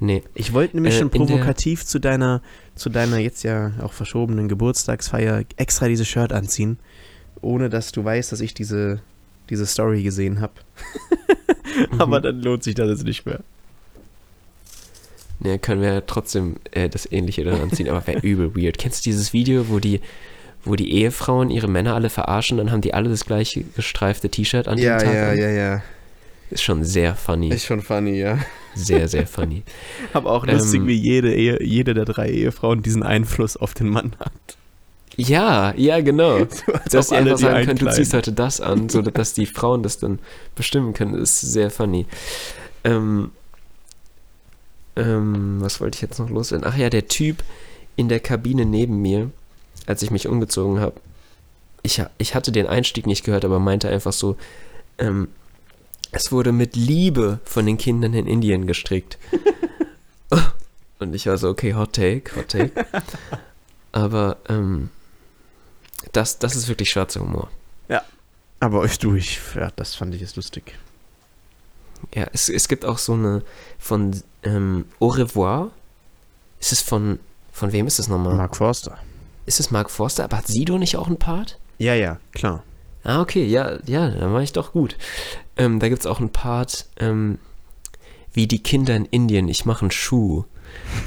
Nee, 0.00 0.22
Ich 0.34 0.52
wollte 0.52 0.76
nämlich 0.76 0.94
Äh, 0.94 0.98
schon 1.00 1.10
provokativ 1.10 1.84
zu 1.84 1.98
deiner, 1.98 2.40
zu 2.76 2.88
deiner 2.88 3.18
jetzt 3.18 3.42
ja 3.42 3.72
auch 3.82 3.92
verschobenen 3.92 4.48
Geburtstagsfeier 4.48 5.44
extra 5.56 5.88
dieses 5.88 6.06
Shirt 6.06 6.32
anziehen, 6.32 6.78
ohne 7.40 7.68
dass 7.68 7.90
du 7.90 8.04
weißt, 8.04 8.30
dass 8.30 8.40
ich 8.40 8.54
diese, 8.54 9.00
diese 9.50 9.66
Story 9.66 10.02
gesehen 10.04 10.40
habe. 10.40 10.52
Aber 11.98 12.18
Mhm. 12.18 12.22
dann 12.22 12.42
lohnt 12.42 12.62
sich 12.62 12.76
das 12.76 12.88
jetzt 12.90 13.04
nicht 13.04 13.26
mehr. 13.26 13.40
nee, 15.40 15.58
können 15.58 15.80
wir 15.82 16.04
trotzdem 16.06 16.56
äh, 16.72 16.88
das 16.88 17.10
Ähnliche 17.10 17.44
dann 17.44 17.60
anziehen, 17.60 17.88
aber 17.88 18.06
wäre 18.06 18.20
übel 18.22 18.54
weird. 18.56 18.78
Kennst 18.78 19.04
du 19.04 19.10
dieses 19.10 19.32
Video, 19.32 19.68
wo 19.68 19.78
die, 19.78 20.00
wo 20.64 20.76
die 20.76 20.92
Ehefrauen 20.92 21.50
ihre 21.50 21.68
Männer 21.68 21.94
alle 21.94 22.10
verarschen, 22.10 22.58
dann 22.58 22.70
haben 22.70 22.80
die 22.80 22.94
alle 22.94 23.08
das 23.08 23.24
gleiche 23.24 23.62
gestreifte 23.62 24.28
T-Shirt 24.28 24.68
an 24.68 24.76
dem 24.76 24.98
Tag 24.98 25.06
an? 25.06 25.38
ja. 25.38 25.82
Ist 26.50 26.62
schon 26.62 26.82
sehr 26.82 27.14
funny. 27.14 27.48
Ist 27.50 27.66
schon 27.66 27.82
funny, 27.82 28.18
ja. 28.18 28.38
Sehr, 28.74 29.08
sehr 29.08 29.26
funny. 29.26 29.62
Aber 30.12 30.30
auch 30.30 30.46
lustig, 30.46 30.80
Ähm, 30.80 30.86
wie 30.86 30.94
jede, 30.94 31.34
Ehe, 31.34 31.62
jede 31.62 31.94
der 31.94 32.06
drei 32.06 32.30
Ehefrauen 32.30 32.82
diesen 32.82 33.02
Einfluss 33.02 33.56
auf 33.56 33.74
den 33.74 33.88
Mann 33.88 34.12
hat. 34.18 34.32
Ja, 35.16 35.74
ja, 35.76 36.00
genau. 36.00 36.38
So, 36.46 36.72
Dass 36.90 37.12
alle 37.12 37.32
einfach 37.32 37.38
sagen 37.38 37.66
können, 37.66 37.78
du 37.78 37.90
ziehst 37.90 38.14
heute 38.14 38.32
das 38.32 38.60
an, 38.60 38.88
so 38.88 39.02
dass 39.02 39.34
die 39.34 39.46
Frauen 39.46 39.82
das 39.82 39.98
dann 39.98 40.20
bestimmen 40.54 40.94
können, 40.94 41.14
ist 41.14 41.40
sehr 41.40 41.70
funny. 41.70 42.06
Ähm, 42.84 43.32
ähm, 44.96 45.56
was 45.60 45.80
wollte 45.80 45.96
ich 45.96 46.02
jetzt 46.02 46.18
noch 46.18 46.30
loswerden? 46.30 46.66
Ach 46.66 46.76
ja, 46.76 46.88
der 46.88 47.08
Typ 47.08 47.42
in 47.96 48.08
der 48.08 48.20
Kabine 48.20 48.64
neben 48.64 49.02
mir, 49.02 49.30
als 49.88 50.02
ich 50.02 50.10
mich 50.10 50.28
umgezogen 50.28 50.80
habe, 50.80 51.00
ich, 51.82 52.02
ich 52.18 52.34
hatte 52.34 52.52
den 52.52 52.66
Einstieg 52.66 53.06
nicht 53.06 53.24
gehört, 53.24 53.44
aber 53.44 53.58
meinte 53.58 53.88
einfach 53.88 54.12
so, 54.12 54.36
ähm, 54.98 55.28
es 56.10 56.32
wurde 56.32 56.52
mit 56.52 56.76
Liebe 56.76 57.40
von 57.44 57.66
den 57.66 57.78
Kindern 57.78 58.14
in 58.14 58.26
Indien 58.26 58.66
gestrickt. 58.66 59.18
Und 60.98 61.14
ich 61.14 61.26
war 61.26 61.38
so, 61.38 61.48
okay, 61.48 61.74
Hot 61.74 61.92
Take, 61.92 62.34
Hot 62.34 62.48
Take. 62.48 62.72
Aber 63.92 64.38
ähm, 64.48 64.90
das, 66.12 66.38
das 66.38 66.56
ist 66.56 66.68
wirklich 66.68 66.90
schwarzer 66.90 67.20
Humor. 67.20 67.48
Aber 68.60 68.84
ich, 68.84 68.98
du, 68.98 69.14
ich, 69.14 69.40
ja, 69.54 69.70
das 69.76 69.94
fand 69.94 70.14
ich 70.14 70.20
jetzt 70.20 70.36
lustig. 70.36 70.76
Ja, 72.14 72.26
es, 72.32 72.48
es 72.48 72.68
gibt 72.68 72.84
auch 72.84 72.98
so 72.98 73.12
eine 73.12 73.42
von 73.78 74.20
ähm, 74.42 74.86
Au 75.00 75.08
revoir. 75.08 75.70
Ist 76.60 76.72
es 76.72 76.82
von, 76.82 77.20
Von 77.52 77.72
wem 77.72 77.86
ist 77.86 77.98
es 77.98 78.08
nochmal? 78.08 78.34
Mark 78.34 78.56
Forster. 78.56 78.98
Ist 79.48 79.60
es 79.60 79.70
Mark 79.70 79.90
Forster? 79.90 80.24
Aber 80.24 80.36
hat 80.36 80.46
Sido 80.46 80.76
nicht 80.76 80.96
auch 80.96 81.06
einen 81.06 81.18
Part? 81.18 81.58
Ja, 81.78 81.94
ja, 81.94 82.18
klar. 82.32 82.64
Ah, 83.02 83.22
okay, 83.22 83.46
ja, 83.46 83.78
ja, 83.86 84.10
dann 84.10 84.34
war 84.34 84.42
ich 84.42 84.52
doch 84.52 84.72
gut. 84.72 84.98
Ähm, 85.56 85.80
da 85.80 85.88
gibt 85.88 86.00
es 86.00 86.06
auch 86.06 86.20
einen 86.20 86.30
Part, 86.30 86.84
ähm, 86.98 87.38
wie 88.34 88.46
die 88.46 88.62
Kinder 88.62 88.94
in 88.94 89.06
Indien, 89.06 89.48
ich 89.48 89.64
mache 89.64 89.80
einen 89.82 89.90
Schuh. 89.90 90.44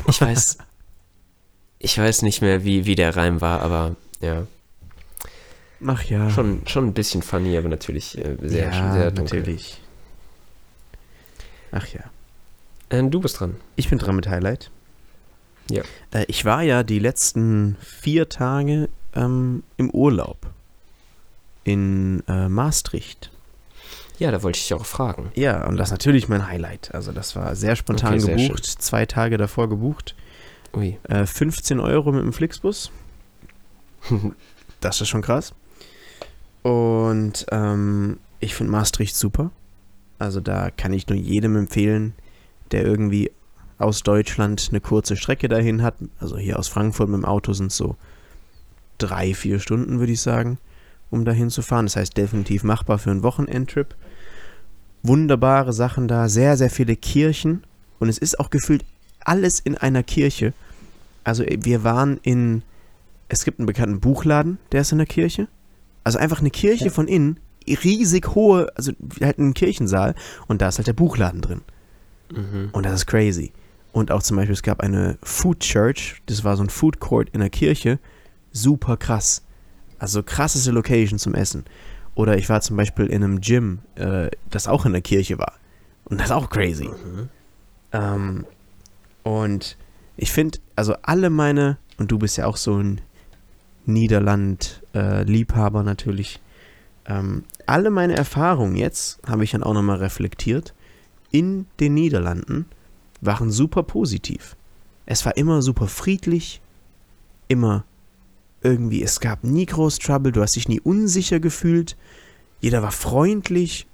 Ich 0.07 0.19
weiß, 0.19 0.57
ich 1.79 1.95
weiß 1.95 2.23
nicht 2.23 2.41
mehr, 2.41 2.63
wie, 2.63 2.87
wie 2.87 2.95
der 2.95 3.15
Reim 3.15 3.41
war, 3.41 3.61
aber 3.61 3.95
ja, 4.21 4.47
Ach 5.85 6.03
ja. 6.05 6.31
schon, 6.31 6.63
schon 6.65 6.87
ein 6.87 6.93
bisschen 6.93 7.21
funny, 7.21 7.55
aber 7.55 7.69
natürlich 7.69 8.17
äh, 8.17 8.37
sehr, 8.41 8.71
ja, 8.71 8.93
sehr 8.93 9.11
dunkel. 9.11 9.39
natürlich. 9.41 9.79
Ach 11.71 11.85
ja. 11.89 12.01
Ähm, 12.89 13.11
du 13.11 13.19
bist 13.19 13.39
dran. 13.39 13.57
Ich 13.75 13.89
bin 13.89 13.99
dran 13.99 14.15
mit 14.15 14.27
Highlight. 14.27 14.71
Ja. 15.71 15.83
Äh, 16.11 16.25
ich 16.27 16.45
war 16.45 16.61
ja 16.61 16.83
die 16.83 16.99
letzten 16.99 17.77
vier 17.81 18.29
Tage 18.29 18.89
ähm, 19.15 19.63
im 19.77 19.89
Urlaub 19.91 20.37
in 21.63 22.23
äh, 22.27 22.49
Maastricht. 22.49 23.31
Ja, 24.19 24.31
da 24.31 24.43
wollte 24.43 24.57
ich 24.57 24.67
dich 24.67 24.73
auch 24.73 24.85
fragen. 24.85 25.31
Ja, 25.35 25.65
und 25.67 25.77
das 25.77 25.87
ist 25.89 25.93
natürlich 25.93 26.29
mein 26.29 26.47
Highlight. 26.47 26.93
Also 26.93 27.11
das 27.11 27.35
war 27.35 27.55
sehr 27.55 27.75
spontan 27.75 28.13
Okay, 28.13 28.19
sehr 28.19 28.35
gebucht, 28.35 28.65
zwei 28.65 29.05
Tage 29.05 29.37
davor 29.37 29.67
gebucht. 29.67 30.15
Ui. 30.75 30.99
Äh, 31.09 31.25
15 31.25 31.79
Euro 31.79 32.11
mit 32.11 32.23
dem 32.23 32.33
Flixbus. 32.33 32.91
das 34.79 35.01
ist 35.01 35.09
schon 35.09 35.21
krass. 35.21 35.53
Und 36.61 37.45
ähm, 37.51 38.19
ich 38.39 38.53
finde 38.55 38.71
Maastricht 38.71 39.15
super. 39.15 39.51
Also 40.19 40.39
da 40.39 40.69
kann 40.69 40.93
ich 40.93 41.07
nur 41.07 41.17
jedem 41.17 41.55
empfehlen, 41.55 42.13
der 42.71 42.85
irgendwie 42.85 43.31
aus 43.81 44.03
Deutschland 44.03 44.67
eine 44.69 44.81
kurze 44.81 45.15
Strecke 45.15 45.47
dahin 45.47 45.81
hat. 45.81 45.95
Also 46.19 46.37
hier 46.37 46.59
aus 46.59 46.67
Frankfurt 46.67 47.09
mit 47.09 47.17
dem 47.17 47.25
Auto 47.25 47.53
sind 47.53 47.67
es 47.67 47.77
so 47.77 47.95
drei, 48.97 49.33
vier 49.33 49.59
Stunden, 49.59 49.99
würde 49.99 50.13
ich 50.13 50.21
sagen, 50.21 50.57
um 51.09 51.25
dahin 51.25 51.49
zu 51.49 51.61
fahren. 51.61 51.85
Das 51.85 51.95
heißt 51.95 52.15
definitiv 52.17 52.63
machbar 52.63 52.99
für 52.99 53.11
einen 53.11 53.23
Wochenendtrip. 53.23 53.95
Wunderbare 55.03 55.73
Sachen 55.73 56.07
da, 56.07 56.29
sehr, 56.29 56.57
sehr 56.57 56.69
viele 56.69 56.95
Kirchen. 56.95 57.63
Und 57.99 58.09
es 58.09 58.17
ist 58.17 58.39
auch 58.39 58.49
gefühlt 58.49 58.85
alles 59.19 59.59
in 59.59 59.77
einer 59.77 60.03
Kirche. 60.03 60.53
Also 61.23 61.43
äh, 61.43 61.57
wir 61.61 61.83
waren 61.83 62.19
in, 62.23 62.63
es 63.29 63.45
gibt 63.45 63.59
einen 63.59 63.65
bekannten 63.65 63.99
Buchladen, 63.99 64.57
der 64.71 64.81
ist 64.81 64.91
in 64.91 64.97
der 64.97 65.07
Kirche. 65.07 65.47
Also 66.03 66.17
einfach 66.17 66.39
eine 66.39 66.49
Kirche 66.49 66.89
von 66.89 67.07
innen, 67.07 67.39
riesig 67.67 68.33
hohe, 68.33 68.71
also 68.75 68.91
halt 69.21 69.37
ein 69.37 69.53
Kirchensaal 69.53 70.15
und 70.47 70.61
da 70.61 70.69
ist 70.69 70.77
halt 70.77 70.87
der 70.87 70.93
Buchladen 70.93 71.41
drin. 71.41 71.61
Mhm. 72.31 72.69
Und 72.71 72.85
das 72.85 72.93
ist 72.93 73.05
crazy. 73.05 73.51
Und 73.91 74.11
auch 74.11 74.23
zum 74.23 74.37
Beispiel, 74.37 74.53
es 74.53 74.63
gab 74.63 74.79
eine 74.81 75.17
Food 75.21 75.59
Church, 75.59 76.21
das 76.25 76.43
war 76.43 76.55
so 76.55 76.63
ein 76.63 76.69
Food 76.69 76.99
Court 76.99 77.29
in 77.31 77.41
der 77.41 77.49
Kirche, 77.49 77.99
super 78.51 78.97
krass. 78.97 79.43
Also 79.99 80.23
krasseste 80.23 80.71
Location 80.71 81.19
zum 81.19 81.35
Essen. 81.35 81.65
Oder 82.15 82.37
ich 82.37 82.49
war 82.49 82.61
zum 82.61 82.77
Beispiel 82.77 83.07
in 83.07 83.23
einem 83.23 83.41
Gym, 83.41 83.79
äh, 83.95 84.29
das 84.49 84.67
auch 84.67 84.85
in 84.85 84.93
der 84.93 85.01
Kirche 85.01 85.37
war. 85.37 85.53
Und 86.05 86.19
das 86.19 86.27
ist 86.27 86.31
auch 86.31 86.49
crazy. 86.49 86.89
Ähm, 87.91 88.45
und 89.23 89.77
ich 90.17 90.31
finde, 90.31 90.59
also 90.75 90.95
alle 91.03 91.29
meine, 91.29 91.77
und 91.97 92.11
du 92.11 92.17
bist 92.17 92.37
ja 92.37 92.45
auch 92.47 92.57
so 92.57 92.77
ein 92.77 93.01
Niederland-Liebhaber 93.85 95.83
natürlich, 95.83 96.39
ähm, 97.05 97.43
alle 97.65 97.89
meine 97.89 98.15
Erfahrungen 98.15 98.75
jetzt, 98.75 99.19
habe 99.27 99.43
ich 99.43 99.51
dann 99.51 99.63
auch 99.63 99.73
nochmal 99.73 99.97
reflektiert, 99.97 100.73
in 101.31 101.65
den 101.79 101.93
Niederlanden 101.93 102.65
waren 103.21 103.51
super 103.51 103.83
positiv. 103.83 104.55
Es 105.05 105.25
war 105.25 105.37
immer 105.37 105.61
super 105.61 105.87
friedlich, 105.87 106.61
immer 107.47 107.83
irgendwie, 108.63 109.01
es 109.03 109.19
gab 109.19 109.43
nie 109.43 109.65
groß 109.65 109.99
Trouble, 109.99 110.31
du 110.31 110.41
hast 110.41 110.55
dich 110.55 110.67
nie 110.69 110.79
unsicher 110.79 111.39
gefühlt, 111.39 111.97
jeder 112.59 112.81
war 112.83 112.91
freundlich. 112.91 113.87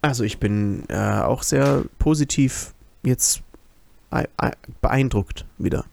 Also 0.00 0.24
ich 0.24 0.38
bin 0.38 0.84
äh, 0.88 0.96
auch 1.20 1.42
sehr 1.44 1.84
positiv 1.98 2.74
jetzt 3.04 3.42
ei- 4.10 4.28
ei- 4.36 4.52
beeindruckt 4.80 5.44
wieder. 5.58 5.84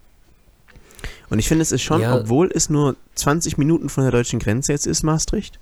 Und 1.30 1.38
ich 1.38 1.48
finde, 1.48 1.62
es 1.62 1.72
ist 1.72 1.84
schon, 1.84 2.02
Ja. 2.02 2.16
obwohl 2.20 2.50
es 2.54 2.70
nur 2.72 2.96
20 3.16 3.58
Minuten 3.60 3.90
von 3.90 4.04
der 4.04 4.12
deutschen 4.12 4.40
Grenze 4.40 4.72
jetzt 4.72 4.88
ist, 4.88 5.04
Maastricht, 5.04 5.60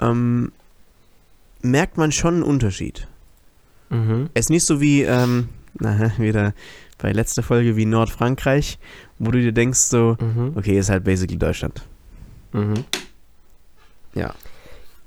ähm, 0.00 0.52
merkt 1.60 1.96
man 1.96 2.12
schon 2.12 2.34
einen 2.34 2.42
Unterschied. 2.44 3.08
Mhm. 3.90 4.30
Es 4.34 4.46
ist 4.46 4.50
nicht 4.50 4.64
so 4.64 4.80
wie, 4.80 5.02
ähm, 5.02 5.48
na, 5.74 6.12
wieder 6.18 6.54
bei 6.98 7.12
letzter 7.12 7.42
Folge 7.42 7.76
wie 7.76 7.84
Nordfrankreich, 7.86 8.78
wo 9.18 9.30
du 9.30 9.40
dir 9.40 9.52
denkst 9.52 9.78
so, 9.80 10.16
Mhm. 10.20 10.52
okay, 10.56 10.78
ist 10.78 10.90
halt 10.90 11.04
basically 11.04 11.38
Deutschland. 11.38 11.82
Mhm. 12.52 12.84
Ja. 14.14 14.34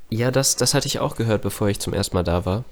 Ja, 0.09 0.29
das, 0.31 0.55
das 0.57 0.73
hatte 0.73 0.87
ich 0.87 0.99
auch 0.99 1.15
gehört, 1.15 1.41
bevor 1.41 1.69
ich 1.69 1.79
zum 1.79 1.93
ersten 1.93 2.15
Mal 2.15 2.23
da 2.23 2.45
war. 2.45 2.63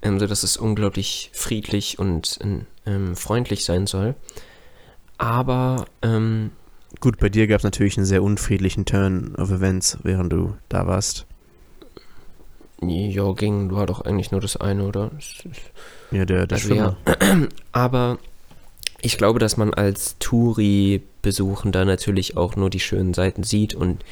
Ähm, 0.00 0.18
so 0.18 0.26
dass 0.26 0.42
es 0.42 0.56
unglaublich 0.56 1.30
friedlich 1.32 1.98
und 1.98 2.38
ähm, 2.86 3.14
freundlich 3.16 3.64
sein 3.64 3.86
soll. 3.86 4.14
Aber, 5.18 5.86
ähm, 6.02 6.50
Gut, 7.00 7.18
bei 7.18 7.28
dir 7.28 7.46
gab 7.46 7.58
es 7.58 7.64
natürlich 7.64 7.96
einen 7.96 8.06
sehr 8.06 8.22
unfriedlichen 8.22 8.84
Turn 8.84 9.34
of 9.36 9.50
Events, 9.50 9.98
während 10.02 10.32
du 10.32 10.54
da 10.68 10.86
warst. 10.86 11.26
ja, 12.82 13.32
ging, 13.32 13.70
war 13.72 13.86
doch 13.86 14.00
eigentlich 14.02 14.30
nur 14.32 14.40
das 14.40 14.56
eine, 14.56 14.84
oder? 14.86 15.10
Es- 15.18 15.44
es- 15.50 15.58
Ja, 16.12 16.24
der, 16.24 16.46
der 16.46 16.56
Also 16.56 16.68
Schwimmer. 16.68 16.96
Aber 17.72 18.18
ich 19.00 19.18
glaube, 19.18 19.38
dass 19.38 19.56
man 19.56 19.74
als 19.74 20.16
Touri-Besuchender 20.18 21.84
natürlich 21.84 22.36
auch 22.36 22.56
nur 22.56 22.70
die 22.70 22.80
schönen 22.80 23.14
Seiten 23.14 23.42
sieht 23.42 23.74
und 23.74 24.04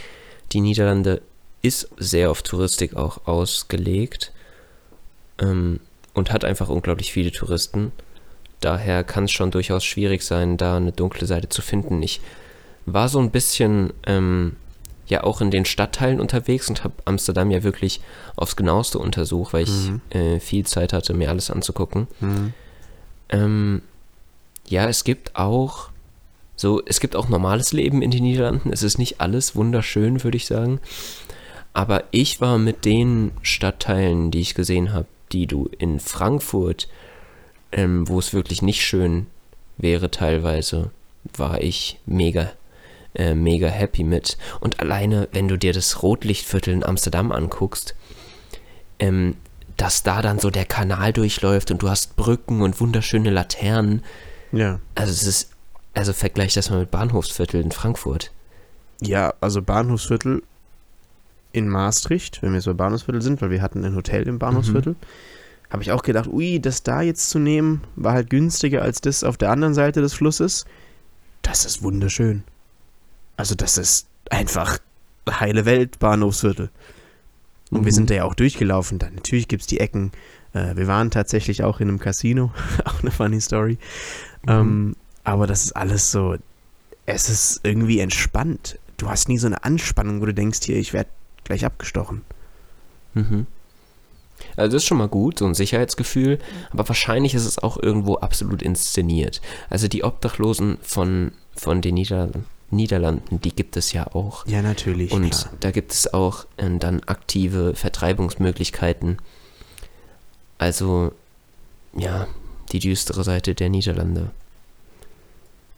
die 0.53 0.61
Niederlande 0.61 1.23
ist 1.63 1.89
sehr 1.97 2.31
auf 2.31 2.43
Touristik 2.43 2.97
auch 2.97 3.27
ausgelegt 3.27 4.33
ähm, 5.39 5.81
und 6.15 6.33
hat 6.33 6.45
einfach 6.45 6.69
unglaublich 6.69 7.13
viele 7.13 7.31
Touristen. 7.31 7.93
Daher 8.61 9.05
kann 9.05 9.25
es 9.25 9.33
schon 9.33 9.51
durchaus 9.51 9.85
schwierig 9.85 10.23
sein, 10.23 10.57
da 10.57 10.77
eine 10.77 10.93
dunkle 10.93 11.27
Seite 11.27 11.49
zu 11.49 11.63
finden. 11.63 12.03
Ich 12.03 12.21
war 12.87 13.09
so 13.09 13.19
ein 13.19 13.31
bisschen 13.31 13.93
ähm, 14.07 14.57
ja 15.11 15.25
auch 15.25 15.41
in 15.41 15.51
den 15.51 15.65
Stadtteilen 15.65 16.21
unterwegs 16.21 16.69
und 16.69 16.85
habe 16.85 16.95
Amsterdam 17.05 17.51
ja 17.51 17.63
wirklich 17.63 18.01
aufs 18.37 18.57
genaueste 18.57 18.99
untersucht, 18.99 19.53
weil 19.53 19.65
ich 19.65 19.71
Mhm. 19.91 20.01
äh, 20.11 20.41
viel 20.41 20.65
Zeit 20.67 20.93
hatte, 20.93 21.15
mir 21.15 21.29
alles 21.31 21.51
anzugucken. 21.51 22.07
Mhm. 22.21 22.53
Ähm, 23.29 23.83
ja, 24.69 24.89
es 24.89 25.05
gibt 25.05 25.37
auch 25.37 25.91
so, 26.57 26.83
es 26.85 27.01
gibt 27.01 27.17
auch 27.17 27.29
normales 27.29 27.73
Leben 27.73 28.03
in 28.03 28.11
den 28.11 28.23
Niederlanden. 28.23 28.73
Es 28.73 28.83
ist 28.83 28.99
nicht 28.99 29.21
alles 29.21 29.57
wunderschön, 29.57 30.23
würde 30.25 30.37
ich 30.37 30.47
sagen. 30.47 30.81
Aber 31.73 32.05
ich 32.11 32.41
war 32.41 32.59
mit 32.59 32.85
den 32.85 33.31
Stadtteilen, 33.43 34.31
die 34.31 34.41
ich 34.41 34.55
gesehen 34.55 34.93
habe, 34.93 35.07
die 35.33 35.47
du 35.47 35.71
in 35.79 36.01
Frankfurt, 36.01 36.89
ähm, 37.73 38.09
wo 38.09 38.19
es 38.19 38.35
wirklich 38.35 38.63
nicht 38.63 38.85
schön 38.85 39.27
wäre 39.79 40.11
teilweise, 40.11 40.91
war 41.37 41.63
ich 41.63 41.99
mega, 42.07 42.51
äh, 43.15 43.35
mega 43.35 43.69
happy 43.69 44.05
mit. 44.05 44.39
Und 44.61 44.81
alleine, 44.81 45.29
wenn 45.33 45.49
du 45.49 45.57
dir 45.57 45.73
das 45.73 46.03
Rotlichtviertel 46.03 46.75
in 46.75 46.85
Amsterdam 46.85 47.33
anguckst, 47.33 47.95
ähm, 48.99 49.37
dass 49.77 50.03
da 50.03 50.21
dann 50.21 50.39
so 50.39 50.51
der 50.51 50.67
Kanal 50.67 51.13
durchläuft 51.13 51.71
und 51.71 51.83
du 51.83 51.89
hast 51.89 52.17
Brücken 52.17 52.61
und 52.61 52.81
wunderschöne 52.81 53.31
Laternen. 53.31 54.03
Ja. 54.53 54.79
Also 54.95 55.13
es 55.13 55.27
ist, 55.27 55.51
also 55.95 56.13
vergleich 56.13 56.55
das 56.55 56.71
mal 56.71 56.81
mit 56.81 56.91
Bahnhofsviertel 56.91 57.63
in 57.63 57.73
Frankfurt. 57.73 58.31
Ja, 59.01 59.33
also 59.41 59.63
Bahnhofsviertel 59.63 60.43
in 61.53 61.69
Maastricht, 61.69 62.43
wenn 62.43 62.51
wir 62.51 62.57
jetzt 62.57 62.67
bei 62.67 62.75
Bahnhofsviertel 62.75 63.23
sind, 63.23 63.41
weil 63.41 63.51
wir 63.51 63.63
hatten 63.63 63.85
ein 63.85 63.97
Hotel 63.97 64.29
im 64.29 64.39
Bahnhofsviertel, 64.39 64.97
habe 65.71 65.83
ich 65.83 65.93
auch 65.93 66.03
gedacht, 66.03 66.29
ui, 66.29 66.61
das 66.61 66.83
da 66.83 67.01
jetzt 67.01 67.31
zu 67.31 67.39
nehmen, 67.39 67.83
war 67.97 68.13
halt 68.13 68.29
günstiger 68.29 68.83
als 68.83 69.01
das 69.01 69.25
auf 69.25 69.37
der 69.37 69.51
anderen 69.51 69.75
Seite 69.75 70.01
des 70.01 70.13
Flusses. 70.13 70.67
Das 71.43 71.65
ist 71.65 71.83
wunderschön. 71.83 72.43
Also 73.41 73.55
das 73.55 73.79
ist 73.79 74.07
einfach 74.29 74.79
heile 75.31 75.65
Welt, 75.65 75.99
Bahnhofsviertel. 75.99 76.69
Und 77.71 77.85
wir 77.87 77.93
Mhm. 77.93 77.95
sind 77.95 78.11
da 78.11 78.15
ja 78.17 78.25
auch 78.25 78.35
durchgelaufen. 78.35 78.99
Dann 78.99 79.15
natürlich 79.15 79.49
gibt 79.49 79.63
es 79.63 79.67
die 79.67 79.81
Ecken. 79.81 80.13
Äh, 80.53 80.77
wir 80.77 80.87
waren 80.87 81.11
tatsächlich 81.11 81.63
auch 81.65 81.81
in 81.81 81.89
einem 81.89 81.99
Casino. 81.99 82.53
auch 82.85 83.01
eine 83.01 83.11
funny 83.11 83.41
Story. 83.41 83.79
Ähm, 84.47 84.95
aber 85.25 85.47
das 85.47 85.65
ist 85.65 85.73
alles 85.73 86.11
so. 86.11 86.37
Es 87.07 87.31
ist 87.31 87.61
irgendwie 87.63 88.01
entspannt. 88.01 88.79
Du 88.99 89.09
hast 89.09 89.29
nie 89.31 89.39
so 89.39 89.47
eine 89.47 89.65
Anspannung, 89.65 90.21
wo 90.21 90.27
du 90.27 90.35
denkst, 90.35 90.61
hier, 90.63 90.77
ich 90.77 90.93
werde 90.93 91.09
gleich 91.45 91.65
abgestochen. 91.65 92.21
Mhm. 93.15 93.47
Also 94.57 94.73
das 94.77 94.83
ist 94.83 94.87
schon 94.89 94.99
mal 94.99 95.09
gut, 95.09 95.39
so 95.39 95.47
ein 95.47 95.55
Sicherheitsgefühl, 95.55 96.39
aber 96.73 96.89
wahrscheinlich 96.89 97.35
ist 97.35 97.47
es 97.47 97.59
auch 97.59 97.79
irgendwo 97.79 98.17
absolut 98.17 98.61
inszeniert. 98.63 99.41
Also 99.71 99.89
die 99.89 100.05
Obdachlosen 100.05 100.77
von, 100.83 101.33
von 101.57 101.81
den 101.81 101.95
Nieder 101.95 102.29
Niederlanden, 102.71 103.41
die 103.41 103.55
gibt 103.55 103.77
es 103.77 103.93
ja 103.93 104.07
auch. 104.07 104.47
Ja, 104.47 104.63
natürlich. 104.63 105.13
Und 105.13 105.31
klar. 105.31 105.53
da 105.61 105.71
gibt 105.71 105.93
es 105.93 106.13
auch 106.13 106.47
ähm, 106.59 106.79
dann 106.79 107.01
aktive 107.05 107.75
Vertreibungsmöglichkeiten. 107.75 109.19
Also, 110.59 111.13
ja, 111.95 112.27
die 112.73 112.79
düstere 112.79 113.25
Seite 113.25 113.55
der 113.55 113.69
Niederlande. 113.69 114.31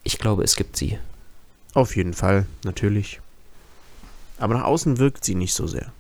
ich 0.05 0.19
glaube, 0.19 0.43
es 0.45 0.57
gibt 0.57 0.77
sie. 0.77 0.99
Auf 1.75 1.97
jeden 1.97 2.13
Fall, 2.13 2.47
natürlich. 2.65 3.21
Aber 4.39 4.55
nach 4.55 4.65
außen 4.65 4.99
wirkt 4.99 5.25
sie 5.25 5.35
nicht 5.37 5.55
so 5.55 5.67
sehr. 5.67 5.93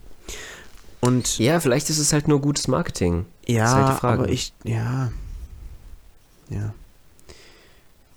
Und 1.00 1.38
Ja, 1.38 1.60
vielleicht 1.60 1.88
ist 1.90 1.98
es 1.98 2.12
halt 2.12 2.28
nur 2.28 2.40
gutes 2.40 2.68
Marketing. 2.68 3.24
ja, 3.46 3.64
ist 3.64 3.72
halt 3.72 3.96
die 3.96 4.00
Frage. 4.00 4.22
aber 4.24 4.28
ich, 4.30 4.52
ja. 4.64 5.12
Ja. 6.50 6.74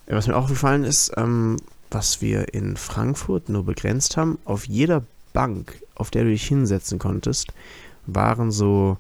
Was 0.08 0.28
mir 0.28 0.36
auch 0.36 0.44
aufgefallen 0.44 0.84
ist, 0.84 1.12
ähm, 1.16 1.58
was 1.92 2.22
wir 2.22 2.54
in 2.54 2.78
Frankfurt 2.78 3.50
nur 3.50 3.64
begrenzt 3.66 4.18
haben, 4.18 4.38
auf 4.46 4.66
jeder 4.68 5.04
Bank, 5.34 5.82
auf 5.96 6.12
der 6.12 6.24
du 6.24 6.30
dich 6.30 6.48
hinsetzen 6.48 7.00
konntest, 7.00 7.54
waren 8.06 8.52
so 8.52 8.98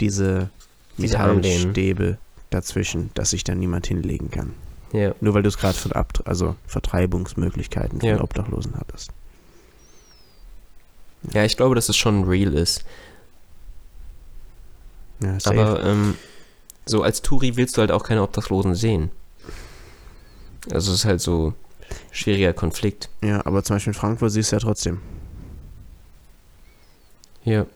diese. 0.00 0.50
Metallstäbe 0.98 2.18
dazwischen, 2.50 3.10
dass 3.14 3.30
sich 3.30 3.44
da 3.44 3.54
niemand 3.54 3.86
hinlegen 3.86 4.30
kann. 4.32 4.54
Ja. 4.92 5.14
Nur 5.20 5.34
weil 5.34 5.42
du 5.42 5.48
es 5.48 5.58
gerade 5.58 5.78
von 5.78 5.92
Abt 5.92 6.26
also 6.26 6.56
Vertreibungsmöglichkeiten 6.66 8.00
von 8.00 8.08
Ja. 8.08 8.20
Obdachlosen 8.20 8.74
hattest. 8.76 9.10
Ja, 11.32 11.44
ich 11.44 11.56
glaube, 11.56 11.74
dass 11.74 11.88
es 11.88 11.96
schon 11.96 12.24
real 12.24 12.54
ist. 12.54 12.84
Ja, 15.22 15.38
safe. 15.38 15.60
Aber 15.60 15.84
ähm, 15.84 16.16
so 16.86 17.02
als 17.02 17.22
Touri 17.22 17.56
willst 17.56 17.76
du 17.76 17.80
halt 17.80 17.90
auch 17.90 18.04
keine 18.04 18.22
Obdachlosen 18.22 18.74
sehen. 18.74 19.10
Also 20.72 20.92
es 20.92 21.00
ist 21.00 21.04
halt 21.04 21.20
so 21.20 21.54
schwieriger 22.10 22.52
Konflikt. 22.52 23.08
ja, 23.22 23.44
aber 23.46 23.62
zum 23.64 23.76
Beispiel 23.76 23.92
in 23.92 23.98
Frankfurt 23.98 24.32
siehst 24.32 24.52
du 24.52 24.56
ja 24.56 24.60
trotzdem. 24.60 25.00
Ja. 27.44 27.66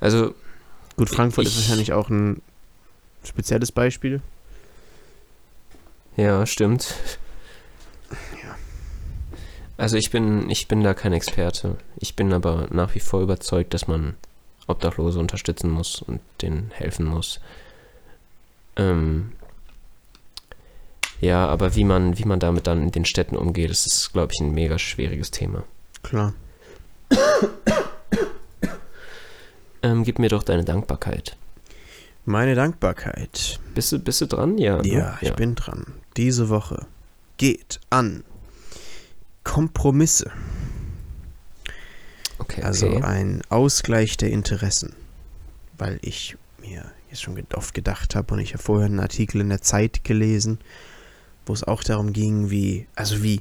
Also, 0.00 0.34
Gut, 0.96 1.08
Frankfurt 1.08 1.46
ist 1.46 1.52
Ich- 1.52 1.58
wahrscheinlich 1.60 1.92
auch 1.92 2.10
ein 2.10 2.42
spezielles 3.24 3.72
Beispiel. 3.72 4.20
ja, 6.16 6.44
stimmt. 6.46 6.94
Also 9.76 9.96
ich 9.96 10.10
bin, 10.10 10.50
ich 10.50 10.68
bin 10.68 10.82
da 10.82 10.92
kein 10.92 11.14
Experte. 11.14 11.76
Ich 11.96 12.14
bin 12.16 12.32
aber 12.34 12.66
nach 12.70 12.94
wie 12.94 13.00
vor 13.00 13.22
überzeugt, 13.22 13.72
dass 13.72 13.86
man 13.88 14.14
Obdachlose 14.66 15.18
unterstützen 15.18 15.70
muss 15.70 16.02
und 16.02 16.20
denen 16.42 16.70
helfen 16.74 17.06
muss. 17.06 17.40
Ähm, 18.76 19.32
ja, 21.20 21.46
aber 21.46 21.76
wie 21.76 21.84
man, 21.84 22.18
wie 22.18 22.24
man 22.24 22.40
damit 22.40 22.66
dann 22.66 22.82
in 22.82 22.90
den 22.90 23.04
Städten 23.04 23.36
umgeht, 23.36 23.70
das 23.70 23.86
ist, 23.86 24.12
glaube 24.12 24.32
ich, 24.32 24.40
ein 24.40 24.52
mega 24.52 24.78
schwieriges 24.78 25.30
Thema. 25.30 25.64
Klar. 26.02 26.34
Ähm, 29.82 30.04
gib 30.04 30.18
mir 30.18 30.28
doch 30.28 30.42
deine 30.42 30.64
Dankbarkeit. 30.64 31.36
Meine 32.24 32.54
Dankbarkeit. 32.54 33.58
Bist 33.74 33.92
du, 33.92 33.98
bist 33.98 34.20
du 34.20 34.26
dran? 34.26 34.58
Ja. 34.58 34.76
ne? 34.82 34.88
Ja, 34.88 35.18
ich 35.20 35.32
bin 35.34 35.54
dran. 35.54 35.86
Diese 36.16 36.48
Woche 36.48 36.86
geht 37.38 37.80
an 37.88 38.22
Kompromisse. 39.42 40.30
Okay, 42.38 42.62
Also 42.62 42.88
okay. 42.88 43.02
ein 43.02 43.42
Ausgleich 43.48 44.16
der 44.16 44.30
Interessen. 44.30 44.94
Weil 45.78 45.98
ich 46.02 46.36
mir 46.60 46.84
jetzt 47.08 47.22
schon 47.22 47.42
oft 47.54 47.74
gedacht 47.74 48.14
habe 48.14 48.34
und 48.34 48.40
ich 48.40 48.52
habe 48.52 48.62
vorher 48.62 48.86
einen 48.86 49.00
Artikel 49.00 49.40
in 49.40 49.48
der 49.48 49.62
Zeit 49.62 50.04
gelesen, 50.04 50.58
wo 51.46 51.52
es 51.52 51.64
auch 51.64 51.82
darum 51.82 52.12
ging, 52.12 52.50
wie, 52.50 52.86
also 52.94 53.22
wie, 53.22 53.40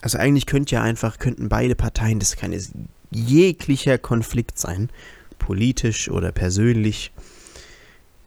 also 0.00 0.18
eigentlich 0.18 0.46
könnte 0.46 0.74
ja 0.74 0.82
einfach, 0.82 1.18
könnten 1.18 1.48
beide 1.48 1.74
Parteien, 1.74 2.18
das 2.18 2.36
kann 2.36 2.52
jetzt 2.52 2.72
jeglicher 3.10 3.98
Konflikt 3.98 4.58
sein, 4.58 4.88
politisch 5.38 6.10
oder 6.10 6.32
persönlich, 6.32 7.12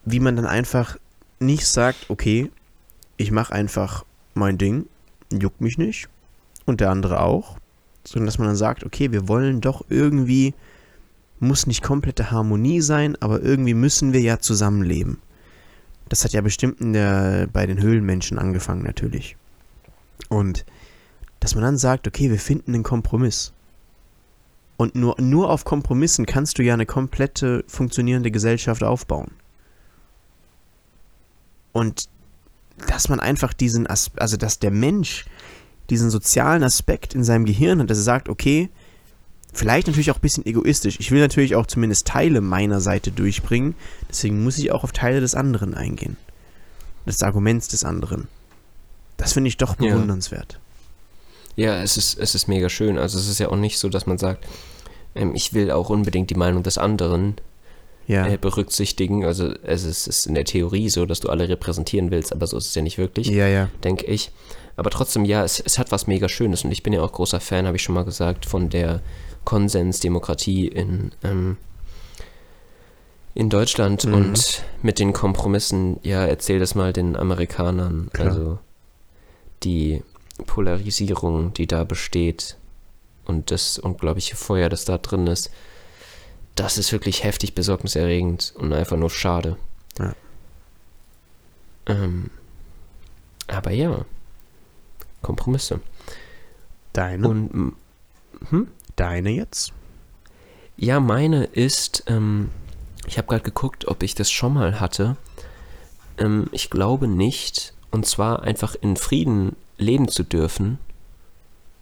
wie 0.06 0.20
man 0.20 0.36
dann 0.36 0.46
einfach 0.46 0.98
nicht 1.40 1.66
sagt, 1.68 2.10
okay, 2.10 2.52
ich 3.18 3.32
mache 3.32 3.54
einfach 3.54 4.06
mein 4.34 4.58
Ding, 4.58 4.88
juckt 5.32 5.62
mich 5.62 5.78
nicht 5.78 6.10
und 6.66 6.82
der 6.82 6.90
andere 6.90 7.22
auch, 7.22 7.58
sondern 8.04 8.26
dass 8.26 8.38
man 8.38 8.48
dann 8.48 8.56
sagt, 8.56 8.84
okay, 8.84 9.12
wir 9.12 9.28
wollen 9.28 9.62
doch 9.62 9.86
irgendwie, 9.90 10.54
muss 11.40 11.68
nicht 11.68 11.84
komplette 11.84 12.32
Harmonie 12.32 12.82
sein, 12.82 13.16
aber 13.22 13.42
irgendwie 13.42 13.74
müssen 13.74 14.14
wir 14.14 14.22
ja 14.22 14.40
zusammenleben. 14.40 15.20
Das 16.10 16.24
hat 16.24 16.34
ja 16.34 16.42
bestimmt 16.42 16.78
der, 16.80 17.48
bei 17.52 17.66
den 17.66 17.82
Höhlenmenschen 17.82 18.38
angefangen 18.38 18.84
natürlich. 18.84 19.36
Und 20.30 20.66
dass 21.40 21.56
man 21.56 21.64
dann 21.64 21.78
sagt, 21.78 22.08
okay, 22.08 22.30
wir 22.30 22.40
finden 22.40 22.74
einen 22.74 22.84
Kompromiss. 22.84 23.54
Und 24.78 24.96
nur, 24.96 25.20
nur 25.20 25.50
auf 25.50 25.66
Kompromissen 25.66 26.26
kannst 26.26 26.58
du 26.58 26.64
ja 26.64 26.74
eine 26.74 26.86
komplette 26.86 27.64
funktionierende 27.68 28.32
Gesellschaft 28.32 28.84
aufbauen. 28.84 29.32
Und 31.72 32.10
dass 32.88 33.10
man 33.10 33.20
einfach 33.20 33.54
diesen, 33.54 33.88
As 33.88 34.12
also 34.16 34.38
dass 34.38 34.60
der 34.60 34.72
Mensch 34.72 35.26
diesen 35.90 36.10
sozialen 36.10 36.64
Aspekt 36.64 37.14
in 37.14 37.24
seinem 37.24 37.46
Gehirn 37.46 37.80
hat, 37.80 37.90
dass 37.90 37.98
er 37.98 38.04
sagt, 38.04 38.30
okay, 38.30 38.70
vielleicht 39.54 39.88
natürlich 39.88 40.12
auch 40.12 40.16
ein 40.18 40.22
bisschen 40.22 40.46
egoistisch. 40.46 41.00
Ich 41.00 41.12
will 41.12 41.22
natürlich 41.22 41.56
auch 41.56 41.66
zumindest 41.68 42.08
Teile 42.08 42.42
meiner 42.42 42.82
Seite 42.82 43.12
durchbringen, 43.12 43.76
deswegen 44.10 44.44
muss 44.44 44.58
ich 44.58 44.72
auch 44.72 44.84
auf 44.84 44.92
Teile 44.92 45.22
des 45.22 45.36
anderen 45.36 45.74
eingehen. 45.74 46.18
Des 47.06 47.22
Arguments 47.24 47.68
des 47.68 47.84
anderen. 47.84 48.28
Das 49.18 49.34
finde 49.34 49.50
ich 49.50 49.58
doch 49.58 49.80
Ja. 49.80 49.94
bewundernswert. 49.94 50.60
Ja, 51.56 51.82
es 51.84 51.98
ist, 51.98 52.18
es 52.18 52.34
ist 52.34 52.48
mega 52.48 52.68
schön. 52.70 52.98
Also 52.98 53.20
es 53.20 53.28
ist 53.28 53.40
ja 53.40 53.50
auch 53.50 53.56
nicht 53.58 53.78
so, 53.78 53.90
dass 53.90 54.08
man 54.08 54.18
sagt, 54.18 54.46
ähm, 55.16 55.36
ich 55.36 55.54
will 55.54 55.70
auch 55.72 55.90
unbedingt 55.90 56.30
die 56.32 56.36
Meinung 56.36 56.64
des 56.64 56.78
anderen 56.80 57.36
Ja. 58.08 58.26
äh, 58.28 58.38
berücksichtigen. 58.38 59.24
Also 59.24 59.54
es 59.64 59.84
ist, 59.84 60.08
ist 60.08 60.26
in 60.26 60.34
der 60.34 60.46
Theorie 60.46 60.90
so, 60.90 61.06
dass 61.06 61.20
du 61.20 61.30
alle 61.30 61.48
repräsentieren 61.48 62.10
willst, 62.10 62.32
aber 62.34 62.48
so 62.48 62.58
ist 62.58 62.68
es 62.68 62.76
ja 62.76 62.82
nicht 62.82 62.98
wirklich, 62.98 63.28
ja, 63.28 63.48
ja. 63.48 63.70
denke 63.84 64.06
ich. 64.08 64.32
Aber 64.78 64.90
trotzdem, 64.90 65.26
ja, 65.26 65.44
es, 65.44 65.60
es 65.60 65.78
hat 65.78 65.92
was 65.92 66.08
mega 66.08 66.28
Schönes 66.28 66.64
und 66.64 66.72
ich 66.72 66.82
bin 66.82 66.94
ja 66.94 67.02
auch 67.02 67.12
großer 67.12 67.40
Fan, 67.40 67.68
habe 67.68 67.76
ich 67.78 67.84
schon 67.84 67.94
mal 67.96 68.06
gesagt, 68.06 68.48
von 68.48 68.70
der 68.70 69.02
Konsensdemokratie 69.46 70.68
in, 70.68 71.12
ähm, 71.24 71.58
in 73.36 73.50
Deutschland 73.50 74.06
Mhm. 74.06 74.14
und 74.14 74.64
mit 74.82 75.00
den 75.00 75.14
Kompromissen, 75.14 76.00
ja, 76.04 76.26
erzähl 76.26 76.60
das 76.60 76.76
mal 76.76 76.94
den 76.94 77.16
Amerikanern. 77.16 78.10
Klar. 78.14 78.28
Also 78.28 78.60
die 79.64 80.04
Polarisierung, 80.46 81.54
die 81.54 81.68
da 81.68 81.84
besteht 81.84 82.58
und 83.26 83.52
das 83.52 83.80
unglaubliche 83.80 84.36
Feuer, 84.36 84.70
das 84.70 84.86
da 84.86 84.98
drin 84.98 85.28
ist, 85.28 85.50
das 86.56 86.78
ist 86.78 86.92
wirklich 86.92 87.24
heftig 87.24 87.56
besorgniserregend 87.56 88.54
und 88.58 88.74
einfach 88.74 88.98
nur 88.98 89.10
schade. 89.10 89.58
Ja. 89.98 90.14
Ähm, 91.88 92.30
aber 93.48 93.72
ja, 93.72 94.06
Kompromisse. 95.22 95.80
Deine? 96.94 97.28
Und 97.28 97.76
hm? 98.50 98.68
Deine 98.96 99.32
jetzt? 99.32 99.74
Ja, 100.78 101.00
meine 101.00 101.46
ist, 101.46 102.04
ähm, 102.08 102.50
ich 103.08 103.18
habe 103.18 103.28
gerade 103.28 103.44
geguckt, 103.44 103.88
ob 103.88 104.04
ich 104.04 104.16
das 104.16 104.32
schon 104.32 104.54
mal 104.54 104.80
hatte. 104.80 105.18
Ähm, 106.18 106.48
ich 106.52 106.70
glaube 106.70 107.08
nicht. 107.08 107.74
Und 107.92 108.08
zwar 108.08 108.44
einfach 108.44 108.76
in 108.76 108.98
Frieden 108.98 109.56
leben 109.78 110.08
zu 110.08 110.24
dürfen 110.24 110.80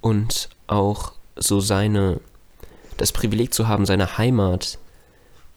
und 0.01 0.49
auch 0.67 1.13
so 1.35 1.59
seine, 1.59 2.19
das 2.97 3.11
Privileg 3.11 3.53
zu 3.53 3.67
haben, 3.67 3.85
seine 3.85 4.17
Heimat 4.17 4.77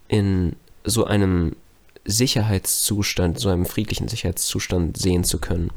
in 0.08 0.54
so 0.84 1.04
einem 1.04 1.56
Sicherheitszustand, 2.04 3.40
so 3.40 3.48
einem 3.48 3.64
friedlichen 3.64 4.08
Sicherheitszustand 4.08 4.96
sehen 4.96 5.24
zu 5.24 5.38
können. 5.38 5.70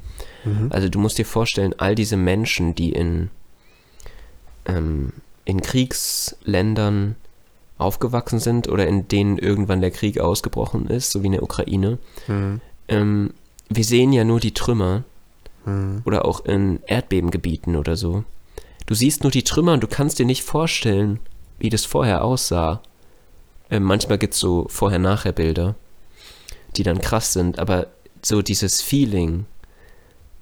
Mhm. 0.44 0.68
Also 0.72 0.90
du 0.90 1.00
musst 1.00 1.18
dir 1.18 1.26
vorstellen, 1.26 1.74
all 1.78 1.96
diese 1.96 2.18
Menschen, 2.18 2.76
die 2.76 2.92
in, 2.92 3.30
ähm, 4.66 5.14
in 5.48 5.62
Kriegsländern 5.62 7.16
aufgewachsen 7.78 8.40
sind 8.40 8.68
oder 8.68 8.86
in 8.88 9.08
denen 9.08 9.38
irgendwann 9.38 9.82
der 9.82 9.92
Krieg 9.92 10.20
ausgebrochen 10.20 10.88
ist, 10.88 11.12
so 11.12 11.22
wie 11.24 11.28
in 11.28 11.32
der 11.34 11.44
Ukraine, 11.44 12.00
Mhm. 12.28 12.60
ähm, 12.90 13.34
wir 13.70 13.84
sehen 13.84 14.12
ja 14.14 14.24
nur 14.24 14.40
die 14.40 14.54
Trümmer 14.54 15.04
Mhm. 15.66 16.02
oder 16.06 16.26
auch 16.26 16.44
in 16.46 16.80
Erdbebengebieten 16.88 17.76
oder 17.76 17.96
so. 17.96 18.24
Du 18.88 18.94
siehst 18.94 19.24
nur 19.24 19.32
die 19.32 19.44
Trümmer 19.44 19.74
und 19.74 19.84
du 19.84 19.88
kannst 19.88 20.20
dir 20.20 20.26
nicht 20.26 20.44
vorstellen, 20.44 21.20
wie 21.60 21.70
das 21.70 21.86
vorher 21.86 22.24
aussah. 22.24 22.82
Ähm, 23.70 23.84
manchmal 23.84 24.18
gibt 24.18 24.34
es 24.34 24.40
so 24.40 24.66
Vorher-Nachher-Bilder, 24.70 25.76
die 26.76 26.84
dann 26.84 27.00
krass 27.00 27.34
sind, 27.34 27.60
aber 27.60 27.88
so 28.22 28.42
dieses 28.42 28.82
Feeling, 28.82 29.46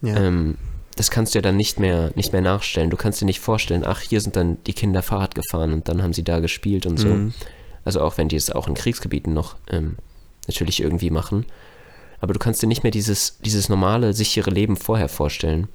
Ja. 0.01 0.15
ähm, 0.17 0.57
das 0.95 1.11
kannst 1.11 1.33
du 1.33 1.39
ja 1.39 1.41
dann 1.41 1.57
nicht 1.57 1.79
mehr, 1.79 2.11
nicht 2.15 2.31
mehr 2.31 2.41
nachstellen. 2.41 2.89
Du 2.89 2.97
kannst 2.97 3.21
dir 3.21 3.25
nicht 3.25 3.39
vorstellen, 3.39 3.83
ach, 3.85 4.01
hier 4.01 4.21
sind 4.21 4.35
dann 4.35 4.57
die 4.65 4.73
Kinder 4.73 5.01
Fahrrad 5.03 5.35
gefahren 5.35 5.73
und 5.73 5.89
dann 5.89 6.01
haben 6.01 6.13
sie 6.13 6.23
da 6.23 6.39
gespielt 6.39 6.85
und 6.85 6.97
so. 6.97 7.09
Mhm. 7.09 7.33
Also 7.83 8.01
auch 8.01 8.17
wenn 8.17 8.29
die 8.29 8.35
es 8.35 8.51
auch 8.51 8.67
in 8.67 8.73
Kriegsgebieten 8.73 9.33
noch 9.33 9.55
ähm, 9.69 9.97
natürlich 10.47 10.81
irgendwie 10.81 11.09
machen. 11.09 11.45
Aber 12.21 12.33
du 12.33 12.39
kannst 12.39 12.63
dir 12.63 12.67
nicht 12.67 12.83
mehr 12.83 12.91
dieses, 12.91 13.37
dieses 13.39 13.69
normale, 13.69 14.13
sichere 14.13 14.49
Leben 14.49 14.77
vorher 14.77 15.09
vorstellen. 15.09 15.67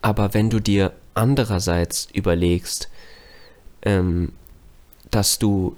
Aber 0.00 0.34
wenn 0.34 0.50
du 0.50 0.60
dir 0.60 0.92
andererseits 1.14 2.08
überlegst, 2.12 2.88
ähm, 3.82 4.32
dass 5.10 5.38
du 5.38 5.76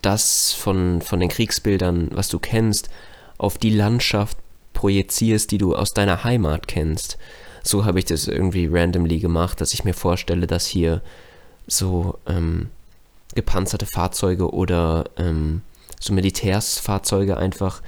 das 0.00 0.52
von, 0.52 1.02
von 1.02 1.20
den 1.20 1.28
Kriegsbildern, 1.28 2.10
was 2.12 2.28
du 2.28 2.38
kennst, 2.38 2.88
auf 3.36 3.58
die 3.58 3.70
Landschaft 3.70 4.38
projizierst, 4.72 5.50
die 5.50 5.58
du 5.58 5.74
aus 5.74 5.92
deiner 5.92 6.24
Heimat 6.24 6.68
kennst. 6.68 7.18
So 7.62 7.84
habe 7.84 7.98
ich 7.98 8.04
das 8.06 8.26
irgendwie 8.26 8.66
randomly 8.66 9.18
gemacht, 9.18 9.60
dass 9.60 9.74
ich 9.74 9.84
mir 9.84 9.94
vorstelle, 9.94 10.46
dass 10.46 10.66
hier 10.66 11.02
so 11.66 12.18
ähm, 12.26 12.68
gepanzerte 13.34 13.86
Fahrzeuge 13.86 14.52
oder 14.52 15.04
ähm, 15.16 15.62
so 16.00 16.12
Militärsfahrzeuge 16.12 17.36
einfach, 17.36 17.82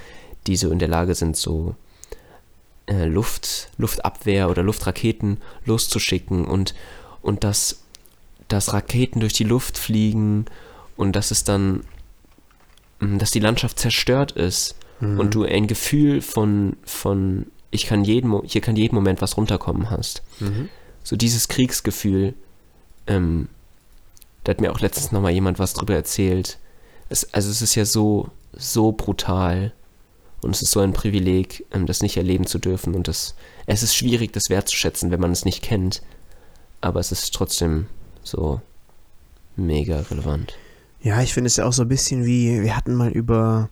die 0.47 0.57
so 0.57 0.71
in 0.71 0.79
der 0.79 0.89
Lage 0.89 1.15
sind, 1.15 1.37
so 1.37 1.75
äh, 2.87 3.07
Luft, 3.07 3.71
Luftabwehr 3.79 4.51
oder 4.51 4.63
Luftraketen 4.63 5.39
loszuschicken 5.65 6.45
und, 6.45 6.75
und 7.23 7.45
dass, 7.45 7.83
dass 8.49 8.73
Raketen 8.73 9.21
durch 9.21 9.33
die 9.33 9.45
Luft 9.45 9.79
fliegen 9.79 10.45
und 10.97 11.17
dass 11.17 11.31
es 11.31 11.45
dann, 11.45 11.85
mh, 13.01 13.19
dass 13.19 13.31
die 13.31 13.41
Landschaft 13.41 13.79
zerstört 13.79 14.33
ist 14.33 14.77
Mhm. 15.03 15.19
und 15.19 15.35
du 15.35 15.45
ein 15.45 15.67
Gefühl 15.67 16.23
von, 16.23 16.77
von 16.85 17.47
ich 17.73 17.87
kann 17.87 18.05
jeden, 18.05 18.41
hier 18.45 18.61
kann 18.61 18.77
jeden 18.77 18.95
Moment 18.95 19.21
was 19.21 19.37
runterkommen 19.37 19.91
hast. 19.91 20.23
Mhm. 20.39 20.69
So 21.03 21.17
dieses 21.17 21.49
Kriegsgefühl, 21.49 22.35
ähm, 23.09 23.49
da 24.45 24.51
hat 24.51 24.61
mir 24.61 24.71
auch 24.71 24.81
letztens 24.81 25.11
nochmal 25.11 25.33
jemand 25.33 25.59
was 25.59 25.73
drüber 25.73 25.95
erzählt. 25.95 26.59
Es, 27.09 27.33
also 27.35 27.51
es 27.51 27.63
ist 27.63 27.75
ja 27.75 27.85
so, 27.85 28.29
so 28.53 28.93
brutal 28.93 29.73
und 30.43 30.55
es 30.55 30.63
ist 30.63 30.71
so 30.71 30.81
ein 30.81 30.93
Privileg, 30.93 31.65
ähm, 31.73 31.87
das 31.87 32.03
nicht 32.03 32.17
erleben 32.17 32.47
zu 32.47 32.59
dürfen 32.59 32.95
und 32.95 33.09
das, 33.09 33.35
es 33.67 33.83
ist 33.83 33.97
schwierig, 33.97 34.33
das 34.33 34.51
wertzuschätzen, 34.51 35.11
wenn 35.11 35.21
man 35.21 35.33
es 35.33 35.47
nicht 35.47 35.63
kennt, 35.63 36.03
aber 36.83 37.01
es 37.01 37.11
ist 37.11 37.35
trotzdem 37.35 37.87
so 38.23 38.61
mega 39.57 40.01
relevant. 40.11 40.59
Ja, 41.01 41.23
ich 41.23 41.33
finde 41.33 41.49
es 41.49 41.57
ja 41.57 41.65
auch 41.65 41.73
so 41.73 41.83
ein 41.83 41.89
bisschen 41.89 42.27
wie, 42.27 42.63
wir 42.63 42.77
hatten 42.77 42.95
mal 42.95 43.11
über 43.11 43.71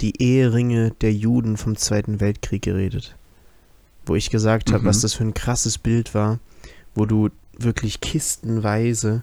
die 0.00 0.22
Eheringe 0.22 0.92
der 1.00 1.12
Juden 1.12 1.56
vom 1.56 1.76
Zweiten 1.76 2.20
Weltkrieg 2.20 2.62
geredet. 2.62 3.16
Wo 4.06 4.14
ich 4.14 4.30
gesagt 4.30 4.72
habe, 4.72 4.82
Mhm. 4.82 4.86
was 4.88 5.00
das 5.00 5.14
für 5.14 5.24
ein 5.24 5.34
krasses 5.34 5.78
Bild 5.78 6.14
war, 6.14 6.38
wo 6.94 7.06
du 7.06 7.28
wirklich 7.58 8.00
kistenweise, 8.00 9.22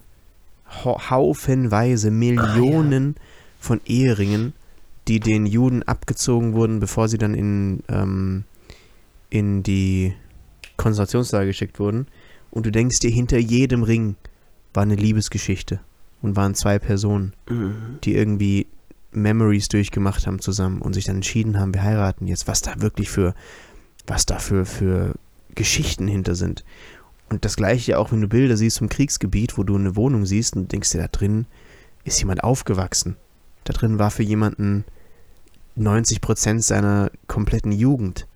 hau- 0.83 0.99
haufenweise, 1.09 2.11
Millionen 2.11 3.15
von 3.59 3.81
Eheringen, 3.85 4.53
die 5.07 5.19
den 5.19 5.45
Juden 5.45 5.83
abgezogen 5.83 6.53
wurden, 6.53 6.79
bevor 6.79 7.07
sie 7.09 7.17
dann 7.17 7.33
in, 7.33 7.83
ähm, 7.89 8.43
in 9.29 9.63
die 9.63 10.13
Konzentrationslager 10.77 11.47
geschickt 11.47 11.79
wurden. 11.79 12.07
Und 12.51 12.65
du 12.65 12.71
denkst 12.71 12.99
dir, 12.99 13.11
hinter 13.11 13.37
jedem 13.37 13.83
Ring 13.83 14.15
war 14.73 14.83
eine 14.83 14.95
Liebesgeschichte 14.95 15.79
und 16.21 16.35
waren 16.35 16.55
zwei 16.55 16.79
Personen 16.79 17.33
die 18.03 18.15
irgendwie 18.15 18.67
Memories 19.11 19.67
durchgemacht 19.69 20.27
haben 20.27 20.39
zusammen 20.39 20.81
und 20.81 20.93
sich 20.93 21.05
dann 21.05 21.17
entschieden 21.17 21.59
haben, 21.59 21.73
wir 21.73 21.81
heiraten 21.83 22.27
jetzt, 22.27 22.47
was 22.47 22.61
da 22.61 22.79
wirklich 22.79 23.09
für, 23.09 23.33
was 24.07 24.25
da 24.25 24.39
für, 24.39 24.65
Geschichten 25.55 26.07
hinter 26.07 26.35
sind. 26.35 26.63
Und 27.29 27.43
das 27.43 27.55
gleiche 27.55 27.91
ja 27.91 27.97
auch, 27.97 28.11
wenn 28.11 28.21
du 28.21 28.27
Bilder 28.27 28.55
siehst 28.55 28.79
vom 28.79 28.89
Kriegsgebiet, 28.89 29.57
wo 29.57 29.63
du 29.63 29.75
eine 29.75 29.95
Wohnung 29.95 30.25
siehst 30.25 30.55
und 30.55 30.71
denkst 30.71 30.91
dir, 30.91 30.99
da 30.99 31.07
drin 31.07 31.45
ist 32.03 32.19
jemand 32.19 32.43
aufgewachsen. 32.43 33.17
Da 33.65 33.73
drin 33.73 33.99
war 33.99 34.09
für 34.09 34.23
jemanden 34.23 34.85
90 35.75 36.21
Prozent 36.21 36.63
seiner 36.63 37.11
kompletten 37.27 37.71
Jugend. 37.71 38.27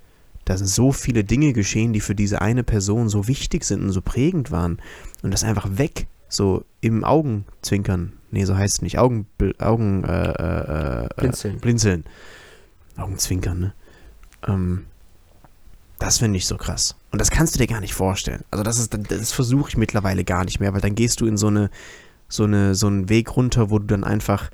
Da 0.45 0.57
sind 0.57 0.67
so 0.67 0.91
viele 0.91 1.23
Dinge 1.23 1.53
geschehen, 1.53 1.93
die 1.93 2.01
für 2.01 2.15
diese 2.15 2.41
eine 2.41 2.63
Person 2.63 3.09
so 3.09 3.27
wichtig 3.27 3.63
sind 3.63 3.81
und 3.81 3.91
so 3.91 4.01
prägend 4.01 4.51
waren. 4.51 4.81
Und 5.21 5.31
das 5.31 5.43
einfach 5.43 5.77
weg, 5.77 6.07
so 6.27 6.65
im 6.81 7.03
Augenzwinkern. 7.03 8.13
Nee, 8.31 8.45
so 8.45 8.57
heißt 8.57 8.75
es 8.75 8.81
nicht. 8.81 8.99
Augen, 8.99 9.27
Augen, 9.59 10.03
äh, 10.03 10.31
äh, 10.31 11.05
äh, 11.05 11.09
Blinzeln. 11.15 11.59
Blinzeln. 11.59 12.03
Augenzwinkern, 12.97 13.59
ne? 13.59 13.73
Ähm, 14.45 14.85
das 16.03 16.17
finde 16.17 16.35
ich 16.35 16.47
so 16.47 16.57
krass. 16.57 16.95
Und 17.11 17.21
das 17.21 17.31
kannst 17.31 17.55
du 17.55 17.59
dir 17.59 17.67
gar 17.67 17.79
nicht 17.79 17.93
vorstellen. 17.93 18.43
Also 18.51 18.61
das 18.61 18.77
ist, 18.77 18.93
das 19.07 19.31
versuche 19.31 19.69
ich 19.69 19.77
mittlerweile 19.77 20.25
gar 20.25 20.43
nicht 20.43 20.59
mehr, 20.59 20.73
weil 20.73 20.81
dann 20.81 20.95
gehst 20.95 21.21
du 21.21 21.25
in 21.25 21.37
so 21.37 21.47
eine, 21.47 21.69
so 22.27 22.43
eine, 22.43 22.75
so 22.75 22.87
einen 22.87 23.07
Weg 23.07 23.37
runter, 23.37 23.69
wo 23.69 23.79
du 23.79 23.85
dann 23.85 24.03
einfach 24.03 24.51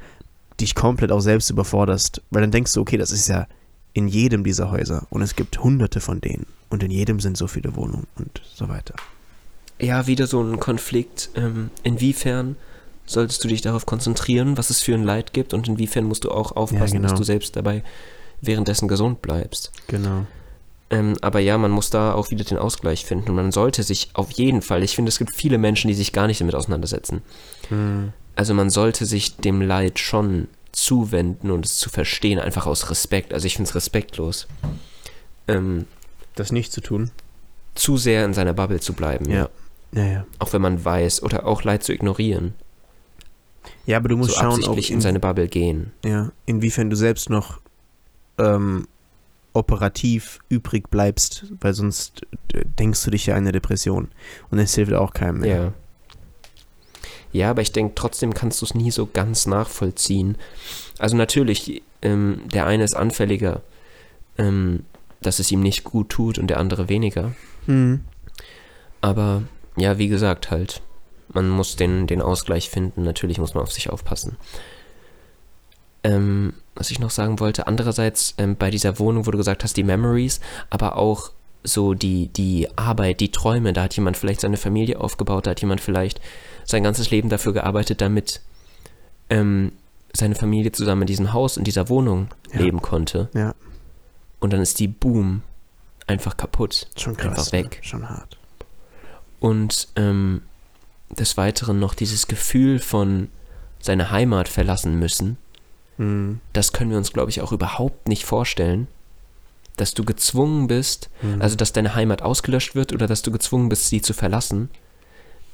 dich 0.62 0.76
komplett 0.76 1.12
auch 1.12 1.22
selbst 1.22 1.50
überforderst. 1.50 2.22
Weil 2.30 2.41
dann 2.41 2.52
denkst 2.52 2.72
du, 2.74 2.82
okay, 2.82 2.97
das 2.97 3.12
ist 3.12 3.28
ja 3.28 3.47
in 3.93 4.08
jedem 4.08 4.43
dieser 4.43 4.70
Häuser 4.70 5.08
und 5.10 5.24
es 5.24 5.36
gibt 5.36 5.64
hunderte 5.64 6.02
von 6.02 6.22
denen 6.22 6.45
und 6.70 6.84
in 6.84 6.91
jedem 6.91 7.20
sind 7.20 7.36
so 7.36 7.47
viele 7.47 7.76
Wohnungen 7.76 8.06
und 8.20 8.43
so 8.54 8.70
weiter. 8.70 8.93
Ja, 9.80 10.06
wieder 10.06 10.28
so 10.28 10.43
ein 10.43 10.60
Konflikt. 10.60 11.32
Ähm, 11.34 11.72
inwiefern 11.82 12.58
solltest 13.08 13.43
du 13.43 13.47
dich 13.47 13.62
darauf 13.62 13.88
konzentrieren, 13.88 14.56
was 14.56 14.70
es 14.70 14.84
für 14.84 14.93
ein 14.93 15.04
Leid 15.04 15.34
gibt 15.34 15.56
und 15.56 15.68
inwiefern 15.68 16.06
musst 16.06 16.26
du 16.26 16.30
auch 16.30 16.52
aufpassen, 16.52 16.97
genau. 16.97 17.10
dass 17.10 17.18
du 17.18 17.24
selbst 17.24 17.56
dabei 17.56 17.84
währenddessen 18.39 18.88
gesund 18.88 19.24
bleibst. 19.24 19.72
Genau. 19.88 20.28
Ähm, 20.92 21.18
aber 21.22 21.40
ja, 21.40 21.58
man 21.58 21.72
muss 21.72 21.90
da 21.90 22.14
auch 22.14 22.32
wieder 22.32 22.44
den 22.44 22.58
Ausgleich 22.58 23.06
finden 23.06 23.30
und 23.30 23.36
man 23.36 23.52
sollte 23.52 23.84
sich 23.84 24.10
auf 24.14 24.32
jeden 24.32 24.62
Fall, 24.62 24.84
ich 24.84 24.96
finde, 24.96 25.10
es 25.10 25.20
gibt 25.20 25.36
viele 25.36 25.58
Menschen, 25.58 25.88
die 25.88 25.94
sich 25.94 26.14
gar 26.14 26.26
nicht 26.28 26.42
damit 26.42 26.56
auseinandersetzen. 26.56 27.22
Hm. 27.70 28.12
Also 28.36 28.54
man 28.54 28.70
sollte 28.70 29.06
sich 29.06 29.36
dem 29.38 29.62
Leid 29.62 30.00
schon 30.00 30.48
zuwenden 30.72 31.52
und 31.52 31.66
es 31.66 31.78
zu 31.78 31.90
verstehen, 31.90 32.40
einfach 32.40 32.66
aus 32.66 32.90
Respekt. 32.90 33.34
Also 33.34 33.46
ich 33.46 33.56
finde 33.56 33.70
es 33.70 33.76
respektlos, 33.76 34.48
ähm, 35.48 35.86
Das 36.36 36.52
nicht 36.52 36.72
zu 36.72 36.82
tun. 36.82 37.12
zu 37.76 37.98
sehr 37.98 38.26
in 38.26 38.34
seiner 38.34 38.54
Bubble 38.54 38.80
zu 38.80 38.94
bleiben. 38.94 39.30
Ja. 39.30 39.50
Ja, 39.92 40.06
ja. 40.06 40.26
Auch 40.38 40.54
wenn 40.54 40.62
man 40.62 40.84
weiß, 40.84 41.24
oder 41.24 41.46
auch 41.46 41.64
Leid 41.64 41.84
zu 41.84 41.94
ignorieren. 41.94 42.54
Ja, 43.86 43.98
aber 43.98 44.10
du 44.10 44.18
musst 44.18 44.32
so 44.32 44.40
schauen, 44.40 44.64
ob 44.66 44.78
in 44.78 44.84
in, 44.96 45.02
seine 45.02 45.20
Bubble 45.20 45.48
gehen. 45.48 45.92
ja, 46.06 46.32
inwiefern 46.46 46.90
du 46.90 46.96
selbst 46.96 47.30
noch 47.30 47.60
ähm, 48.38 48.88
operativ 49.54 50.39
übrig 50.50 50.89
bleibst, 50.89 51.45
weil 51.60 51.74
sonst 51.74 52.22
äh, 52.54 52.64
denkst 52.66 53.04
du 53.04 53.12
dich 53.12 53.26
ja 53.26 53.36
eine 53.36 53.52
Depression. 53.52 54.10
Und 54.52 54.60
es 54.60 54.76
hilft 54.76 54.93
auch 54.93 55.14
keinem 55.14 55.39
mehr. 55.39 55.56
Ja. 55.56 55.74
Ja, 57.32 57.52
aber 57.52 57.62
ich 57.62 57.72
denke, 57.72 57.93
trotzdem 57.95 58.34
kannst 58.34 58.62
du 58.62 58.66
es 58.66 58.74
nie 58.74 58.89
so 58.89 59.06
ganz 59.06 59.45
nachvollziehen. 59.45 60.36
Also 60.97 61.16
natürlich, 61.16 61.84
ähm, 62.02 62.41
der 62.52 62.66
eine 62.66 62.84
ist 62.84 62.95
anfälliger, 62.95 63.62
ähm, 64.39 64.84
dass 65.22 65.38
es 65.38 65.52
ihm 65.52 65.62
nicht 65.62 65.84
gut 65.84 66.10
tut 66.10 66.39
und 66.39 66.47
der 66.47 66.58
andere 66.58 66.89
weniger. 66.89 67.34
Hm. 67.68 68.04
Aber 69.02 69.43
ja, 69.76 69.97
wie 69.97 70.08
gesagt, 70.08 70.50
halt, 70.50 70.82
man 71.32 71.50
muss 71.50 71.76
den, 71.76 72.08
den 72.08 72.22
Ausgleich 72.22 72.70
finden. 72.70 73.04
Natürlich 73.04 73.38
muss 73.38 73.54
man 73.54 73.64
auf 73.64 73.72
sich 73.72 73.89
aufpassen. 73.89 74.38
Ähm, 76.04 76.54
was 76.80 76.90
ich 76.92 77.00
noch 77.00 77.10
sagen 77.12 77.40
wollte, 77.40 77.68
andererseits 77.68 78.34
ähm, 78.38 78.56
bei 78.56 78.72
dieser 78.72 78.98
Wohnung, 79.00 79.28
wo 79.28 79.32
du 79.32 79.38
gesagt 79.38 79.64
hast, 79.64 79.78
die 79.78 79.84
Memories, 79.84 80.40
aber 80.70 80.96
auch 80.98 81.32
so 81.64 81.94
die, 81.94 82.28
die 82.30 82.68
Arbeit, 82.78 83.20
die 83.20 83.32
Träume, 83.32 83.74
da 83.74 83.84
hat 83.84 83.96
jemand 83.96 84.16
vielleicht 84.18 84.40
seine 84.42 84.58
Familie 84.58 85.00
aufgebaut, 85.00 85.46
da 85.46 85.52
hat 85.52 85.62
jemand 85.62 85.82
vielleicht 85.82 86.22
sein 86.66 86.84
ganzes 86.84 87.12
Leben 87.12 87.28
dafür 87.30 87.52
gearbeitet, 87.54 88.00
damit 88.02 88.42
ähm, 89.30 89.74
seine 90.14 90.36
Familie 90.36 90.72
zusammen 90.72 91.02
in 91.02 91.08
diesem 91.08 91.34
Haus, 91.34 91.58
in 91.58 91.64
dieser 91.66 91.90
Wohnung 91.90 92.30
Ja. 92.54 92.62
leben 92.62 92.82
konnte. 92.82 93.30
Ja, 93.34 93.54
Und 94.40 94.54
dann 94.54 94.62
ist 94.62 94.80
die 94.80 94.88
Boom 94.88 95.42
einfach 96.08 96.38
kaputt. 96.38 96.88
schon 96.98 97.16
krass. 97.18 97.38
Einfach 97.40 97.52
weg. 97.52 97.80
Ne? 97.82 97.88
Schon 97.88 98.10
hart. 98.10 98.38
Und 99.40 99.90
ähm, 99.96 100.42
des 101.10 101.38
Weiteren 101.38 101.80
noch 101.80 101.94
dieses 101.94 102.28
Gefühl 102.28 102.80
von 102.80 103.30
seine 103.82 104.12
Heimat 104.12 104.48
verlassen 104.48 104.98
müssen, 104.98 105.38
Hm. 106.00 106.39
das 106.54 106.74
können 106.74 106.89
wir 106.89 106.97
uns, 106.97 107.14
glaube 107.14 107.30
ich, 107.30 107.41
auch 107.41 107.52
überhaupt 107.52 108.08
nicht 108.08 108.26
vorstellen. 108.26 108.88
Dass 109.78 109.93
du 109.93 110.04
gezwungen 110.04 110.68
bist, 110.68 111.10
Hm. 111.22 111.41
also 111.41 111.56
dass 111.56 111.74
deine 111.74 111.93
Heimat 111.93 112.22
ausgelöscht 112.22 112.74
wird 112.74 112.93
oder 112.93 113.06
dass 113.06 113.22
du 113.22 113.32
gezwungen 113.32 113.70
bist, 113.70 113.89
sie 113.89 114.02
zu 114.02 114.14
verlassen, 114.14 114.70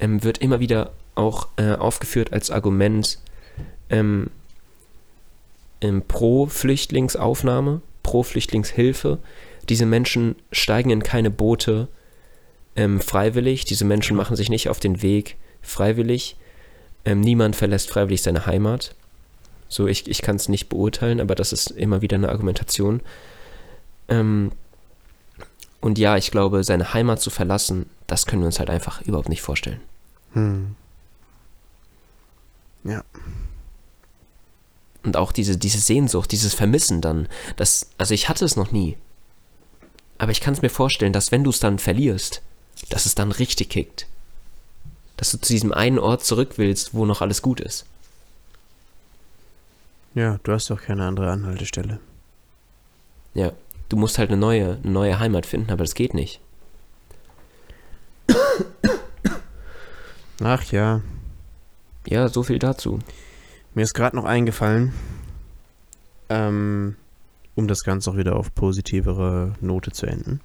ähm, 0.00 0.22
wird 0.22 0.38
immer 0.38 0.60
wieder 0.60 0.92
auch 1.16 1.48
äh, 1.56 1.72
aufgeführt 1.72 2.32
als 2.32 2.50
Argument 2.50 3.18
ähm, 3.90 4.30
ähm, 5.80 6.02
pro 6.06 6.46
Flüchtlingsaufnahme, 6.46 7.80
pro 8.02 8.22
Flüchtlingshilfe. 8.22 9.18
Diese 9.68 9.86
Menschen 9.86 10.36
steigen 10.52 10.90
in 10.90 11.02
keine 11.02 11.30
Boote 11.30 11.88
ähm, 12.76 13.00
freiwillig, 13.00 13.64
diese 13.64 13.84
Menschen 13.84 14.16
machen 14.16 14.36
sich 14.36 14.48
nicht 14.48 14.68
auf 14.68 14.78
den 14.78 15.02
Weg 15.02 15.36
freiwillig. 15.62 16.36
Ähm, 17.04 17.20
niemand 17.20 17.56
verlässt 17.56 17.90
freiwillig 17.90 18.22
seine 18.22 18.46
Heimat. 18.46 18.94
So, 19.68 19.86
ich, 19.86 20.08
ich 20.08 20.22
kann 20.22 20.36
es 20.36 20.48
nicht 20.48 20.68
beurteilen, 20.68 21.20
aber 21.20 21.34
das 21.34 21.52
ist 21.52 21.70
immer 21.70 22.02
wieder 22.02 22.16
eine 22.16 22.28
Argumentation. 22.28 23.00
Ähm, 24.08 24.52
und 25.80 25.98
ja, 25.98 26.16
ich 26.16 26.30
glaube, 26.30 26.64
seine 26.64 26.94
Heimat 26.94 27.20
zu 27.20 27.30
verlassen, 27.30 27.86
das 28.06 28.26
können 28.26 28.42
wir 28.42 28.46
uns 28.46 28.58
halt 28.58 28.70
einfach 28.70 29.02
überhaupt 29.02 29.28
nicht 29.28 29.42
vorstellen. 29.42 29.80
Hm. 30.32 30.74
Ja. 32.84 33.04
Und 35.02 35.16
auch 35.16 35.32
diese, 35.32 35.56
diese 35.56 35.78
Sehnsucht, 35.78 36.32
dieses 36.32 36.54
Vermissen 36.54 37.00
dann, 37.00 37.28
das, 37.56 37.90
also 37.98 38.14
ich 38.14 38.28
hatte 38.28 38.44
es 38.44 38.56
noch 38.56 38.72
nie. 38.72 38.96
Aber 40.18 40.32
ich 40.32 40.40
kann 40.40 40.54
es 40.54 40.62
mir 40.62 40.70
vorstellen, 40.70 41.12
dass 41.12 41.30
wenn 41.30 41.44
du 41.44 41.50
es 41.50 41.60
dann 41.60 41.78
verlierst, 41.78 42.42
dass 42.90 43.06
es 43.06 43.14
dann 43.14 43.32
richtig 43.32 43.68
kickt. 43.70 44.06
Dass 45.16 45.30
du 45.30 45.38
zu 45.38 45.52
diesem 45.52 45.72
einen 45.72 45.98
Ort 45.98 46.24
zurück 46.24 46.54
willst, 46.56 46.94
wo 46.94 47.06
noch 47.06 47.20
alles 47.20 47.42
gut 47.42 47.60
ist. 47.60 47.86
Ja, 50.16 50.38
du 50.42 50.52
hast 50.52 50.70
doch 50.70 50.80
keine 50.82 51.04
andere 51.06 51.30
Anhaltestelle. 51.30 52.00
Ja. 53.34 53.52
Du 53.90 53.96
musst 53.96 54.18
halt 54.18 54.30
eine 54.30 54.38
neue, 54.40 54.78
eine 54.82 54.90
neue 54.92 55.18
Heimat 55.20 55.46
finden, 55.46 55.70
aber 55.70 55.84
das 55.84 55.94
geht 55.94 56.12
nicht. 56.14 56.40
Ach 60.42 60.62
ja, 60.64 61.00
Ja, 62.06 62.28
so 62.28 62.42
viel 62.42 62.58
dazu. 62.58 62.98
mir 63.74 63.82
ist 63.82 63.94
gerade 63.94 64.16
noch 64.16 64.24
eingefallen, 64.24 64.92
ähm, 66.28 66.96
um 67.54 67.68
das 67.68 67.84
Ganze 67.84 68.10
auch 68.10 68.16
wieder 68.16 68.36
auf 68.36 68.54
positivere 68.54 69.54
Note 69.60 69.92
zu 69.92 70.06
enden, 70.06 70.40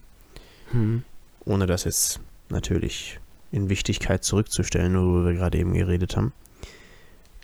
Hm. 0.72 1.04
ohne 1.46 1.66
das 1.68 1.84
jetzt 1.86 2.20
natürlich 2.50 3.20
in 3.52 3.70
Wichtigkeit 3.70 4.24
zurückzustellen, 4.24 4.96
worüber 4.96 5.26
wir 5.30 5.34
gerade 5.34 5.58
eben 5.58 5.74
geredet 5.74 6.16
haben. 6.16 6.32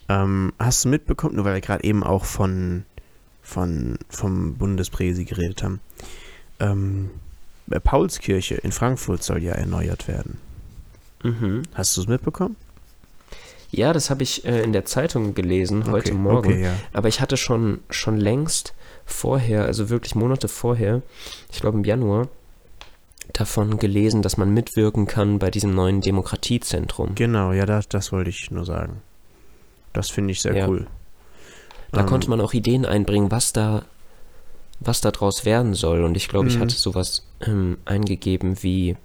Ähm, 0.10 0.54
hast 0.60 0.86
du 0.86 0.90
mitbekommen, 0.90 1.36
nur 1.36 1.46
weil 1.46 1.56
wir 1.56 1.62
gerade 1.62 1.84
eben 1.84 2.04
auch 2.04 2.26
von, 2.26 2.86
von 3.42 3.98
vom 4.10 4.56
Bundespräsi 4.56 5.26
geredet 5.26 5.64
haben, 5.64 5.80
ähm, 6.60 7.12
bei 7.68 7.80
Paulskirche 7.80 8.56
in 8.56 8.72
Frankfurt 8.72 9.24
soll 9.24 9.44
ja 9.44 9.54
erneuert 9.54 10.08
werden. 10.08 10.38
Mhm. 11.24 11.64
Hast 11.74 11.98
du 11.98 12.02
es 12.02 12.08
mitbekommen? 12.08 12.56
Ja, 13.70 13.92
das 13.92 14.10
habe 14.10 14.24
ich 14.24 14.46
äh, 14.46 14.62
in 14.64 14.72
der 14.72 14.86
Zeitung 14.86 15.36
gelesen, 15.36 15.92
heute 15.92 16.14
Morgen. 16.14 16.52
Okay, 16.52 16.64
ja. 16.64 16.74
Aber 16.94 17.10
ich 17.10 17.20
hatte 17.20 17.36
schon, 17.36 17.80
schon 17.90 18.18
längst 18.18 18.74
vorher, 19.06 19.66
also 19.66 19.90
wirklich 19.90 20.16
Monate 20.16 20.48
vorher, 20.48 21.02
ich 21.52 21.60
glaube 21.60 21.78
im 21.78 21.84
Januar, 21.84 22.30
davon 23.34 23.78
gelesen, 23.78 24.22
dass 24.22 24.38
man 24.38 24.54
mitwirken 24.54 25.06
kann 25.06 25.40
bei 25.40 25.52
diesem 25.52 25.76
neuen 25.76 26.00
Demokratiezentrum. 26.00 27.16
Genau, 27.16 27.52
ja, 27.52 27.66
das, 27.66 27.90
das 27.90 28.14
wollte 28.14 28.30
ich 28.30 28.50
nur 28.52 28.66
sagen. 28.66 29.02
Das 29.98 30.12
finde 30.12 30.32
ich 30.32 30.42
sehr 30.42 30.56
Ja. 30.56 30.68
cool. 30.68 30.86
Da 31.92 32.02
Ähm, 32.02 32.08
konnte 32.08 32.30
man 32.30 32.40
auch 32.40 32.54
Ideen 32.54 32.86
einbringen, 32.86 33.32
was 33.32 33.52
da, 33.52 33.84
was 34.80 35.02
da 35.02 35.10
draus 35.10 35.44
werden 35.44 35.74
soll. 35.74 36.04
Und 36.04 36.16
ich 36.16 36.28
glaube, 36.28 36.50
ich 36.50 36.58
Mhm. 36.58 36.62
hatte 36.62 36.76
sowas 36.76 37.24
ähm, 37.42 37.80
eingegeben 37.86 38.62
wie, 38.62 38.96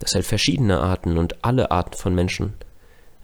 dass 0.00 0.14
halt 0.16 0.26
verschiedene 0.26 0.80
Arten 0.80 1.16
und 1.16 1.44
alle 1.44 1.70
Arten 1.70 1.96
von 1.96 2.12
Menschen 2.14 2.54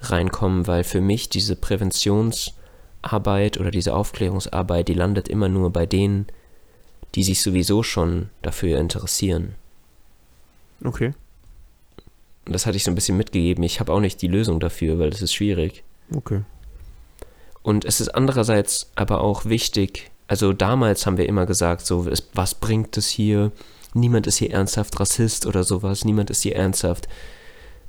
reinkommen, 0.01 0.69
weil 0.69 0.85
für 0.85 1.01
mich 1.01 1.29
diese 1.29 1.57
Präventionsarbeit 1.57 3.59
oder 3.59 3.73
diese 3.73 3.95
Aufklärungsarbeit, 3.95 4.87
die 4.87 4.95
landet 4.95 5.27
immer 5.29 5.49
nur 5.49 5.71
bei 5.73 5.87
denen, 5.87 6.27
die 7.17 7.25
sich 7.25 7.43
sowieso 7.43 7.83
schon 7.83 8.29
dafür 8.43 8.79
interessieren. 8.79 9.57
Okay, 10.85 11.15
Und 12.47 12.53
das 12.53 12.65
hatte 12.67 12.77
ich 12.77 12.85
so 12.85 12.93
ein 12.93 12.95
bisschen 12.95 13.17
mitgegeben. 13.17 13.65
Ich 13.65 13.81
habe 13.81 13.93
auch 13.93 14.01
nicht 14.01 14.23
die 14.23 14.29
Lösung 14.29 14.61
dafür, 14.61 15.01
weil 15.01 15.11
das 15.11 15.21
ist 15.23 15.35
schwierig. 15.35 15.83
Okay. 16.15 16.43
Und 17.63 17.85
es 17.85 18.01
ist 18.01 18.11
andererseits 18.11 18.91
aber 18.95 19.21
auch 19.21 19.45
wichtig, 19.45 20.11
also 20.29 20.53
damals 20.53 21.07
haben 21.07 21.17
wir 21.17 21.29
immer 21.29 21.47
gesagt, 21.47 21.87
so, 21.87 22.07
was 22.35 22.55
bringt 22.55 22.97
es 22.97 23.09
hier? 23.09 23.51
Niemand 23.95 24.27
ist 24.27 24.37
hier 24.37 24.53
ernsthaft 24.53 25.01
Rassist 25.01 25.47
oder 25.47 25.65
sowas, 25.65 26.05
niemand 26.05 26.31
ist 26.31 26.43
hier 26.43 26.57
ernsthaft 26.57 27.09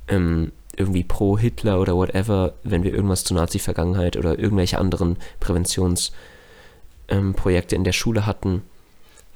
ähm, 0.08 0.50
irgendwie 0.76 1.04
pro 1.04 1.38
Hitler 1.38 1.80
oder 1.80 1.96
whatever, 1.96 2.54
wenn 2.62 2.82
wir 2.82 2.94
irgendwas 2.94 3.24
zur 3.24 3.36
Nazi-Vergangenheit 3.36 4.16
oder 4.16 4.38
irgendwelche 4.38 4.78
anderen 4.78 5.18
Präventionsprojekte 5.38 7.74
ähm, 7.74 7.80
in 7.80 7.84
der 7.84 7.92
Schule 7.92 8.26
hatten. 8.26 8.62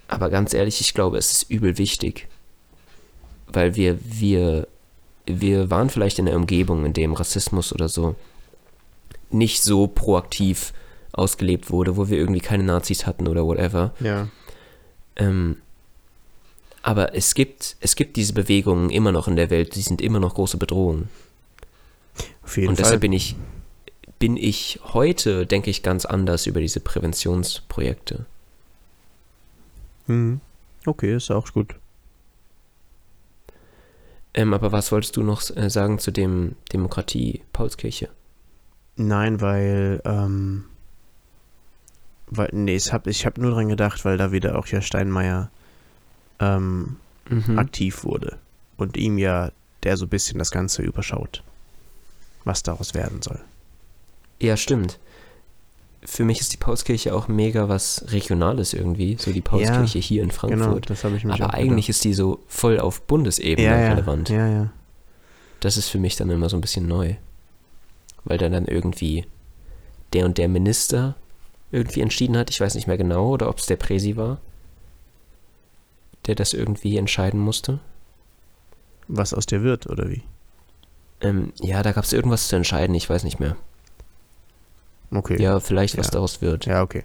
Aber 0.08 0.30
ganz 0.30 0.54
ehrlich, 0.54 0.80
ich 0.80 0.94
glaube, 0.94 1.18
es 1.18 1.32
ist 1.32 1.50
übel 1.50 1.76
wichtig, 1.76 2.28
weil 3.46 3.76
wir, 3.76 3.98
wir, 4.02 4.66
wir 5.26 5.70
waren 5.70 5.90
vielleicht 5.90 6.18
in 6.18 6.28
einer 6.28 6.36
Umgebung, 6.36 6.86
in 6.86 6.94
dem 6.94 7.12
Rassismus 7.12 7.72
oder 7.72 7.88
so 7.88 8.16
nicht 9.34 9.62
so 9.62 9.86
proaktiv 9.86 10.72
ausgelebt 11.12 11.70
wurde, 11.70 11.96
wo 11.96 12.08
wir 12.08 12.18
irgendwie 12.18 12.40
keine 12.40 12.64
Nazis 12.64 13.06
hatten 13.06 13.28
oder 13.28 13.44
whatever. 13.46 13.92
Ja, 14.00 14.28
Ähm, 15.16 15.58
aber 16.82 17.14
es 17.14 17.34
gibt, 17.34 17.76
es 17.80 17.96
gibt 17.96 18.16
diese 18.16 18.32
Bewegungen 18.34 18.90
immer 18.90 19.12
noch 19.12 19.28
in 19.28 19.36
der 19.36 19.48
Welt, 19.50 19.74
die 19.74 19.80
sind 19.80 20.00
immer 20.02 20.20
noch 20.20 20.34
große 20.34 20.56
Bedrohungen. 20.58 21.08
auf 22.42 22.56
jeden 22.56 22.70
Und 22.70 22.76
Fall. 22.76 22.82
deshalb 22.84 23.00
bin 23.00 23.12
ich, 23.12 23.36
bin 24.18 24.36
ich 24.36 24.80
heute, 24.92 25.46
denke 25.46 25.70
ich, 25.70 25.82
ganz 25.82 26.04
anders 26.04 26.46
über 26.46 26.60
diese 26.60 26.80
Präventionsprojekte. 26.80 28.26
Mhm. 30.08 30.40
Okay, 30.84 31.16
ist 31.16 31.30
auch 31.30 31.50
gut. 31.52 31.74
Ähm, 34.34 34.52
aber 34.52 34.72
was 34.72 34.90
wolltest 34.92 35.16
du 35.16 35.22
noch 35.22 35.42
äh, 35.56 35.70
sagen 35.70 35.98
zu 35.98 36.10
dem 36.10 36.56
Demokratie 36.72 37.42
Paulskirche? 37.52 38.08
Nein, 38.96 39.40
weil, 39.40 40.00
ähm, 40.04 40.64
weil, 42.26 42.48
nee, 42.52 42.76
ich 42.76 42.92
habe 42.92 43.10
ich 43.10 43.26
hab 43.26 43.38
nur 43.38 43.50
dran 43.52 43.68
gedacht, 43.68 44.04
weil 44.04 44.16
da 44.16 44.32
wieder 44.32 44.58
auch 44.58 44.66
ja 44.68 44.80
Steinmeier 44.80 45.50
ähm, 46.40 46.96
Mhm. 47.28 47.58
aktiv 47.58 48.04
wurde 48.04 48.36
und 48.76 48.96
ihm 48.98 49.16
ja 49.18 49.50
der 49.82 49.96
so 49.96 50.04
ein 50.04 50.10
bisschen 50.10 50.38
das 50.38 50.50
Ganze 50.50 50.82
überschaut, 50.82 51.42
was 52.44 52.62
daraus 52.62 52.92
werden 52.94 53.22
soll. 53.22 53.40
Ja, 54.40 54.56
stimmt. 54.58 54.98
Für 56.04 56.24
mich 56.24 56.40
ist 56.40 56.52
die 56.52 56.58
Paulskirche 56.58 57.14
auch 57.14 57.28
mega 57.28 57.70
was 57.70 58.04
Regionales 58.08 58.74
irgendwie, 58.74 59.16
so 59.18 59.32
die 59.32 59.40
Pauskirche 59.40 59.98
hier 59.98 60.22
in 60.22 60.28
Genau, 60.28 60.38
Frankfurt. 60.38 60.90
das 60.90 61.02
habe 61.04 61.16
ich 61.16 61.24
mir 61.24 61.32
Aber 61.32 61.54
eigentlich 61.54 61.88
ist 61.88 62.04
die 62.04 62.12
so 62.12 62.40
voll 62.46 62.78
auf 62.78 63.00
Bundesebene 63.02 63.66
ja, 63.66 63.80
ja, 63.80 63.88
relevant. 63.88 64.28
Ja, 64.28 64.46
ja. 64.46 64.70
Das 65.60 65.78
ist 65.78 65.88
für 65.88 65.98
mich 65.98 66.16
dann 66.16 66.28
immer 66.28 66.50
so 66.50 66.56
ein 66.58 66.60
bisschen 66.60 66.86
neu. 66.86 67.14
Weil 68.24 68.38
dann 68.38 68.52
dann 68.52 68.66
irgendwie 68.66 69.26
der 70.12 70.24
und 70.24 70.38
der 70.38 70.48
Minister 70.48 71.14
irgendwie 71.70 72.00
entschieden 72.00 72.36
hat, 72.36 72.50
ich 72.50 72.60
weiß 72.60 72.74
nicht 72.74 72.86
mehr 72.86 72.96
genau, 72.96 73.30
oder 73.30 73.48
ob 73.48 73.58
es 73.58 73.66
der 73.66 73.76
Präsi 73.76 74.16
war, 74.16 74.38
der 76.26 76.34
das 76.34 76.52
irgendwie 76.52 76.96
entscheiden 76.96 77.40
musste. 77.40 77.80
Was 79.08 79.34
aus 79.34 79.46
der 79.46 79.62
wird, 79.62 79.86
oder 79.88 80.08
wie? 80.08 80.22
Ähm, 81.20 81.52
ja, 81.60 81.82
da 81.82 81.92
gab 81.92 82.04
es 82.04 82.12
irgendwas 82.12 82.48
zu 82.48 82.56
entscheiden, 82.56 82.94
ich 82.94 83.10
weiß 83.10 83.24
nicht 83.24 83.40
mehr. 83.40 83.56
Okay. 85.10 85.40
Ja, 85.40 85.60
vielleicht 85.60 85.98
was 85.98 86.06
Ja. 86.06 86.12
daraus 86.12 86.40
wird. 86.40 86.66
Ja, 86.66 86.82
okay. 86.82 87.04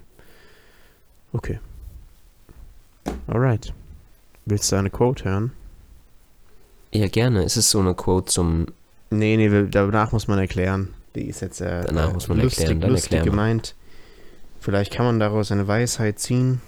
Okay. 1.32 1.60
Alright. 3.26 3.72
Willst 4.46 4.70
du 4.72 4.76
eine 4.76 4.90
Quote 4.90 5.24
hören? 5.24 5.52
Ja, 6.92 7.08
gerne. 7.08 7.44
Es 7.44 7.56
ist 7.56 7.70
so 7.70 7.78
eine 7.80 7.94
Quote 7.94 8.26
zum 8.32 8.66
Nee, 9.10 9.36
nee, 9.36 9.66
danach 9.70 10.12
muss 10.12 10.28
man 10.28 10.38
erklären. 10.38 10.94
Die 11.14 11.24
ist 11.28 11.40
jetzt 11.40 11.60
äh, 11.60 11.84
Danach 11.86 12.12
muss 12.12 12.28
man 12.28 12.38
lustig, 12.40 12.60
erklären, 12.60 12.80
dann 12.80 12.90
lustig 12.90 13.22
gemeint. 13.22 13.74
Vielleicht 14.60 14.92
kann 14.92 15.06
man 15.06 15.18
daraus 15.20 15.50
eine 15.50 15.66
Weisheit 15.66 16.18
ziehen. 16.18 16.60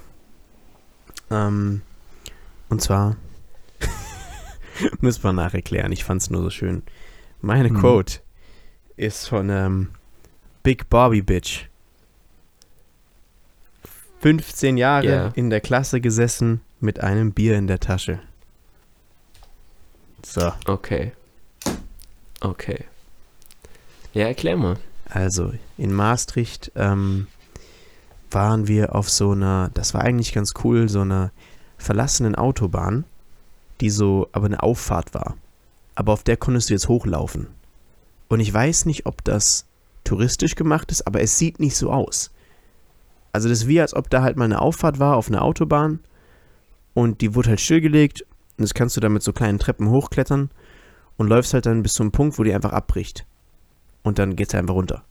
Ähm, 1.30 1.82
und 2.68 2.80
zwar 2.82 3.16
muss 5.00 5.22
man 5.22 5.36
nacherklären. 5.36 5.92
Ich 5.92 6.04
fand's 6.04 6.30
nur 6.30 6.42
so 6.42 6.50
schön. 6.50 6.82
Meine 7.40 7.68
Hm. 7.68 7.78
Quote 7.80 8.20
ist 8.96 9.28
von 9.28 9.48
ähm, 9.50 9.90
Big 10.62 10.88
Bobby 10.88 11.22
Bitch. 11.22 11.68
15 14.20 14.76
Jahre 14.76 15.06
Ja. 15.06 15.28
in 15.34 15.50
der 15.50 15.60
Klasse 15.60 16.00
gesessen 16.00 16.60
mit 16.80 17.00
einem 17.00 17.32
Bier 17.32 17.56
in 17.56 17.66
der 17.66 17.80
Tasche. 17.80 18.20
So. 20.24 20.52
Okay. 20.66 21.12
Okay. 22.40 22.84
Ja, 24.12 24.26
erklär 24.26 24.56
mal. 24.56 24.76
Also, 25.08 25.52
in 25.76 25.92
Maastricht 25.92 26.72
ähm, 26.74 27.26
waren 28.30 28.68
wir 28.68 28.94
auf 28.94 29.10
so 29.10 29.32
einer, 29.32 29.70
das 29.74 29.94
war 29.94 30.02
eigentlich 30.02 30.32
ganz 30.32 30.54
cool, 30.64 30.88
so 30.88 31.00
einer 31.00 31.32
verlassenen 31.78 32.34
Autobahn, 32.34 33.04
die 33.80 33.90
so, 33.90 34.28
aber 34.32 34.46
eine 34.46 34.62
Auffahrt 34.62 35.14
war. 35.14 35.36
Aber 35.94 36.12
auf 36.12 36.22
der 36.22 36.36
konntest 36.36 36.70
du 36.70 36.74
jetzt 36.74 36.88
hochlaufen. 36.88 37.48
Und 38.28 38.40
ich 38.40 38.52
weiß 38.52 38.86
nicht, 38.86 39.06
ob 39.06 39.22
das 39.24 39.66
touristisch 40.04 40.54
gemacht 40.54 40.90
ist, 40.90 41.06
aber 41.06 41.20
es 41.20 41.38
sieht 41.38 41.60
nicht 41.60 41.76
so 41.76 41.92
aus. 41.92 42.30
Also 43.32 43.48
das 43.48 43.60
ist 43.60 43.68
wie, 43.68 43.80
als 43.80 43.94
ob 43.94 44.10
da 44.10 44.22
halt 44.22 44.36
mal 44.36 44.44
eine 44.44 44.60
Auffahrt 44.60 44.98
war 44.98 45.16
auf 45.16 45.28
einer 45.28 45.42
Autobahn 45.42 46.00
und 46.94 47.20
die 47.20 47.34
wurde 47.34 47.50
halt 47.50 47.60
stillgelegt 47.60 48.22
und 48.22 48.62
das 48.62 48.74
kannst 48.74 48.96
du 48.96 49.00
dann 49.00 49.12
mit 49.12 49.22
so 49.22 49.32
kleinen 49.32 49.58
Treppen 49.58 49.88
hochklettern 49.88 50.50
und 51.16 51.28
läufst 51.28 51.54
halt 51.54 51.66
dann 51.66 51.82
bis 51.82 51.94
zu 51.94 52.02
einem 52.02 52.12
Punkt, 52.12 52.38
wo 52.38 52.42
die 52.42 52.54
einfach 52.54 52.72
abbricht. 52.72 53.26
Und 54.02 54.18
dann 54.18 54.36
geht's 54.36 54.54
einfach 54.54 54.74
runter. 54.74 55.04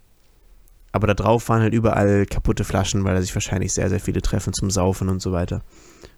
Aber 0.92 1.08
da 1.08 1.14
drauf 1.14 1.48
waren 1.48 1.62
halt 1.62 1.74
überall 1.74 2.26
kaputte 2.26 2.64
Flaschen, 2.66 3.04
weil 3.06 3.16
da 3.16 3.22
sich 3.22 3.34
wahrscheinlich 3.34 3.72
sehr, 3.74 3.90
sehr 3.90 4.02
viele 4.02 4.22
treffen 4.22 4.52
zum 4.54 4.70
Saufen 4.70 5.08
und 5.08 5.22
so 5.22 5.32
weiter. 5.32 5.62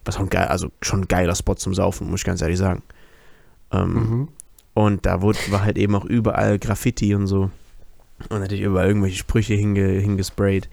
Was 0.06 0.18
auch 0.18 0.22
ein 0.22 0.30
geil, 0.30 0.48
also 0.48 0.70
schon 0.82 1.02
ein 1.02 1.08
geiler 1.08 1.36
Spot 1.36 1.54
zum 1.56 1.74
Saufen, 1.76 2.10
muss 2.10 2.22
ich 2.22 2.26
ganz 2.26 2.42
ehrlich 2.42 2.58
sagen. 2.58 2.82
Ähm, 3.72 3.94
Mhm. 3.94 4.28
und 4.74 5.06
da 5.06 5.22
wurde, 5.22 5.38
war 5.50 5.64
halt 5.64 5.78
eben 5.78 5.96
auch 5.96 6.06
überall 6.06 6.58
Graffiti 6.60 7.14
und 7.14 7.28
so. 7.28 7.52
Und 8.30 8.40
natürlich 8.40 8.64
überall 8.64 8.88
irgendwelche 8.88 9.18
Sprüche 9.18 9.54
hinge, 9.54 9.88
hingesprayt. 9.88 10.70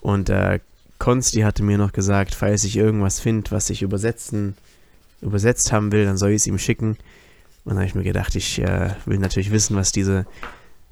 Und 0.00 0.30
äh, 0.30 0.58
Konsti 0.98 1.40
hatte 1.40 1.62
mir 1.62 1.78
noch 1.78 1.92
gesagt, 1.92 2.34
falls 2.34 2.64
ich 2.64 2.76
irgendwas 2.76 3.20
finde, 3.20 3.50
was 3.50 3.70
ich 3.70 3.82
übersetzen, 3.82 4.56
übersetzt 5.20 5.72
haben 5.72 5.92
will, 5.92 6.04
dann 6.04 6.16
soll 6.16 6.30
ich 6.30 6.36
es 6.36 6.46
ihm 6.46 6.58
schicken. 6.58 6.90
Und 7.64 7.70
dann 7.70 7.76
habe 7.78 7.86
ich 7.86 7.94
mir 7.94 8.04
gedacht, 8.04 8.34
ich 8.34 8.60
äh, 8.60 8.90
will 9.06 9.18
natürlich 9.18 9.50
wissen, 9.50 9.76
was 9.76 9.92
diese 9.92 10.26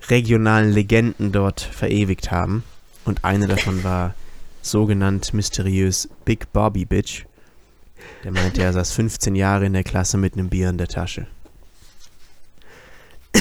regionalen 0.08 0.72
Legenden 0.72 1.32
dort 1.32 1.60
verewigt 1.60 2.30
haben. 2.30 2.64
Und 3.04 3.24
eine 3.24 3.46
davon 3.48 3.84
war 3.84 4.14
sogenannt 4.62 5.34
mysteriös 5.34 6.08
Big 6.24 6.52
Bobby 6.52 6.84
Bitch. 6.84 7.24
Der 8.24 8.32
meinte, 8.32 8.62
er 8.62 8.72
saß 8.72 8.92
15 8.92 9.34
Jahre 9.34 9.66
in 9.66 9.72
der 9.72 9.84
Klasse 9.84 10.16
mit 10.16 10.34
einem 10.34 10.48
Bier 10.48 10.70
in 10.70 10.78
der 10.78 10.88
Tasche. 10.88 11.26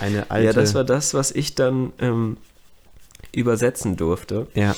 Eine 0.00 0.30
alte. 0.30 0.46
Ja, 0.46 0.52
das 0.52 0.74
war 0.74 0.84
das, 0.84 1.14
was 1.14 1.30
ich 1.32 1.54
dann 1.54 1.92
ähm, 1.98 2.36
übersetzen 3.32 3.96
durfte. 3.96 4.46
Ja, 4.54 4.74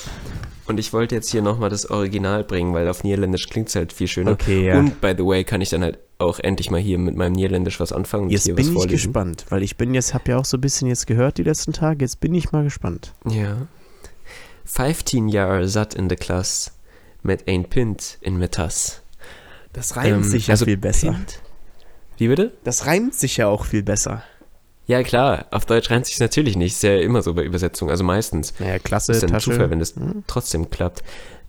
Und 0.66 0.78
ich 0.78 0.92
wollte 0.92 1.14
jetzt 1.14 1.30
hier 1.30 1.42
nochmal 1.42 1.70
das 1.70 1.90
Original 1.90 2.44
bringen, 2.44 2.74
weil 2.74 2.88
auf 2.88 3.04
Niederländisch 3.04 3.48
klingt 3.48 3.68
es 3.68 3.74
halt 3.74 3.92
viel 3.92 4.08
schöner. 4.08 4.32
Okay, 4.32 4.66
ja. 4.66 4.78
Und 4.78 5.00
by 5.00 5.14
the 5.16 5.24
way, 5.24 5.44
kann 5.44 5.60
ich 5.60 5.70
dann 5.70 5.82
halt 5.82 5.98
auch 6.18 6.38
endlich 6.40 6.70
mal 6.70 6.80
hier 6.80 6.98
mit 6.98 7.14
meinem 7.16 7.32
Niederländisch 7.32 7.78
was 7.80 7.92
anfangen 7.92 8.28
jetzt 8.30 8.46
bin 8.46 8.58
ich 8.58 8.72
vorlesen. 8.72 8.88
gespannt, 8.90 9.46
weil 9.50 9.62
ich 9.62 9.76
bin 9.76 9.94
jetzt, 9.94 10.14
habe 10.14 10.32
ja 10.32 10.38
auch 10.38 10.44
so 10.44 10.56
ein 10.56 10.60
bisschen 10.60 10.88
jetzt 10.88 11.06
gehört 11.06 11.38
die 11.38 11.44
letzten 11.44 11.72
Tage, 11.72 12.04
jetzt 12.04 12.20
bin 12.20 12.34
ich 12.34 12.50
mal 12.52 12.64
gespannt. 12.64 13.14
Ja. 13.28 13.68
15 14.64 15.28
Jahre 15.28 15.66
zat 15.66 15.94
in 15.94 16.08
der 16.08 16.18
Klasse 16.18 16.70
mit 17.22 17.48
ein 17.48 17.64
Pint 17.64 18.18
in 18.20 18.36
Metas. 18.38 19.02
Das 19.72 19.94
Ähm, 19.96 20.24
also 20.48 20.64
Pint? 20.66 21.40
Wie 22.16 22.28
bitte? 22.28 22.52
Das 22.64 22.86
reimt 22.86 23.14
sich 23.14 23.36
ja 23.36 23.46
auch 23.48 23.64
viel 23.64 23.82
besser. 23.82 24.22
Ja, 24.86 25.02
klar, 25.02 25.46
auf 25.50 25.66
Deutsch 25.66 25.90
reimt 25.90 26.06
sich 26.06 26.18
natürlich 26.18 26.56
nicht. 26.56 26.72
Ist 26.72 26.82
ja 26.82 26.96
immer 26.96 27.22
so 27.22 27.34
bei 27.34 27.44
Übersetzungen, 27.44 27.90
also 27.90 28.02
meistens. 28.04 28.54
Naja, 28.58 28.78
klasse, 28.78 29.12
ist 29.12 29.22
ja 29.22 29.28
ein 29.28 29.32
Tasche. 29.34 29.50
Zufall, 29.52 29.70
wenn 29.70 29.78
das 29.78 29.94
Hm? 29.94 30.24
trotzdem 30.26 30.70
klappt. 30.70 31.02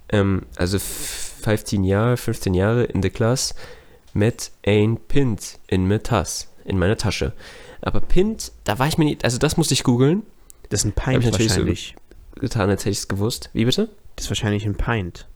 Ähm, 0.09 0.43
also 0.57 0.77
f- 0.77 1.33
15 1.41 1.83
Jahre, 1.85 2.17
15 2.17 2.53
Jahre 2.53 2.83
in 2.83 3.01
der 3.01 3.11
Klasse 3.11 3.55
mit 4.13 4.51
ein 4.65 4.97
Pint 5.07 5.59
in 5.67 5.85
Metas, 5.85 6.47
in 6.65 6.77
meiner 6.79 6.97
Tasche. 6.97 7.33
Aber 7.81 8.01
Pint, 8.01 8.51
da 8.63 8.77
war 8.79 8.87
ich 8.87 8.97
mir 8.97 9.05
nicht, 9.05 9.23
also 9.23 9.37
das 9.37 9.57
musste 9.57 9.73
ich 9.73 9.83
googeln, 9.83 10.23
Das 10.69 10.81
ist 10.81 10.85
ein 10.85 10.91
Pint 10.93 11.19
ich 11.23 11.31
natürlich 11.31 11.51
so- 11.51 11.59
wahrscheinlich. 11.59 11.95
getan, 12.35 12.69
als 12.69 12.81
hätte 12.81 12.91
ich 12.91 12.97
es 12.99 13.07
gewusst. 13.07 13.49
Wie 13.53 13.65
bitte? 13.65 13.89
Das 14.15 14.25
ist 14.25 14.29
wahrscheinlich 14.31 14.65
ein 14.65 14.75
Pint. 14.75 15.27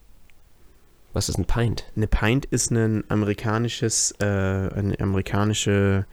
Was 1.12 1.28
ist 1.28 1.38
ein 1.38 1.44
Pint? 1.46 1.84
Eine 1.96 2.06
Pint 2.08 2.44
ist 2.46 2.70
ein 2.72 3.04
amerikanisches, 3.08 4.12
äh, 4.20 4.24
eine 4.24 4.96
amerikanische 5.00 6.06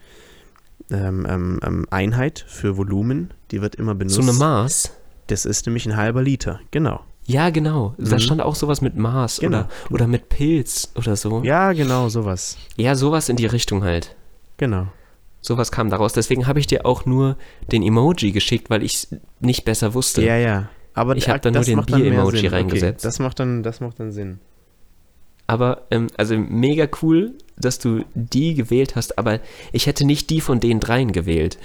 ähm, 0.90 1.26
ähm, 1.28 1.60
ähm, 1.64 1.86
Einheit 1.90 2.44
für 2.46 2.76
Volumen. 2.76 3.32
Die 3.50 3.60
wird 3.62 3.74
immer 3.76 3.94
benutzt. 3.94 4.16
So 4.16 4.22
eine 4.22 4.32
Maß? 4.32 4.92
Das 5.28 5.44
ist 5.44 5.66
nämlich 5.66 5.86
ein 5.86 5.96
halber 5.96 6.22
Liter, 6.22 6.60
genau. 6.70 7.00
Ja, 7.24 7.50
genau. 7.50 7.94
Da 7.98 8.16
Mhm. 8.16 8.20
stand 8.20 8.40
auch 8.42 8.54
sowas 8.56 8.80
mit 8.80 8.96
Maß 8.96 9.38
Genau. 9.40 9.58
oder, 9.58 9.68
oder 9.90 10.06
mit 10.06 10.28
Pilz 10.28 10.92
oder 10.96 11.14
so. 11.16 11.42
Ja, 11.44 11.72
genau, 11.72 12.08
sowas. 12.08 12.56
ja, 12.76 12.94
sowas 12.96 13.28
in 13.28 13.36
die 13.36 13.46
Richtung 13.46 13.84
halt. 13.84 14.16
Genau. 14.56 14.88
Sowas 15.40 15.72
kam 15.72 15.90
daraus. 15.90 16.12
Deswegen 16.12 16.46
habe 16.46 16.60
ich 16.60 16.66
dir 16.66 16.84
auch 16.86 17.04
nur 17.06 17.36
den 17.72 17.82
Emoji 17.82 18.32
geschickt, 18.32 18.70
weil 18.70 18.82
ich 18.82 19.08
nicht 19.40 19.64
besser 19.64 19.94
wusste. 19.94 20.22
Ja, 20.22 20.36
ja. 20.36 20.68
Aber 20.94 21.16
Ich 21.16 21.24
da- 21.24 21.32
hab 21.32 21.42
da 21.42 21.50
nur 21.50 21.60
das 21.60 21.66
den 21.66 21.80
Bier-Emoji 21.84 22.46
reingesetzt. 22.48 23.00
Okay, 23.04 23.08
das 23.08 23.18
macht 23.18 23.40
dann, 23.40 23.62
das 23.62 23.80
macht 23.80 23.98
dann 23.98 24.12
Sinn. 24.12 24.38
Aber, 25.46 25.82
ähm, 25.90 26.08
also 26.16 26.36
mega 26.38 26.86
cool, 27.02 27.32
dass 27.56 27.78
du 27.78 28.04
die 28.14 28.54
gewählt 28.54 28.94
hast, 28.96 29.18
aber 29.18 29.40
ich 29.72 29.86
hätte 29.86 30.04
nicht 30.06 30.30
die 30.30 30.40
von 30.40 30.60
den 30.60 30.80
dreien 30.80 31.12
gewählt. 31.12 31.58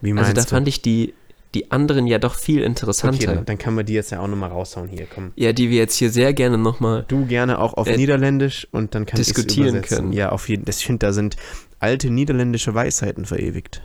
Wie 0.00 0.10
Also 0.12 0.22
meinst 0.22 0.36
da 0.36 0.42
du? 0.42 0.48
fand 0.48 0.68
ich 0.68 0.82
die, 0.82 1.14
die 1.54 1.70
anderen 1.70 2.06
ja 2.06 2.18
doch 2.18 2.34
viel 2.34 2.58
okay, 2.58 2.66
interessanter. 2.66 3.34
dann, 3.34 3.44
dann 3.44 3.58
kann 3.58 3.74
man 3.74 3.86
die 3.86 3.94
jetzt 3.94 4.10
ja 4.10 4.20
auch 4.20 4.26
nochmal 4.26 4.50
raushauen 4.50 4.88
hier, 4.88 5.06
komm. 5.12 5.32
ja, 5.36 5.52
die 5.52 5.70
wir 5.70 5.78
jetzt 5.78 5.96
hier 5.96 6.10
sehr 6.10 6.32
gerne 6.32 6.58
nochmal. 6.58 7.04
Du 7.08 7.26
gerne 7.26 7.58
auch 7.58 7.74
auf 7.74 7.86
Äh, 7.86 7.96
Niederländisch 7.96 8.66
und 8.72 8.94
dann 8.94 9.06
kann 9.06 9.20
ich's 9.20 9.28
diskutieren 9.28 9.82
können. 9.82 10.12
Ja, 10.12 10.30
auf 10.30 10.48
jeden 10.48 10.64
Fall. 10.64 10.74
Ich 10.76 10.84
finde, 10.84 11.06
da 11.06 11.12
sind 11.12 11.36
alte 11.78 12.10
niederländische 12.10 12.74
Weisheiten 12.74 13.24
verewigt. 13.24 13.82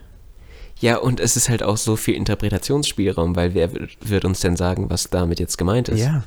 Ja, 0.79 0.97
und 0.97 1.19
es 1.19 1.35
ist 1.35 1.49
halt 1.49 1.61
auch 1.61 1.77
so 1.77 1.95
viel 1.95 2.15
Interpretationsspielraum, 2.15 3.35
weil 3.35 3.53
wer 3.53 3.69
wird 3.73 4.25
uns 4.25 4.39
denn 4.39 4.55
sagen, 4.55 4.89
was 4.89 5.09
damit 5.09 5.39
jetzt 5.39 5.57
gemeint 5.57 5.89
ist? 5.89 5.99
Ja. 5.99 6.23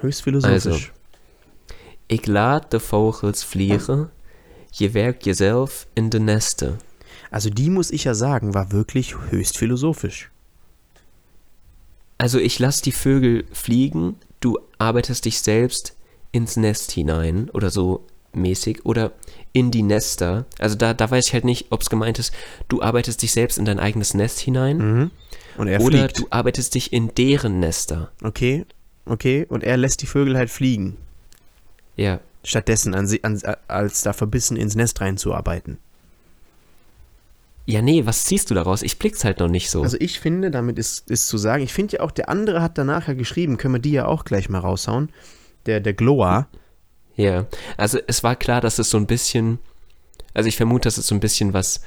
Höchst 0.00 0.22
philosophisch. 0.22 0.66
Also, 0.66 0.78
Ik 2.10 2.26
laat 2.26 2.70
de 2.70 2.80
vogels 2.80 3.44
vliegen, 3.44 4.10
je 4.70 4.90
werkt 4.90 5.24
jezelf 5.24 5.86
in 5.92 6.08
de 6.08 6.18
nesten. 6.18 6.78
Also 7.30 7.50
die 7.50 7.70
muss 7.70 7.90
ich 7.90 8.04
ja 8.04 8.14
sagen, 8.14 8.54
war 8.54 8.72
wirklich 8.72 9.14
höchst 9.30 9.58
philosophisch. 9.58 10.30
Also 12.16 12.38
ich 12.38 12.58
lass 12.58 12.82
die 12.82 12.92
Vögel 12.92 13.44
fliegen, 13.52 14.16
du 14.40 14.58
arbeitest 14.78 15.24
dich 15.24 15.40
selbst 15.40 15.94
ins 16.32 16.56
Nest 16.56 16.90
hinein 16.90 17.48
oder 17.50 17.70
so 17.70 18.04
mäßig 18.32 18.84
oder 18.84 19.12
in 19.52 19.70
die 19.70 19.82
Nester. 19.82 20.46
Also 20.58 20.76
da, 20.76 20.94
da 20.94 21.10
weiß 21.10 21.26
ich 21.28 21.32
halt 21.32 21.44
nicht, 21.44 21.66
ob 21.70 21.82
es 21.82 21.90
gemeint 21.90 22.18
ist, 22.18 22.32
du 22.68 22.82
arbeitest 22.82 23.22
dich 23.22 23.32
selbst 23.32 23.58
in 23.58 23.64
dein 23.64 23.78
eigenes 23.78 24.14
Nest 24.14 24.38
hinein 24.40 24.78
Mhm. 24.78 25.10
Und 25.56 25.66
er 25.66 25.80
oder 25.80 25.98
fliegt. 25.98 26.18
du 26.20 26.26
arbeitest 26.30 26.74
dich 26.76 26.92
in 26.92 27.12
deren 27.16 27.58
Nester. 27.58 28.12
Okay, 28.22 28.64
okay. 29.06 29.44
Und 29.48 29.64
er 29.64 29.76
lässt 29.76 30.02
die 30.02 30.06
Vögel 30.06 30.36
halt 30.36 30.50
fliegen. 30.50 30.96
Ja, 31.96 32.20
Stattdessen 32.44 32.94
an, 32.94 33.12
an, 33.22 33.40
als 33.66 34.02
da 34.02 34.12
verbissen 34.12 34.56
ins 34.56 34.76
Nest 34.76 35.00
reinzuarbeiten. 35.00 35.78
Ja 37.68 37.82
nee, 37.82 38.06
was 38.06 38.24
ziehst 38.24 38.50
du 38.50 38.54
daraus? 38.54 38.82
Ich 38.82 38.98
blick's 38.98 39.24
halt 39.24 39.40
noch 39.40 39.48
nicht 39.48 39.68
so. 39.70 39.82
Also 39.82 39.98
ich 40.00 40.20
finde, 40.20 40.50
damit 40.50 40.78
ist, 40.78 41.10
ist 41.10 41.28
zu 41.28 41.36
sagen, 41.36 41.62
ich 41.62 41.74
finde 41.74 41.98
ja 41.98 42.02
auch, 42.02 42.10
der 42.10 42.30
andere 42.30 42.62
hat 42.62 42.78
danach 42.78 43.08
ja 43.08 43.14
geschrieben, 43.14 43.58
können 43.58 43.74
wir 43.74 43.80
die 43.80 43.92
ja 43.92 44.06
auch 44.06 44.24
gleich 44.24 44.48
mal 44.48 44.60
raushauen. 44.60 45.10
Der, 45.66 45.80
der 45.80 45.92
Gloa. 45.92 46.48
Ja, 47.14 47.44
also 47.76 47.98
es 48.06 48.24
war 48.24 48.36
klar, 48.36 48.62
dass 48.62 48.78
es 48.78 48.88
so 48.88 48.96
ein 48.96 49.06
bisschen, 49.06 49.58
also 50.32 50.48
ich 50.48 50.56
vermute, 50.56 50.86
dass 50.86 50.96
es 50.96 51.08
so 51.08 51.14
ein 51.14 51.20
bisschen 51.20 51.52
was 51.52 51.82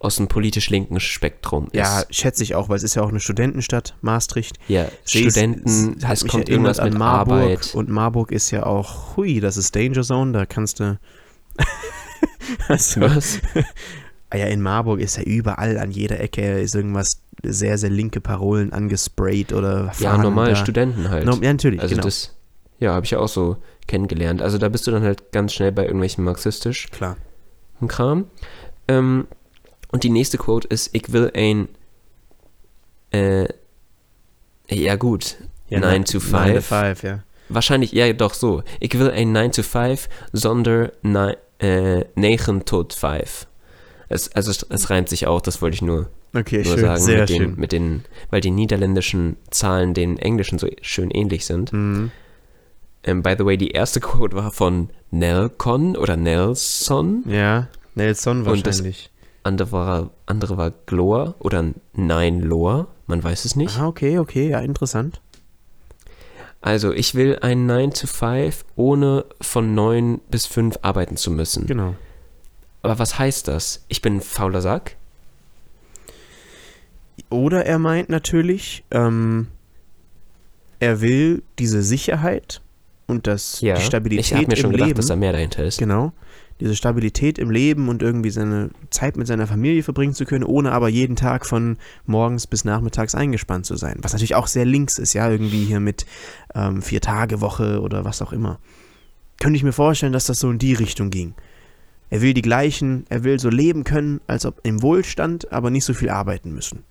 aus 0.00 0.16
dem 0.16 0.28
politisch 0.28 0.68
linken 0.68 1.00
Spektrum 1.00 1.66
ist. 1.66 1.76
Ja, 1.76 2.02
schätze 2.10 2.42
ich 2.42 2.54
auch, 2.54 2.68
weil 2.68 2.76
es 2.76 2.82
ist 2.82 2.96
ja 2.96 3.02
auch 3.02 3.08
eine 3.08 3.20
Studentenstadt, 3.20 3.94
Maastricht. 4.02 4.58
ja 4.68 4.88
See, 5.04 5.30
Studenten, 5.30 5.96
es 5.96 6.04
es 6.10 6.22
mich 6.24 6.32
kommt 6.32 6.50
irgendwas 6.50 6.76
mit 6.76 6.92
an 6.92 6.98
Marburg 6.98 7.40
Arbeit. 7.40 7.74
und 7.74 7.88
Marburg 7.88 8.32
ist 8.32 8.50
ja 8.50 8.66
auch, 8.66 9.16
hui, 9.16 9.40
das 9.40 9.56
ist 9.56 9.74
Danger 9.74 10.02
Zone, 10.02 10.32
da 10.32 10.44
kannst 10.44 10.80
du. 10.80 10.98
also, 12.68 13.00
Was? 13.00 13.40
Ah 14.34 14.38
ja, 14.38 14.46
in 14.46 14.62
Marburg 14.62 15.00
ist 15.00 15.18
ja 15.18 15.24
überall 15.24 15.76
an 15.78 15.90
jeder 15.90 16.18
Ecke 16.18 16.58
ist 16.60 16.74
irgendwas 16.74 17.20
sehr, 17.42 17.76
sehr 17.76 17.90
linke 17.90 18.22
Parolen 18.22 18.72
angesprayt 18.72 19.52
oder 19.52 19.92
Ja, 19.98 20.16
normale 20.16 20.50
da. 20.50 20.56
Studenten 20.56 21.10
halt. 21.10 21.26
No, 21.26 21.34
ja, 21.34 21.52
natürlich, 21.52 21.80
also 21.82 21.94
genau. 21.94 22.04
das, 22.06 22.34
ja, 22.78 22.94
habe 22.94 23.04
ich 23.04 23.10
ja 23.10 23.18
auch 23.18 23.28
so 23.28 23.58
kennengelernt. 23.86 24.40
Also 24.40 24.56
da 24.56 24.70
bist 24.70 24.86
du 24.86 24.90
dann 24.90 25.02
halt 25.02 25.32
ganz 25.32 25.52
schnell 25.52 25.70
bei 25.70 25.82
irgendwelchen 25.84 26.24
marxistischen 26.24 26.90
Klar. 26.92 27.16
Kram. 27.88 28.24
Ähm, 28.88 29.26
und 29.90 30.02
die 30.02 30.08
nächste 30.10 30.38
Quote 30.38 30.66
ist, 30.68 30.94
ich 30.94 31.12
will 31.12 31.30
ein, 31.34 31.68
äh, 33.10 33.48
ja 34.70 34.96
gut, 34.96 35.36
Ja, 35.68 35.80
9 35.80 36.04
to 36.06 36.20
5. 36.20 36.32
9 36.32 36.54
to 36.54 36.60
5, 36.62 37.02
ja. 37.02 37.18
Wahrscheinlich, 37.50 37.92
ja, 37.92 38.10
doch 38.14 38.32
so. 38.32 38.62
Ich 38.80 38.98
will 38.98 39.10
ein 39.10 39.32
9 39.32 39.52
to 39.52 39.62
5, 39.62 40.08
sondern 40.32 40.90
nei- 41.02 41.36
äh, 41.58 42.04
9 42.14 42.64
tot 42.64 42.94
5. 42.94 43.46
Es, 44.12 44.32
also 44.34 44.50
es, 44.50 44.62
es 44.68 44.90
reimt 44.90 45.08
sich 45.08 45.26
auch, 45.26 45.40
das 45.40 45.60
wollte 45.62 45.74
ich 45.74 45.82
nur, 45.82 46.08
Okay, 46.34 46.62
nur 46.62 46.74
schön, 46.74 46.80
sagen. 46.80 47.00
sehr 47.00 47.20
mit, 47.20 47.28
den, 47.30 47.36
schön. 47.42 47.54
mit 47.56 47.72
den, 47.72 48.04
weil 48.30 48.40
die 48.40 48.50
niederländischen 48.50 49.36
Zahlen 49.50 49.94
den 49.94 50.18
englischen 50.18 50.58
so 50.58 50.68
schön 50.82 51.10
ähnlich 51.10 51.44
sind. 51.46 51.72
Mhm. 51.72 52.10
Ähm, 53.04 53.22
by 53.22 53.34
the 53.36 53.44
way, 53.44 53.56
die 53.56 53.70
erste 53.72 54.00
Quote 54.00 54.36
war 54.36 54.50
von 54.52 54.90
Nelcon 55.10 55.96
oder 55.96 56.16
Nelson. 56.16 57.24
Ja, 57.26 57.68
Nelson 57.94 58.46
Und 58.46 58.66
das- 58.66 58.78
wahrscheinlich. 58.78 59.10
Andere 59.44 59.72
war, 59.72 60.10
andere 60.26 60.56
war 60.56 60.70
Gloa 60.86 61.34
oder 61.40 61.64
Nein 61.94 62.40
Loa. 62.40 62.86
Man 63.08 63.24
weiß 63.24 63.44
es 63.44 63.56
nicht. 63.56 63.76
Ah, 63.76 63.88
okay, 63.88 64.18
okay, 64.20 64.48
ja, 64.50 64.60
interessant. 64.60 65.20
Also, 66.60 66.92
ich 66.92 67.16
will 67.16 67.38
ein 67.42 67.66
9 67.66 67.90
to 67.90 68.06
5, 68.06 68.64
ohne 68.76 69.24
von 69.40 69.74
9 69.74 70.20
bis 70.30 70.46
5 70.46 70.78
arbeiten 70.82 71.16
zu 71.16 71.32
müssen. 71.32 71.66
Genau. 71.66 71.96
Aber 72.82 72.98
was 72.98 73.18
heißt 73.18 73.48
das? 73.48 73.84
Ich 73.88 74.02
bin 74.02 74.16
ein 74.16 74.20
fauler 74.20 74.60
Sack? 74.60 74.96
Oder 77.30 77.64
er 77.66 77.78
meint 77.78 78.08
natürlich, 78.08 78.84
ähm, 78.90 79.46
er 80.80 81.00
will 81.00 81.42
diese 81.58 81.82
Sicherheit 81.82 82.60
und 83.06 83.26
das, 83.26 83.60
Ja. 83.60 83.74
die 83.76 83.82
Stabilität 83.82 84.26
ich 84.26 84.34
habe 84.34 84.46
mir 84.46 84.54
im 84.56 84.60
schon 84.60 84.72
gedacht, 84.72 84.88
Leben. 84.88 84.96
dass 84.96 85.06
da 85.06 85.16
mehr 85.16 85.32
dahinter 85.32 85.64
ist. 85.64 85.78
Genau. 85.78 86.12
Diese 86.60 86.76
Stabilität 86.76 87.38
im 87.38 87.50
Leben 87.50 87.88
und 87.88 88.02
irgendwie 88.02 88.30
seine 88.30 88.70
Zeit 88.90 89.16
mit 89.16 89.26
seiner 89.26 89.46
Familie 89.46 89.82
verbringen 89.82 90.14
zu 90.14 90.24
können, 90.24 90.44
ohne 90.44 90.72
aber 90.72 90.88
jeden 90.88 91.16
Tag 91.16 91.46
von 91.46 91.76
morgens 92.06 92.46
bis 92.46 92.64
nachmittags 92.64 93.14
eingespannt 93.14 93.66
zu 93.66 93.76
sein. 93.76 93.98
Was 94.02 94.12
natürlich 94.12 94.34
auch 94.34 94.46
sehr 94.46 94.64
links 94.64 94.98
ist, 94.98 95.12
ja, 95.14 95.28
irgendwie 95.30 95.64
hier 95.64 95.80
mit 95.80 96.06
ähm, 96.54 96.82
Vier-Tage-Woche 96.82 97.80
oder 97.80 98.04
was 98.04 98.22
auch 98.22 98.32
immer. 98.32 98.58
Könnte 99.40 99.56
ich 99.56 99.64
mir 99.64 99.72
vorstellen, 99.72 100.12
dass 100.12 100.26
das 100.26 100.38
so 100.38 100.50
in 100.50 100.58
die 100.58 100.74
Richtung 100.74 101.10
ging. 101.10 101.34
Er 102.12 102.20
will 102.20 102.34
die 102.34 102.42
gleichen, 102.42 103.06
er 103.08 103.24
will 103.24 103.40
so 103.40 103.48
leben 103.48 103.84
können, 103.84 104.20
als 104.26 104.44
ob 104.44 104.60
im 104.64 104.82
Wohlstand, 104.82 105.50
aber 105.50 105.70
nicht 105.70 105.86
so 105.86 105.94
viel 105.94 106.10
arbeiten 106.10 106.52
müssen. 106.52 106.84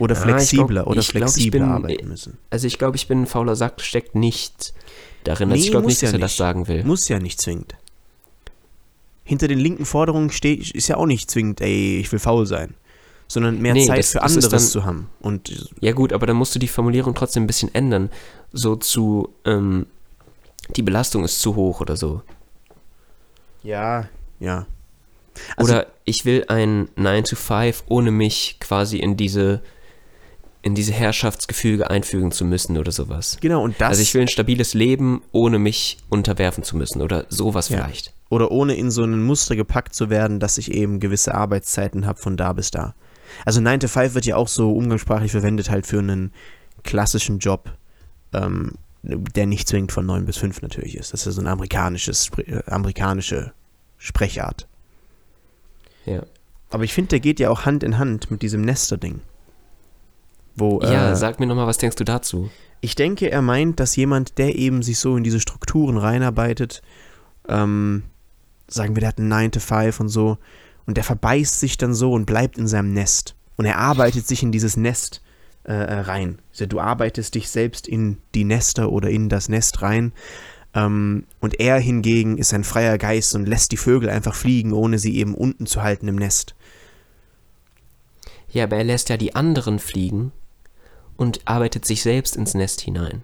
Oder 0.00 0.16
Ah, 0.16 0.18
ich 0.18 0.24
flexibler 0.24 0.66
glaub- 0.66 0.86
oder 0.88 1.00
ich 1.00 1.08
glaub, 1.10 1.22
flexibler 1.30 1.60
bin- 1.60 1.68
arbeiten 1.68 2.08
müssen. 2.08 2.38
Also, 2.50 2.66
ich 2.66 2.78
glaube, 2.78 2.96
ich 2.96 3.06
bin 3.06 3.22
ein 3.22 3.26
fauler 3.26 3.54
Sack, 3.54 3.80
steckt 3.82 4.14
nicht 4.16 4.74
darin. 5.22 5.50
Also, 5.50 5.58
Nee, 5.60 5.64
ich 5.66 5.70
glaube 5.70 5.86
nicht, 5.86 6.02
dass 6.02 6.10
ja 6.10 6.16
er 6.16 6.20
das 6.20 6.32
nicht. 6.32 6.38
sagen 6.38 6.66
will. 6.66 6.82
Muss 6.84 7.08
ja 7.08 7.20
nicht 7.20 7.40
zwingend. 7.40 7.74
Hinter 9.24 9.46
den 9.46 9.60
linken 9.60 9.84
Forderungen 9.84 10.30
steht, 10.30 10.72
ist 10.72 10.88
ja 10.88 10.96
auch 10.96 11.06
nicht 11.06 11.30
zwingend, 11.30 11.60
ey, 11.60 11.98
ich 12.00 12.10
will 12.10 12.18
faul 12.18 12.46
sein. 12.46 12.74
Sondern 13.28 13.60
mehr 13.62 13.74
Nee, 13.74 13.86
Zeit 13.86 14.00
das- 14.00 14.10
für 14.12 14.18
das 14.18 14.32
anderes 14.34 14.48
dann- 14.50 14.60
zu 14.60 14.84
haben. 14.84 15.08
Und 15.20 15.70
Ja, 15.80 15.92
gut, 15.92 16.12
aber 16.12 16.26
dann 16.26 16.36
musst 16.36 16.52
du 16.54 16.58
die 16.58 16.66
Formulierung 16.68 17.14
trotzdem 17.14 17.44
ein 17.44 17.46
bisschen 17.46 17.72
ändern. 17.74 18.10
So 18.52 18.74
zu, 18.76 19.28
ähm, 19.44 19.86
die 20.74 20.82
Belastung 20.82 21.22
ist 21.24 21.40
zu 21.40 21.54
hoch 21.54 21.80
oder 21.80 21.96
so. 21.96 22.22
Ja, 23.62 24.08
ja. 24.40 24.66
Also- 25.56 25.72
Oder 25.72 25.86
ich 26.04 26.24
will 26.24 26.44
ein 26.48 26.88
9 26.96 27.24
to 27.24 27.36
5, 27.36 27.84
ohne 27.88 28.10
mich 28.10 28.56
quasi 28.60 28.98
in 28.98 29.16
diese, 29.16 29.62
in 30.60 30.74
diese 30.74 30.92
Herrschaftsgefüge 30.92 31.88
einfügen 31.90 32.32
zu 32.32 32.44
müssen 32.44 32.76
oder 32.76 32.92
sowas. 32.92 33.38
Genau, 33.40 33.62
und 33.62 33.80
das. 33.80 33.88
also 33.90 34.02
ich 34.02 34.12
will 34.14 34.22
ein 34.22 34.28
stabiles 34.28 34.74
Leben, 34.74 35.22
ohne 35.32 35.58
mich 35.58 35.98
unterwerfen 36.10 36.64
zu 36.64 36.76
müssen 36.76 37.00
oder 37.02 37.24
sowas 37.28 37.68
Ja. 37.70 37.78
vielleicht. 37.78 38.12
oder 38.28 38.50
ohne 38.50 38.74
in 38.74 38.90
so 38.90 39.04
ein 39.04 39.22
Muster 39.22 39.56
gepackt 39.56 39.94
zu 39.94 40.08
werden, 40.10 40.40
dass 40.40 40.56
ich 40.58 40.72
eben 40.72 41.00
gewisse 41.00 41.34
Arbeitszeiten 41.34 42.06
habe 42.06 42.18
von 42.18 42.36
da 42.36 42.52
bis 42.54 42.70
da. 42.70 42.94
Also 43.44 43.60
9 43.60 43.80
to 43.80 43.88
5 43.88 44.14
wird 44.14 44.24
ja 44.26 44.36
auch 44.36 44.48
so 44.48 44.72
umgangssprachlich 44.72 45.32
verwendet 45.32 45.70
halt 45.70 45.86
für 45.86 45.98
einen 45.98 46.32
klassischen 46.82 47.38
Job, 47.38 47.70
ähm, 48.34 48.72
der 49.02 49.46
nicht 49.46 49.68
zwingend 49.68 49.92
von 49.92 50.06
9 50.06 50.24
bis 50.26 50.36
5 50.36 50.62
natürlich 50.62 50.96
ist. 50.96 51.12
Das 51.12 51.20
ist 51.20 51.26
ja 51.26 51.32
so 51.32 51.40
ein 51.40 51.48
amerikanisches, 51.48 52.30
äh, 52.38 52.62
amerikanische 52.66 53.52
Sprechart. 53.98 54.68
Ja, 56.06 56.22
Aber 56.70 56.84
ich 56.84 56.94
finde, 56.94 57.10
der 57.10 57.20
geht 57.20 57.40
ja 57.40 57.50
auch 57.50 57.64
Hand 57.64 57.82
in 57.82 57.98
Hand 57.98 58.30
mit 58.30 58.42
diesem 58.42 58.62
Nester-Ding. 58.62 59.20
Wo, 60.54 60.80
ja 60.82 61.12
äh, 61.12 61.16
sag 61.16 61.40
mir 61.40 61.46
nochmal, 61.46 61.66
was 61.66 61.78
denkst 61.78 61.96
du 61.96 62.04
dazu? 62.04 62.50
Ich 62.80 62.94
denke, 62.94 63.30
er 63.30 63.42
meint, 63.42 63.80
dass 63.80 63.96
jemand, 63.96 64.38
der 64.38 64.56
eben 64.56 64.82
sich 64.82 64.98
so 64.98 65.16
in 65.16 65.24
diese 65.24 65.40
Strukturen 65.40 65.96
reinarbeitet, 65.96 66.82
ähm, 67.48 68.04
sagen 68.66 68.96
wir, 68.96 69.00
der 69.00 69.10
hat 69.10 69.18
einen 69.18 69.28
9 69.28 69.52
to 69.52 69.60
5 69.60 70.00
und 70.00 70.08
so, 70.08 70.38
und 70.86 70.96
der 70.96 71.04
verbeißt 71.04 71.60
sich 71.60 71.78
dann 71.78 71.94
so 71.94 72.12
und 72.12 72.26
bleibt 72.26 72.58
in 72.58 72.66
seinem 72.66 72.92
Nest. 72.92 73.36
Und 73.56 73.66
er 73.66 73.78
arbeitet 73.78 74.26
sich 74.26 74.42
in 74.42 74.50
dieses 74.50 74.76
Nest 74.76 75.22
äh, 75.64 75.72
äh, 75.72 76.00
rein. 76.00 76.40
Also 76.50 76.66
du 76.66 76.80
arbeitest 76.80 77.36
dich 77.36 77.48
selbst 77.48 77.86
in 77.86 78.18
die 78.34 78.44
Nester 78.44 78.90
oder 78.90 79.10
in 79.10 79.28
das 79.28 79.48
Nest 79.48 79.80
rein. 79.82 80.12
Ähm, 80.74 81.26
und 81.40 81.60
er 81.60 81.78
hingegen 81.78 82.36
ist 82.36 82.52
ein 82.52 82.64
freier 82.64 82.98
Geist 82.98 83.34
und 83.34 83.46
lässt 83.46 83.70
die 83.70 83.76
Vögel 83.76 84.08
einfach 84.08 84.34
fliegen, 84.34 84.72
ohne 84.72 84.98
sie 84.98 85.16
eben 85.16 85.34
unten 85.34 85.66
zu 85.66 85.82
halten 85.82 86.08
im 86.08 86.16
Nest. 86.16 86.56
Ja, 88.48 88.64
aber 88.64 88.76
er 88.76 88.84
lässt 88.84 89.08
ja 89.08 89.16
die 89.16 89.34
anderen 89.34 89.78
fliegen 89.78 90.32
und 91.16 91.40
arbeitet 91.44 91.84
sich 91.84 92.02
selbst 92.02 92.36
ins 92.36 92.54
Nest 92.54 92.80
hinein. 92.80 93.22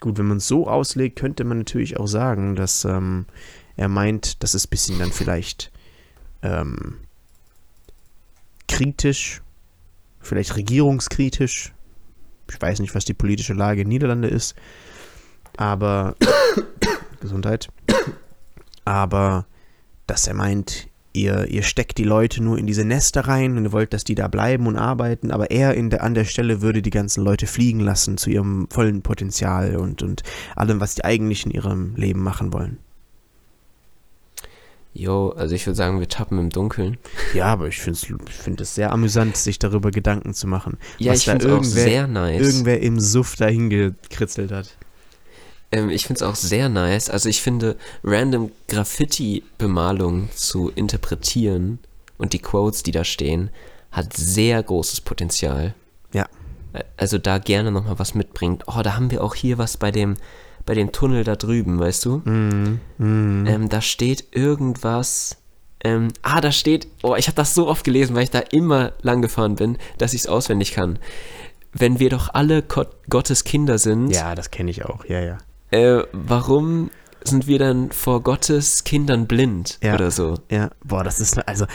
Gut, 0.00 0.18
wenn 0.18 0.26
man 0.26 0.38
es 0.38 0.48
so 0.48 0.68
auslegt, 0.68 1.18
könnte 1.18 1.44
man 1.44 1.58
natürlich 1.58 1.98
auch 1.98 2.08
sagen, 2.08 2.56
dass 2.56 2.84
ähm, 2.84 3.26
er 3.76 3.88
meint, 3.88 4.42
das 4.42 4.54
ist 4.54 4.66
ein 4.66 4.70
bisschen 4.70 4.98
dann 4.98 5.12
vielleicht 5.12 5.70
ähm, 6.42 6.98
kritisch, 8.74 9.40
vielleicht 10.20 10.56
regierungskritisch. 10.56 11.72
Ich 12.50 12.60
weiß 12.60 12.80
nicht, 12.80 12.94
was 12.94 13.04
die 13.04 13.14
politische 13.14 13.54
Lage 13.54 13.82
in 13.82 13.88
Niederlande 13.88 14.28
ist, 14.28 14.56
aber 15.56 16.16
Gesundheit. 17.20 17.68
Aber 18.84 19.46
dass 20.08 20.26
er 20.26 20.34
meint, 20.34 20.88
ihr, 21.12 21.46
ihr 21.46 21.62
steckt 21.62 21.98
die 21.98 22.04
Leute 22.04 22.42
nur 22.42 22.58
in 22.58 22.66
diese 22.66 22.84
Nester 22.84 23.22
rein 23.22 23.56
und 23.56 23.64
ihr 23.64 23.72
wollt, 23.72 23.94
dass 23.94 24.02
die 24.02 24.16
da 24.16 24.26
bleiben 24.26 24.66
und 24.66 24.76
arbeiten, 24.76 25.30
aber 25.30 25.52
er 25.52 25.74
in 25.74 25.90
der, 25.90 26.02
an 26.02 26.14
der 26.14 26.24
Stelle 26.24 26.60
würde 26.60 26.82
die 26.82 26.90
ganzen 26.90 27.24
Leute 27.24 27.46
fliegen 27.46 27.80
lassen 27.80 28.18
zu 28.18 28.28
ihrem 28.28 28.66
vollen 28.70 29.02
Potenzial 29.02 29.76
und, 29.76 30.02
und 30.02 30.24
allem, 30.56 30.80
was 30.80 30.96
die 30.96 31.04
eigentlich 31.04 31.46
in 31.46 31.52
ihrem 31.52 31.94
Leben 31.94 32.22
machen 32.22 32.52
wollen. 32.52 32.78
Jo, 34.96 35.30
also 35.30 35.56
ich 35.56 35.66
würde 35.66 35.76
sagen, 35.76 35.98
wir 35.98 36.08
tappen 36.08 36.38
im 36.38 36.50
Dunkeln. 36.50 36.98
Ja, 37.34 37.46
aber 37.46 37.66
ich 37.66 37.78
finde 37.80 37.98
es 37.98 38.06
find 38.32 38.64
sehr 38.64 38.92
amüsant, 38.92 39.36
sich 39.36 39.58
darüber 39.58 39.90
Gedanken 39.90 40.34
zu 40.34 40.46
machen. 40.46 40.78
Ja, 40.98 41.10
was 41.12 41.18
ich 41.18 41.24
da 41.24 41.32
finde 41.32 41.48
es 41.48 41.52
auch 41.52 41.64
sehr 41.64 42.06
nice. 42.06 42.40
Irgendwer 42.40 42.80
im 42.80 43.00
Suff 43.00 43.34
dahin 43.34 43.70
gekritzelt 43.70 44.52
hat. 44.52 44.76
Ähm, 45.72 45.90
ich 45.90 46.06
finde 46.06 46.18
es 46.18 46.22
auch 46.22 46.36
sehr 46.36 46.68
nice. 46.68 47.10
Also 47.10 47.28
ich 47.28 47.42
finde, 47.42 47.76
random 48.04 48.52
Graffiti-Bemalung 48.68 50.28
zu 50.34 50.70
interpretieren 50.74 51.78
und 52.18 52.32
die 52.32 52.38
Quotes, 52.38 52.82
die 52.84 52.92
da 52.92 53.02
stehen, 53.04 53.50
hat 53.90 54.12
sehr 54.16 54.62
großes 54.62 55.00
Potenzial. 55.00 55.74
Ja. 56.12 56.26
Ä- 56.72 56.84
Also 56.96 57.18
da 57.18 57.38
gerne 57.38 57.72
nochmal 57.72 57.98
was 57.98 58.14
mitbringt. 58.14 58.64
Oh, 58.68 58.82
da 58.82 58.94
haben 58.94 59.10
wir 59.10 59.24
auch 59.24 59.34
hier 59.34 59.58
was 59.58 59.76
bei 59.76 59.90
dem, 59.90 60.14
bei 60.66 60.74
dem 60.74 60.92
Tunnel 60.92 61.24
da 61.24 61.36
drüben, 61.36 61.78
weißt 61.78 62.04
du? 62.06 62.22
Mhm. 62.24 62.80
Mhm. 62.98 63.46
Ähm, 63.46 63.68
da 63.68 63.80
steht 63.80 64.24
irgendwas. 64.32 65.36
Ähm, 65.82 66.08
ah, 66.22 66.40
da 66.40 66.50
steht. 66.52 66.86
Oh, 67.02 67.14
ich 67.16 67.26
habe 67.26 67.36
das 67.36 67.54
so 67.54 67.68
oft 67.68 67.84
gelesen, 67.84 68.16
weil 68.16 68.24
ich 68.24 68.30
da 68.30 68.38
immer 68.38 68.92
lang 69.02 69.20
gefahren 69.22 69.56
bin, 69.56 69.76
dass 69.98 70.14
ich 70.14 70.22
es 70.22 70.26
auswendig 70.26 70.72
kann. 70.72 70.98
Wenn 71.72 71.98
wir 71.98 72.08
doch 72.08 72.32
alle 72.32 72.62
Gott, 72.62 72.88
Gottes 73.10 73.44
Kinder 73.44 73.78
sind, 73.78 74.10
Ja, 74.10 74.34
das 74.34 74.50
kenne 74.50 74.70
ich 74.70 74.84
auch. 74.84 75.04
Ja, 75.06 75.20
ja. 75.20 75.38
äh, 75.70 76.04
warum 76.12 76.90
sind 77.24 77.46
wir 77.46 77.58
dann 77.58 77.90
vor 77.90 78.22
Gottes 78.22 78.84
Kindern 78.84 79.26
blind 79.26 79.78
Ja. 79.82 79.94
oder 79.94 80.10
so? 80.10 80.38
Ja, 80.50 80.70
boah, 80.84 81.02
das 81.04 81.20
ist 81.20 81.36
also 81.48 81.66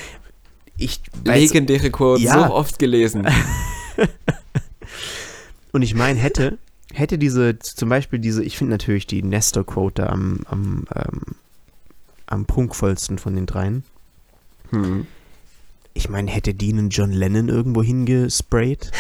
ich 0.77 1.01
weiß, 1.25 1.39
Legendäre 1.41 1.91
Quote, 1.91 2.21
Ja. 2.23 2.47
so 2.47 2.53
oft 2.53 2.79
gelesen. 2.79 3.27
und 5.71 5.81
ich 5.81 5.93
meine 5.95 6.19
hätte 6.19 6.57
hätte 6.93 7.17
diese 7.17 7.59
zum 7.59 7.89
Beispiel 7.89 8.19
diese 8.19 8.43
ich 8.43 8.57
finde 8.57 8.71
natürlich 8.71 9.07
die 9.07 9.23
Nestor 9.23 9.65
Quote 9.65 10.09
am 10.09 10.41
am 10.45 10.85
ähm, 10.95 11.21
am 12.25 12.45
prunkvollsten 12.45 13.17
von 13.17 13.35
den 13.35 13.45
dreien. 13.45 13.83
Hm. 14.69 15.07
Ich 15.93 16.09
meine, 16.09 16.29
hätte 16.29 16.53
die 16.53 16.71
einen 16.71 16.89
John 16.89 17.11
Lennon 17.11 17.49
irgendwo 17.49 17.83
hingesprayt? 17.83 18.91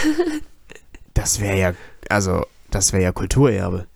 das 1.13 1.39
wäre 1.39 1.59
ja 1.59 1.73
also 2.09 2.45
das 2.71 2.93
wäre 2.93 3.03
ja 3.03 3.11
Kulturerbe. 3.11 3.87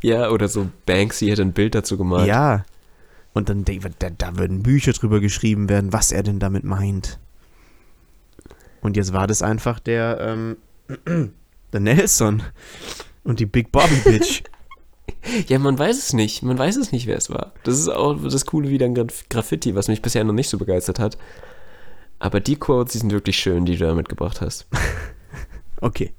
Ja, 0.00 0.30
oder 0.30 0.48
so 0.48 0.68
Banksy 0.86 1.26
hätte 1.26 1.42
ein 1.42 1.52
Bild 1.52 1.74
dazu 1.74 1.96
gemalt. 1.96 2.26
Ja. 2.26 2.64
Und 3.32 3.48
dann 3.48 3.64
da, 3.64 4.10
da 4.10 4.36
würden 4.36 4.62
Bücher 4.62 4.92
drüber 4.92 5.20
geschrieben 5.20 5.68
werden, 5.68 5.92
was 5.92 6.12
er 6.12 6.22
denn 6.22 6.38
damit 6.38 6.62
meint. 6.62 7.18
Und 8.80 8.96
jetzt 8.96 9.12
war 9.12 9.26
das 9.26 9.42
einfach 9.42 9.80
der, 9.80 10.20
ähm, 10.20 10.56
der 11.72 11.80
Nelson 11.80 12.42
und 13.24 13.40
die 13.40 13.46
Big 13.46 13.72
Bobby 13.72 13.96
Bitch. 14.04 14.42
Ja, 15.48 15.58
man 15.58 15.78
weiß 15.78 15.98
es 15.98 16.12
nicht. 16.14 16.42
Man 16.42 16.58
weiß 16.58 16.76
es 16.76 16.92
nicht, 16.92 17.06
wer 17.06 17.16
es 17.16 17.28
war. 17.28 17.52
Das 17.62 17.78
ist 17.78 17.88
auch 17.88 18.14
das 18.22 18.46
Coole 18.46 18.68
wieder 18.70 18.86
an 18.86 18.94
Graf- 18.94 19.24
Graffiti, 19.28 19.74
was 19.74 19.88
mich 19.88 20.00
bisher 20.00 20.22
noch 20.24 20.32
nicht 20.32 20.48
so 20.48 20.56
begeistert 20.58 20.98
hat. 20.98 21.18
Aber 22.18 22.40
die 22.40 22.56
Quotes, 22.56 22.92
die 22.92 22.98
sind 22.98 23.10
wirklich 23.12 23.36
schön, 23.38 23.64
die 23.66 23.76
du 23.76 23.86
da 23.86 23.94
mitgebracht 23.94 24.40
hast. 24.40 24.66
Okay. 25.80 26.14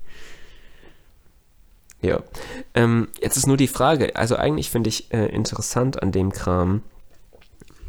Ja. 2.01 2.21
Ähm, 2.75 3.07
jetzt 3.19 3.37
ist 3.37 3.47
nur 3.47 3.57
die 3.57 3.67
Frage, 3.67 4.15
also 4.15 4.35
eigentlich 4.35 4.69
finde 4.69 4.89
ich 4.89 5.11
äh, 5.11 5.25
interessant 5.27 6.03
an 6.03 6.11
dem 6.11 6.31
Kram, 6.31 6.83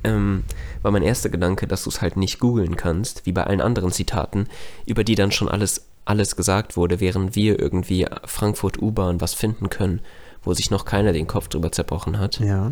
ähm, 0.04 0.44
war 0.82 0.92
mein 0.92 1.02
erster 1.02 1.28
Gedanke, 1.28 1.66
dass 1.66 1.84
du 1.84 1.90
es 1.90 2.00
halt 2.00 2.16
nicht 2.16 2.38
googeln 2.38 2.76
kannst, 2.76 3.26
wie 3.26 3.32
bei 3.32 3.44
allen 3.44 3.60
anderen 3.60 3.92
Zitaten, 3.92 4.48
über 4.86 5.04
die 5.04 5.16
dann 5.16 5.32
schon 5.32 5.48
alles, 5.48 5.86
alles 6.06 6.36
gesagt 6.36 6.76
wurde, 6.76 7.00
während 7.00 7.36
wir 7.36 7.58
irgendwie 7.58 8.06
Frankfurt 8.24 8.80
U-Bahn 8.80 9.20
was 9.20 9.34
finden 9.34 9.68
können, 9.68 10.00
wo 10.42 10.54
sich 10.54 10.70
noch 10.70 10.84
keiner 10.84 11.12
den 11.12 11.26
Kopf 11.26 11.48
drüber 11.48 11.72
zerbrochen 11.72 12.18
hat. 12.18 12.38
Ja. 12.40 12.70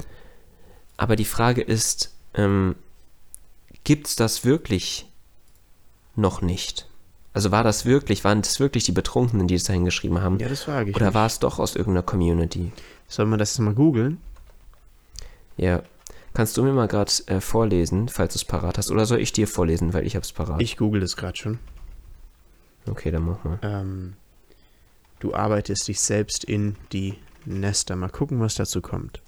Aber 0.97 1.17
die 1.17 1.25
Frage 1.25 1.61
ist, 1.61 2.15
ähm, 2.35 2.77
gibt's 3.83 4.17
das 4.17 4.45
wirklich 4.45 5.11
noch 6.17 6.41
nicht? 6.41 6.89
Also 7.33 7.51
war 7.51 7.65
das 7.65 7.85
wirklich, 7.85 8.23
waren 8.23 8.43
das 8.43 8.61
wirklich 8.61 8.85
die 8.85 8.93
Betrunkenen, 8.93 9.49
die 9.49 9.57
es 9.57 9.65
da 9.65 9.73
hingeschrieben 9.73 10.23
haben? 10.23 10.39
Ja, 10.39 10.49
das 10.49 10.63
frage 10.63 10.91
ich. 10.91 10.97
Oder 10.97 11.07
mich. 11.07 11.15
war 11.15 11.27
es 11.27 11.41
doch 11.41 11.59
aus 11.59 11.75
irgendeiner 11.75 12.05
Community? 12.05 12.71
Sollen 13.09 13.29
wir 13.31 13.37
das 13.37 13.51
jetzt 13.51 13.59
mal 13.59 13.75
googeln? 13.75 14.19
Ja. 15.57 15.83
Kannst 16.33 16.57
du 16.57 16.63
mir 16.63 16.73
mal 16.73 16.87
gerade 16.87 17.11
äh, 17.27 17.41
vorlesen, 17.41 18.09
falls 18.09 18.35
du 18.35 18.39
es 18.39 18.45
parat 18.45 18.79
hast? 18.79 18.91
Oder 18.93 19.07
soll 19.07 19.19
ich 19.19 19.33
dir 19.33 19.49
vorlesen, 19.49 19.93
weil 19.93 20.07
ich 20.07 20.15
hab's 20.15 20.33
parat? 20.33 20.63
Ich 20.63 20.77
google 20.77 21.01
das 21.01 21.17
gerade 21.17 21.37
schon. 21.37 21.59
Okay, 22.87 23.11
dann 23.11 23.25
mach 23.25 23.43
mal. 23.45 23.59
Ähm, 23.63 24.15
du 25.21 25.35
arbeitest 25.35 25.89
dich 25.89 26.01
selbst 26.01 26.45
in 26.45 26.77
die 26.93 27.19
Nester. 27.45 27.97
Mal 27.97 28.11
gucken, 28.11 28.41
was 28.41 28.55
dazu 28.55 28.81
kommt. 28.81 29.23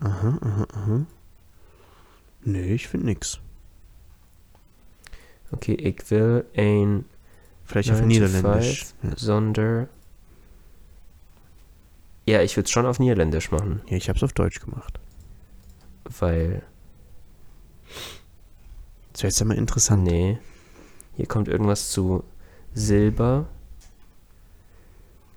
Aha, 0.00 0.38
aha, 0.40 0.66
aha. 0.72 1.06
Nee, 2.44 2.74
ich 2.74 2.88
finde 2.88 3.06
nix. 3.06 3.40
Okay, 5.52 5.74
ich 5.74 6.10
will 6.10 6.44
ein 6.56 7.04
Vielleicht 7.64 7.90
auf 7.90 8.00
9 8.00 8.02
to 8.02 8.06
Niederländisch. 8.06 8.86
5 9.00 9.18
Sonder... 9.18 9.88
Ja, 12.28 12.42
ich 12.42 12.56
würde 12.56 12.64
es 12.64 12.70
schon 12.72 12.86
auf 12.86 12.98
Niederländisch 12.98 13.50
machen, 13.52 13.82
Ja, 13.88 13.96
ich 13.96 14.08
hab's 14.08 14.22
auf 14.22 14.32
Deutsch 14.32 14.60
gemacht. 14.60 14.98
weil... 16.04 16.62
Das 19.12 19.22
wäre 19.22 19.28
jetzt 19.30 19.40
ja 19.40 19.46
mal 19.46 19.56
interessant. 19.56 20.02
Nee. 20.04 20.38
Hier 21.16 21.26
kommt 21.26 21.48
irgendwas 21.48 21.90
zu 21.90 22.22
Silber. 22.76 23.46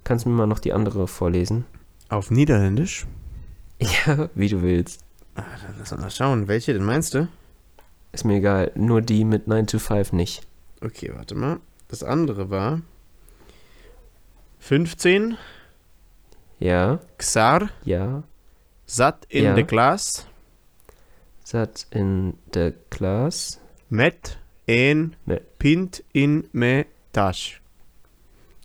Kannst 0.04 0.26
du 0.26 0.30
mir 0.30 0.36
mal 0.36 0.46
noch 0.48 0.60
die 0.60 0.74
andere 0.74 1.08
vorlesen? 1.08 1.66
Auf 2.10 2.32
Niederländisch? 2.32 3.08
Ja, 3.82 4.30
wie 4.36 4.50
du 4.50 4.62
willst. 4.62 5.06
Dann 5.36 5.46
lass 5.80 5.94
uns 5.94 6.02
mal 6.02 6.12
schauen. 6.12 6.50
Welche 6.50 6.74
denn 6.74 6.84
meinst 6.84 7.14
du? 7.14 7.30
Ist 8.12 8.26
mir 8.26 8.36
egal. 8.40 8.74
Nur 8.76 9.02
die 9.02 9.24
mit 9.24 9.48
9 9.48 9.68
to 9.68 9.80
5 9.80 10.12
nicht. 10.12 10.46
Okay, 10.82 11.14
warte 11.16 11.34
mal. 11.36 11.62
Das 11.88 12.04
andere 12.04 12.50
war 12.50 12.82
15 14.60 15.38
Ja, 16.60 17.00
Xar 17.18 17.70
ja, 17.86 18.24
zat 18.86 19.26
in 19.30 19.44
Ja. 19.46 19.54
de 19.54 19.64
klas 19.64 20.28
sat 21.46 21.88
in 21.90 22.34
the 22.54 22.74
class. 22.90 23.60
Met 23.88 24.38
en 24.68 25.16
Ne. 25.26 25.42
pint 25.58 26.04
in 26.12 26.50
me 26.52 26.86
tasch. 27.14 27.62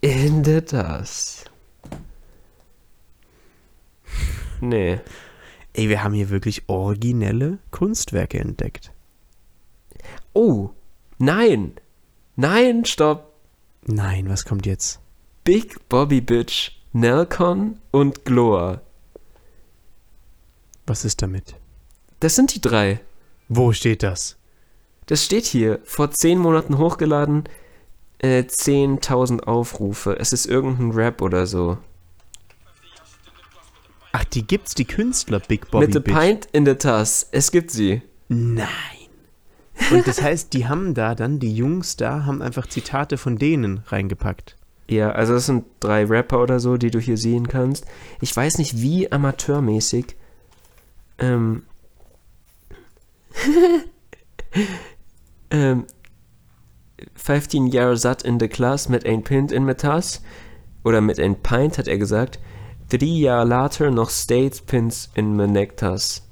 In 0.01 0.43
the 0.43 0.61
task. 0.61 1.49
Nee. 4.61 4.99
Ey, 5.73 5.89
wir 5.89 6.03
haben 6.03 6.13
hier 6.13 6.29
wirklich 6.29 6.63
originelle 6.67 7.59
Kunstwerke 7.71 8.39
entdeckt. 8.39 8.91
Oh, 10.33 10.69
nein. 11.17 11.73
Nein, 12.35 12.85
stopp. 12.85 13.33
Nein, 13.85 14.29
was 14.29 14.45
kommt 14.45 14.65
jetzt? 14.65 14.99
Big 15.43 15.89
Bobby 15.89 16.21
Bitch, 16.21 16.71
Nelcon 16.93 17.79
und 17.91 18.25
Gloa. 18.25 18.81
Was 20.87 21.05
ist 21.05 21.21
damit? 21.21 21.55
Das 22.19 22.35
sind 22.35 22.55
die 22.55 22.61
drei. 22.61 22.99
Wo 23.47 23.73
steht 23.73 24.01
das? 24.01 24.37
Das 25.05 25.23
steht 25.23 25.45
hier. 25.45 25.79
Vor 25.83 26.11
zehn 26.11 26.39
Monaten 26.39 26.77
hochgeladen. 26.77 27.43
Äh, 28.25 28.39
10.000 28.39 29.43
Aufrufe. 29.43 30.17
Es 30.19 30.33
ist 30.33 30.47
irgendein 30.47 30.91
Rap 30.91 31.21
oder 31.21 31.45
so. 31.45 31.77
Ach, 34.13 34.23
die 34.23 34.47
gibt's, 34.47 34.73
die 34.73 34.85
Künstler 34.85 35.39
Big 35.39 35.69
Bobby 35.69 35.85
Mit 35.85 35.93
the 35.93 35.99
Bitch. 35.99 36.17
pint 36.17 36.47
in 36.51 36.65
the 36.65 36.73
tass. 36.73 37.27
Es 37.31 37.51
gibt 37.51 37.69
sie. 37.69 38.01
Nein. 38.27 38.65
Und 39.91 40.07
das 40.07 40.23
heißt, 40.23 40.53
die 40.53 40.67
haben 40.67 40.95
da 40.95 41.13
dann, 41.13 41.37
die 41.37 41.55
Jungs 41.55 41.97
da, 41.97 42.25
haben 42.25 42.41
einfach 42.41 42.65
Zitate 42.65 43.17
von 43.17 43.37
denen 43.37 43.83
reingepackt. 43.87 44.55
Ja, 44.89 45.11
also 45.11 45.35
es 45.35 45.45
sind 45.45 45.65
drei 45.79 46.05
Rapper 46.05 46.41
oder 46.41 46.59
so, 46.59 46.77
die 46.77 46.89
du 46.89 46.99
hier 46.99 47.17
sehen 47.17 47.47
kannst. 47.47 47.85
Ich 48.21 48.35
weiß 48.35 48.57
nicht, 48.57 48.81
wie 48.81 49.11
amateurmäßig. 49.11 50.15
Ähm. 51.19 51.63
ähm. 55.51 55.85
15 57.15 57.67
Jahre 57.67 57.97
satt 57.97 58.23
in 58.23 58.39
the 58.39 58.47
class 58.47 58.89
mit 58.89 59.05
ein 59.05 59.23
Pint 59.23 59.51
in 59.51 59.65
my 59.65 59.75
tass. 59.75 60.21
Oder 60.83 61.01
mit 61.01 61.19
ein 61.19 61.41
Pint, 61.41 61.77
hat 61.77 61.87
er 61.87 61.97
gesagt. 61.97 62.39
Drei 62.89 63.05
Jahre 63.05 63.45
later 63.45 63.91
noch 63.91 64.09
States 64.09 64.61
Pins 64.61 65.09
in 65.15 65.35
my 65.35 65.47
Nektas. 65.47 66.27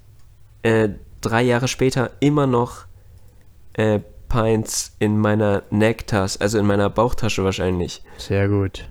Äh, 0.61 0.89
drei 1.22 1.41
Jahre 1.41 1.68
später 1.68 2.11
immer 2.20 2.45
noch 2.45 2.86
äh, 3.74 3.99
Pints 4.30 4.95
in 4.99 5.18
meiner 5.18 5.64
Nektas, 5.70 6.38
also 6.38 6.59
in 6.59 6.66
meiner 6.66 6.89
Bauchtasche 6.89 7.43
wahrscheinlich. 7.43 8.03
Sehr 8.18 8.47
gut. 8.47 8.89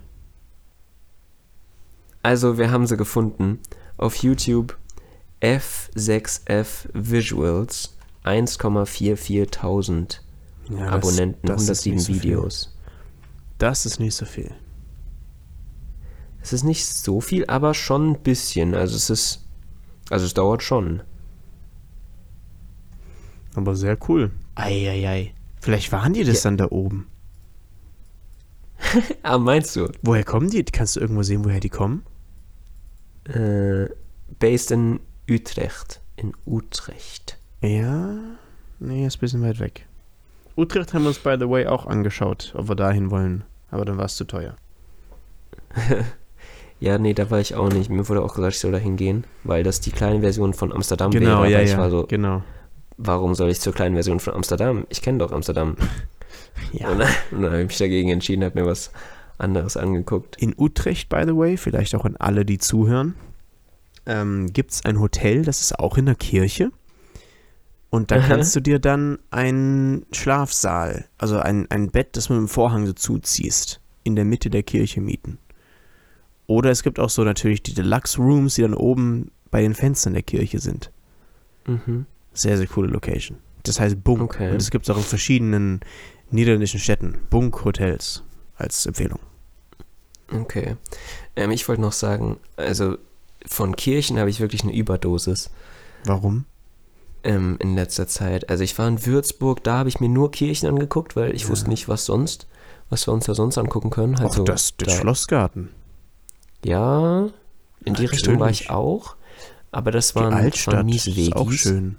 Also, 2.21 2.57
wir 2.57 2.71
haben 2.71 2.87
sie 2.87 2.97
gefunden. 2.97 3.59
Auf 3.97 4.17
YouTube 4.17 4.77
F6F 5.41 6.89
Visuals 6.93 7.97
1,44.000 8.23 10.22
Ja, 10.69 10.85
das- 10.85 10.93
Abonnenten, 10.93 11.47
das 11.47 11.63
ist 11.69 11.85
107 11.85 11.95
nicht 11.95 12.05
so. 12.05 12.13
Videos. 12.13 12.77
Das 13.57 13.85
ist 13.85 13.99
nicht 13.99 14.15
so 14.15 14.25
viel. 14.25 14.51
Es 16.41 16.51
ist 16.53 16.63
nicht 16.63 16.85
so 16.85 17.21
viel, 17.21 17.45
aber 17.45 17.73
schon 17.73 18.11
ein 18.11 18.19
bisschen. 18.21 18.73
Also 18.75 18.95
es 18.95 19.09
ist, 19.09 19.45
also 20.09 20.25
es 20.25 20.33
dauert 20.33 20.61
schon. 20.63 21.01
Aber 23.55 23.75
sehr 23.75 23.97
cool. 24.09 24.31
Eieiei. 24.55 25.33
Vielleicht 25.61 25.91
waren 25.91 26.13
die 26.13 26.23
das 26.23 26.41
dann 26.41 26.57
da 26.57 26.67
oben. 26.69 27.07
Ah, 29.23 29.37
meinst 29.37 29.75
du? 29.77 29.89
Woher 30.01 30.23
kommen 30.25 30.49
die? 30.49 30.63
Kannst 30.65 30.95
du 30.97 30.99
irgendwo 30.99 31.23
sehen, 31.23 31.45
woher 31.45 31.59
die 31.61 31.69
kommen? 31.69 32.03
Äh, 33.23 33.85
based 34.39 34.71
in 34.71 34.99
Utrecht. 35.29 36.01
In 36.17 36.33
Utrecht. 36.45 37.37
Ja. 37.61 38.17
Nee, 38.79 39.07
ist 39.07 39.17
ein 39.17 39.19
bisschen 39.21 39.41
weit 39.41 39.59
weg. 39.59 39.87
Utrecht 40.55 40.93
haben 40.93 41.03
wir 41.03 41.09
uns, 41.09 41.19
by 41.19 41.35
the 41.39 41.49
way, 41.49 41.65
auch 41.67 41.87
angeschaut, 41.87 42.53
ob 42.55 42.69
wir 42.69 42.75
dahin 42.75 43.09
wollen. 43.11 43.43
Aber 43.71 43.85
dann 43.85 43.97
war 43.97 44.05
es 44.05 44.15
zu 44.15 44.25
teuer. 44.25 44.55
Ja, 46.79 46.97
nee, 46.97 47.13
da 47.13 47.31
war 47.31 47.39
ich 47.39 47.55
auch 47.55 47.71
nicht. 47.71 47.89
Mir 47.89 48.09
wurde 48.09 48.21
auch 48.21 48.35
gesagt, 48.35 48.55
ich 48.55 48.59
soll 48.59 48.73
da 48.73 48.77
hingehen, 48.77 49.23
weil 49.45 49.63
das 49.63 49.79
die 49.79 49.91
kleine 49.91 50.19
Version 50.19 50.53
von 50.53 50.73
Amsterdam 50.73 51.11
Genau, 51.11 51.43
wäre. 51.43 51.49
ja, 51.49 51.57
aber 51.59 51.63
ich 51.63 51.71
ja. 51.71 51.77
war 51.77 51.89
so, 51.89 52.05
Genau. 52.07 52.43
warum 52.97 53.35
soll 53.35 53.49
ich 53.51 53.61
zur 53.61 53.71
kleinen 53.73 53.95
Version 53.95 54.19
von 54.19 54.33
Amsterdam? 54.33 54.85
Ich 54.89 55.01
kenne 55.01 55.19
doch 55.19 55.31
Amsterdam. 55.31 55.77
Ja. 56.73 56.89
Und 56.89 56.99
dann, 56.99 57.09
dann 57.31 57.45
habe 57.45 57.61
ich 57.61 57.67
mich 57.67 57.77
dagegen 57.77 58.09
entschieden, 58.09 58.43
habe 58.43 58.59
mir 58.59 58.65
was 58.67 58.91
anderes 59.37 59.77
angeguckt. 59.77 60.35
In 60.37 60.53
Utrecht, 60.57 61.07
by 61.09 61.23
the 61.25 61.35
way, 61.35 61.55
vielleicht 61.57 61.95
auch 61.95 62.03
an 62.05 62.15
alle, 62.17 62.43
die 62.45 62.57
zuhören, 62.59 63.15
ähm, 64.05 64.51
gibt 64.51 64.71
es 64.71 64.83
ein 64.85 64.99
Hotel, 64.99 65.43
das 65.45 65.61
ist 65.61 65.79
auch 65.79 65.97
in 65.97 66.05
der 66.05 66.15
Kirche. 66.15 66.71
Und 67.93 68.09
da 68.09 68.15
Aha. 68.15 68.27
kannst 68.27 68.55
du 68.55 68.59
dir 68.59 68.79
dann 68.79 69.19
einen 69.29 70.07
Schlafsaal, 70.11 71.05
also 71.19 71.37
ein, 71.37 71.69
ein 71.69 71.91
Bett, 71.91 72.17
das 72.17 72.27
mit 72.27 72.39
dem 72.39 72.47
Vorhang 72.47 72.87
so 72.87 72.93
zuziehst, 72.93 73.81
in 74.03 74.15
der 74.15 74.25
Mitte 74.25 74.49
der 74.49 74.63
Kirche 74.63 74.99
mieten. 74.99 75.37
Oder 76.47 76.71
es 76.71 76.81
gibt 76.81 76.99
auch 76.99 77.11
so 77.11 77.23
natürlich 77.23 77.61
die 77.61 77.75
Deluxe 77.75 78.19
Rooms, 78.19 78.55
die 78.55 78.63
dann 78.63 78.73
oben 78.73 79.29
bei 79.51 79.61
den 79.61 79.75
Fenstern 79.75 80.13
der 80.13 80.23
Kirche 80.23 80.57
sind. 80.57 80.89
Mhm. 81.67 82.07
Sehr, 82.33 82.57
sehr 82.57 82.65
coole 82.65 82.87
Location. 82.87 83.37
Das 83.61 83.79
heißt 83.79 84.03
Bunk. 84.03 84.23
Okay. 84.23 84.49
Und 84.49 84.59
es 84.59 84.71
gibt 84.71 84.85
es 84.85 84.89
auch 84.89 84.97
in 84.97 85.03
verschiedenen 85.03 85.81
niederländischen 86.31 86.79
Städten. 86.79 87.19
Bunk-Hotels 87.29 88.23
als 88.55 88.87
Empfehlung. 88.87 89.19
Okay. 90.31 90.77
Ähm, 91.35 91.51
ich 91.51 91.67
wollte 91.67 91.83
noch 91.83 91.93
sagen, 91.93 92.37
also 92.57 92.97
von 93.45 93.75
Kirchen 93.75 94.17
habe 94.17 94.31
ich 94.31 94.39
wirklich 94.39 94.63
eine 94.63 94.75
Überdosis 94.75 95.51
Warum? 96.05 96.45
Ähm, 97.23 97.57
in 97.59 97.75
letzter 97.75 98.07
Zeit. 98.07 98.49
Also 98.49 98.63
ich 98.63 98.77
war 98.77 98.87
in 98.87 99.05
Würzburg, 99.05 99.63
da 99.63 99.77
habe 99.79 99.89
ich 99.89 99.99
mir 99.99 100.09
nur 100.09 100.31
Kirchen 100.31 100.67
angeguckt, 100.67 101.15
weil 101.15 101.33
ich 101.35 101.43
Ja. 101.43 101.49
wusste 101.49 101.69
nicht, 101.69 101.87
was 101.87 102.05
sonst, 102.05 102.47
was 102.89 103.07
wir 103.07 103.13
uns 103.13 103.25
da 103.25 103.33
sonst 103.35 103.57
angucken 103.57 103.89
können. 103.89 104.17
Halt 104.19 104.29
Auch 104.29 104.35
so 104.35 104.43
das, 104.43 104.75
der 104.77 104.87
da- 104.87 104.93
Schlossgarten. 104.93 105.69
Ja, 106.63 107.29
in 107.83 107.93
die 107.93 108.05
Richtung 108.05 108.39
war 108.39 108.49
ich 108.49 108.69
auch. 108.69 109.15
Aber 109.71 109.91
das 109.91 110.09
Die 110.09 110.15
waren, 110.15 110.25
das 110.31 110.33
waren 110.37 110.45
Altstadt 110.45 110.85
miese 110.85 111.09
ist 111.11 111.35
auch 111.35 111.47
Wegis. 111.47 111.61
schön. 111.61 111.95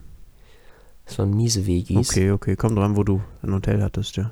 Das 1.07 1.19
waren 1.19 1.35
miese 1.37 1.67
Wegis. 1.67 2.09
Okay, 2.11 2.31
okay. 2.31 2.57
Komm 2.57 2.77
dran, 2.77 2.97
wo 2.97 3.03
du 3.05 3.21
ein 3.43 3.53
Hotel 3.53 3.83
hattest, 3.83 4.17
ja. 4.17 4.31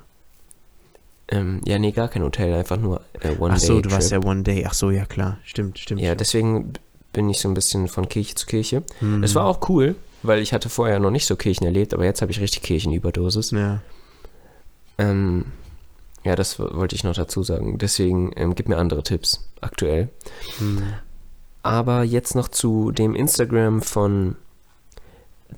Ähm, 1.27 1.61
ja, 1.65 1.77
nee, 1.79 1.91
gar 1.91 2.07
kein 2.09 2.23
Hotel, 2.23 2.53
einfach 2.53 2.77
nur 2.77 3.01
äh, 3.21 3.29
One 3.39 3.53
Ach 3.53 3.59
so, 3.59 3.79
du 3.81 3.91
warst 3.91 4.11
ja 4.11 4.23
One 4.23 4.43
Day. 4.43 4.65
Ach 4.67 4.73
so, 4.73 4.91
ja 4.91 5.05
klar. 5.05 5.37
Stimmt, 5.43 5.79
stimmt. 5.79 6.01
Ja, 6.01 6.15
deswegen 6.15 6.73
b- 6.73 6.79
bin 7.13 7.29
ich 7.29 7.39
so 7.39 7.47
ein 7.47 7.53
bisschen 7.53 7.87
von 7.87 8.09
Kirche 8.09 8.35
zu 8.35 8.45
Kirche. 8.45 8.83
Hm. 8.99 9.23
Es 9.23 9.35
war 9.35 9.45
auch 9.45 9.69
cool, 9.69 9.95
weil 10.23 10.41
ich 10.41 10.53
hatte 10.53 10.69
vorher 10.69 10.99
noch 10.99 11.11
nicht 11.11 11.25
so 11.25 11.35
Kirchen 11.35 11.65
erlebt, 11.65 11.93
aber 11.93 12.05
jetzt 12.05 12.21
habe 12.21 12.31
ich 12.31 12.39
richtig 12.39 12.63
Kirchenüberdosis. 12.63 13.51
Ja. 13.51 13.81
Ähm, 14.97 15.45
ja, 16.23 16.35
das 16.35 16.59
wollte 16.59 16.95
ich 16.95 17.03
noch 17.03 17.15
dazu 17.15 17.43
sagen. 17.43 17.77
Deswegen 17.77 18.31
ähm, 18.35 18.55
gib 18.55 18.69
mir 18.69 18.77
andere 18.77 19.03
Tipps 19.03 19.49
aktuell. 19.61 20.09
Hm. 20.59 20.83
Aber 21.61 22.03
jetzt 22.03 22.35
noch 22.35 22.47
zu 22.47 22.91
dem 22.91 23.15
Instagram 23.15 23.81
von 23.81 24.35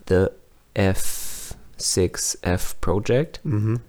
The 0.07 0.27
F6F 0.75 2.75
Project. 2.81 3.41
Mhm. 3.43 3.79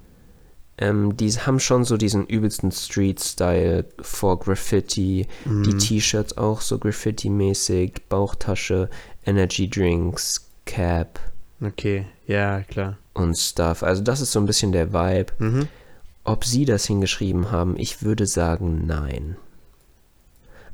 Ähm, 0.79 1.17
die 1.17 1.31
haben 1.31 1.59
schon 1.59 1.85
so 1.85 1.97
diesen 1.97 2.27
übelsten 2.27 2.71
Street-Style 2.71 3.87
vor 4.01 4.39
Graffiti. 4.39 5.27
Die 5.47 5.51
Mhm. 5.51 5.79
T-Shirts 5.79 6.37
auch 6.37 6.61
so 6.61 6.79
Graffiti-mäßig, 6.79 7.93
Bauchtasche, 8.11 8.91
Energy 9.25 9.71
Drinks, 9.71 10.46
Cap 10.67 11.19
Okay, 11.63 12.07
ja, 12.27 12.61
klar. 12.63 12.99
und 13.15 13.35
Stuff. 13.37 13.83
Also 13.83 14.03
das 14.03 14.21
ist 14.21 14.33
so 14.33 14.41
ein 14.41 14.47
bisschen 14.47 14.73
der 14.73 14.93
Vibe. 14.93 15.33
Mhm. 15.39 15.69
Ob 16.25 16.45
sie 16.45 16.65
das 16.65 16.85
hingeschrieben 16.87 17.51
haben, 17.51 17.79
ich 17.79 18.03
würde 18.03 18.27
sagen 18.27 18.87
nein. 18.87 19.37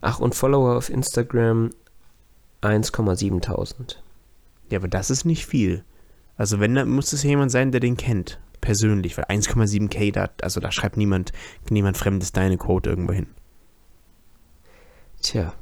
Ach, 0.00 0.18
und 0.18 0.34
Follower 0.34 0.76
auf 0.76 0.90
Instagram 0.90 1.70
1,7000. 2.62 3.96
Ja, 4.70 4.78
aber 4.78 4.88
das 4.88 5.10
ist 5.10 5.24
nicht 5.24 5.46
viel. 5.46 5.84
Also 6.36 6.58
wenn, 6.58 6.74
dann 6.74 6.90
muss 6.90 7.12
es 7.12 7.22
jemand 7.22 7.52
sein, 7.52 7.70
der 7.70 7.80
den 7.80 7.96
kennt. 7.96 8.40
Persönlich. 8.60 9.16
Weil 9.16 9.26
1,7k, 9.26 10.12
da, 10.12 10.30
also 10.40 10.58
da 10.58 10.72
schreibt 10.72 10.96
niemand, 10.96 11.32
niemand 11.70 11.96
Fremdes 11.96 12.32
deine 12.32 12.56
Quote 12.56 12.90
irgendwo 12.90 13.12
hin. 13.12 13.26
Tja, 15.20 15.52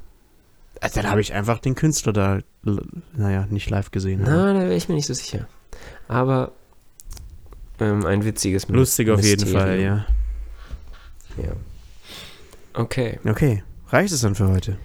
Also 0.81 1.01
dann 1.02 1.11
habe 1.11 1.20
ich 1.20 1.32
einfach 1.35 1.59
den 1.59 1.74
Künstler 1.74 2.12
da, 2.12 2.39
naja, 3.15 3.47
nicht 3.51 3.69
live 3.70 3.90
gesehen. 3.90 4.23
na, 4.24 4.55
da 4.55 4.61
wäre 4.61 4.74
ich 4.74 4.89
mir 4.89 4.94
nicht 4.94 5.07
so 5.07 5.15
sicher. 5.15 5.47
Aber 6.09 6.52
ähm, 7.78 8.05
ein 8.07 8.24
witziges 8.24 8.66
Lustig 8.69 9.11
auf 9.11 9.23
jeden 9.23 9.47
Fall, 9.47 9.77
Mysterium. 9.77 10.05
ja. 11.39 11.44
ja. 11.44 11.52
Okay, 12.73 13.19
Okay, 13.27 13.62
reicht 13.89 14.12
es 14.12 14.20
dann 14.23 14.35
für 14.35 14.48
heute? 14.48 14.78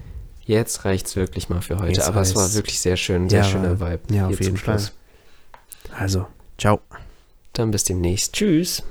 jetzt 0.48 0.86
reicht's 0.86 1.16
wirklich 1.16 1.50
mal 1.50 1.62
für 1.62 1.80
heute. 1.80 1.94
Jetzt 1.94 2.08
aber 2.08 2.22
es 2.22 2.36
war 2.36 2.54
wirklich 2.54 2.80
sehr 2.80 2.98
schön, 2.98 3.30
sehr 3.30 3.40
Ja, 3.40 3.46
schöner 3.46 3.80
Vibe. 3.80 4.14
ja, 4.14 4.28
auf 4.28 4.40
jeden 4.40 4.58
Fall. 4.58 4.80
Also, 5.98 6.28
ciao. 6.60 6.82
Dann 7.54 7.72
bis 7.72 7.84
demnächst. 7.86 8.34
Tschüss. 8.34 8.84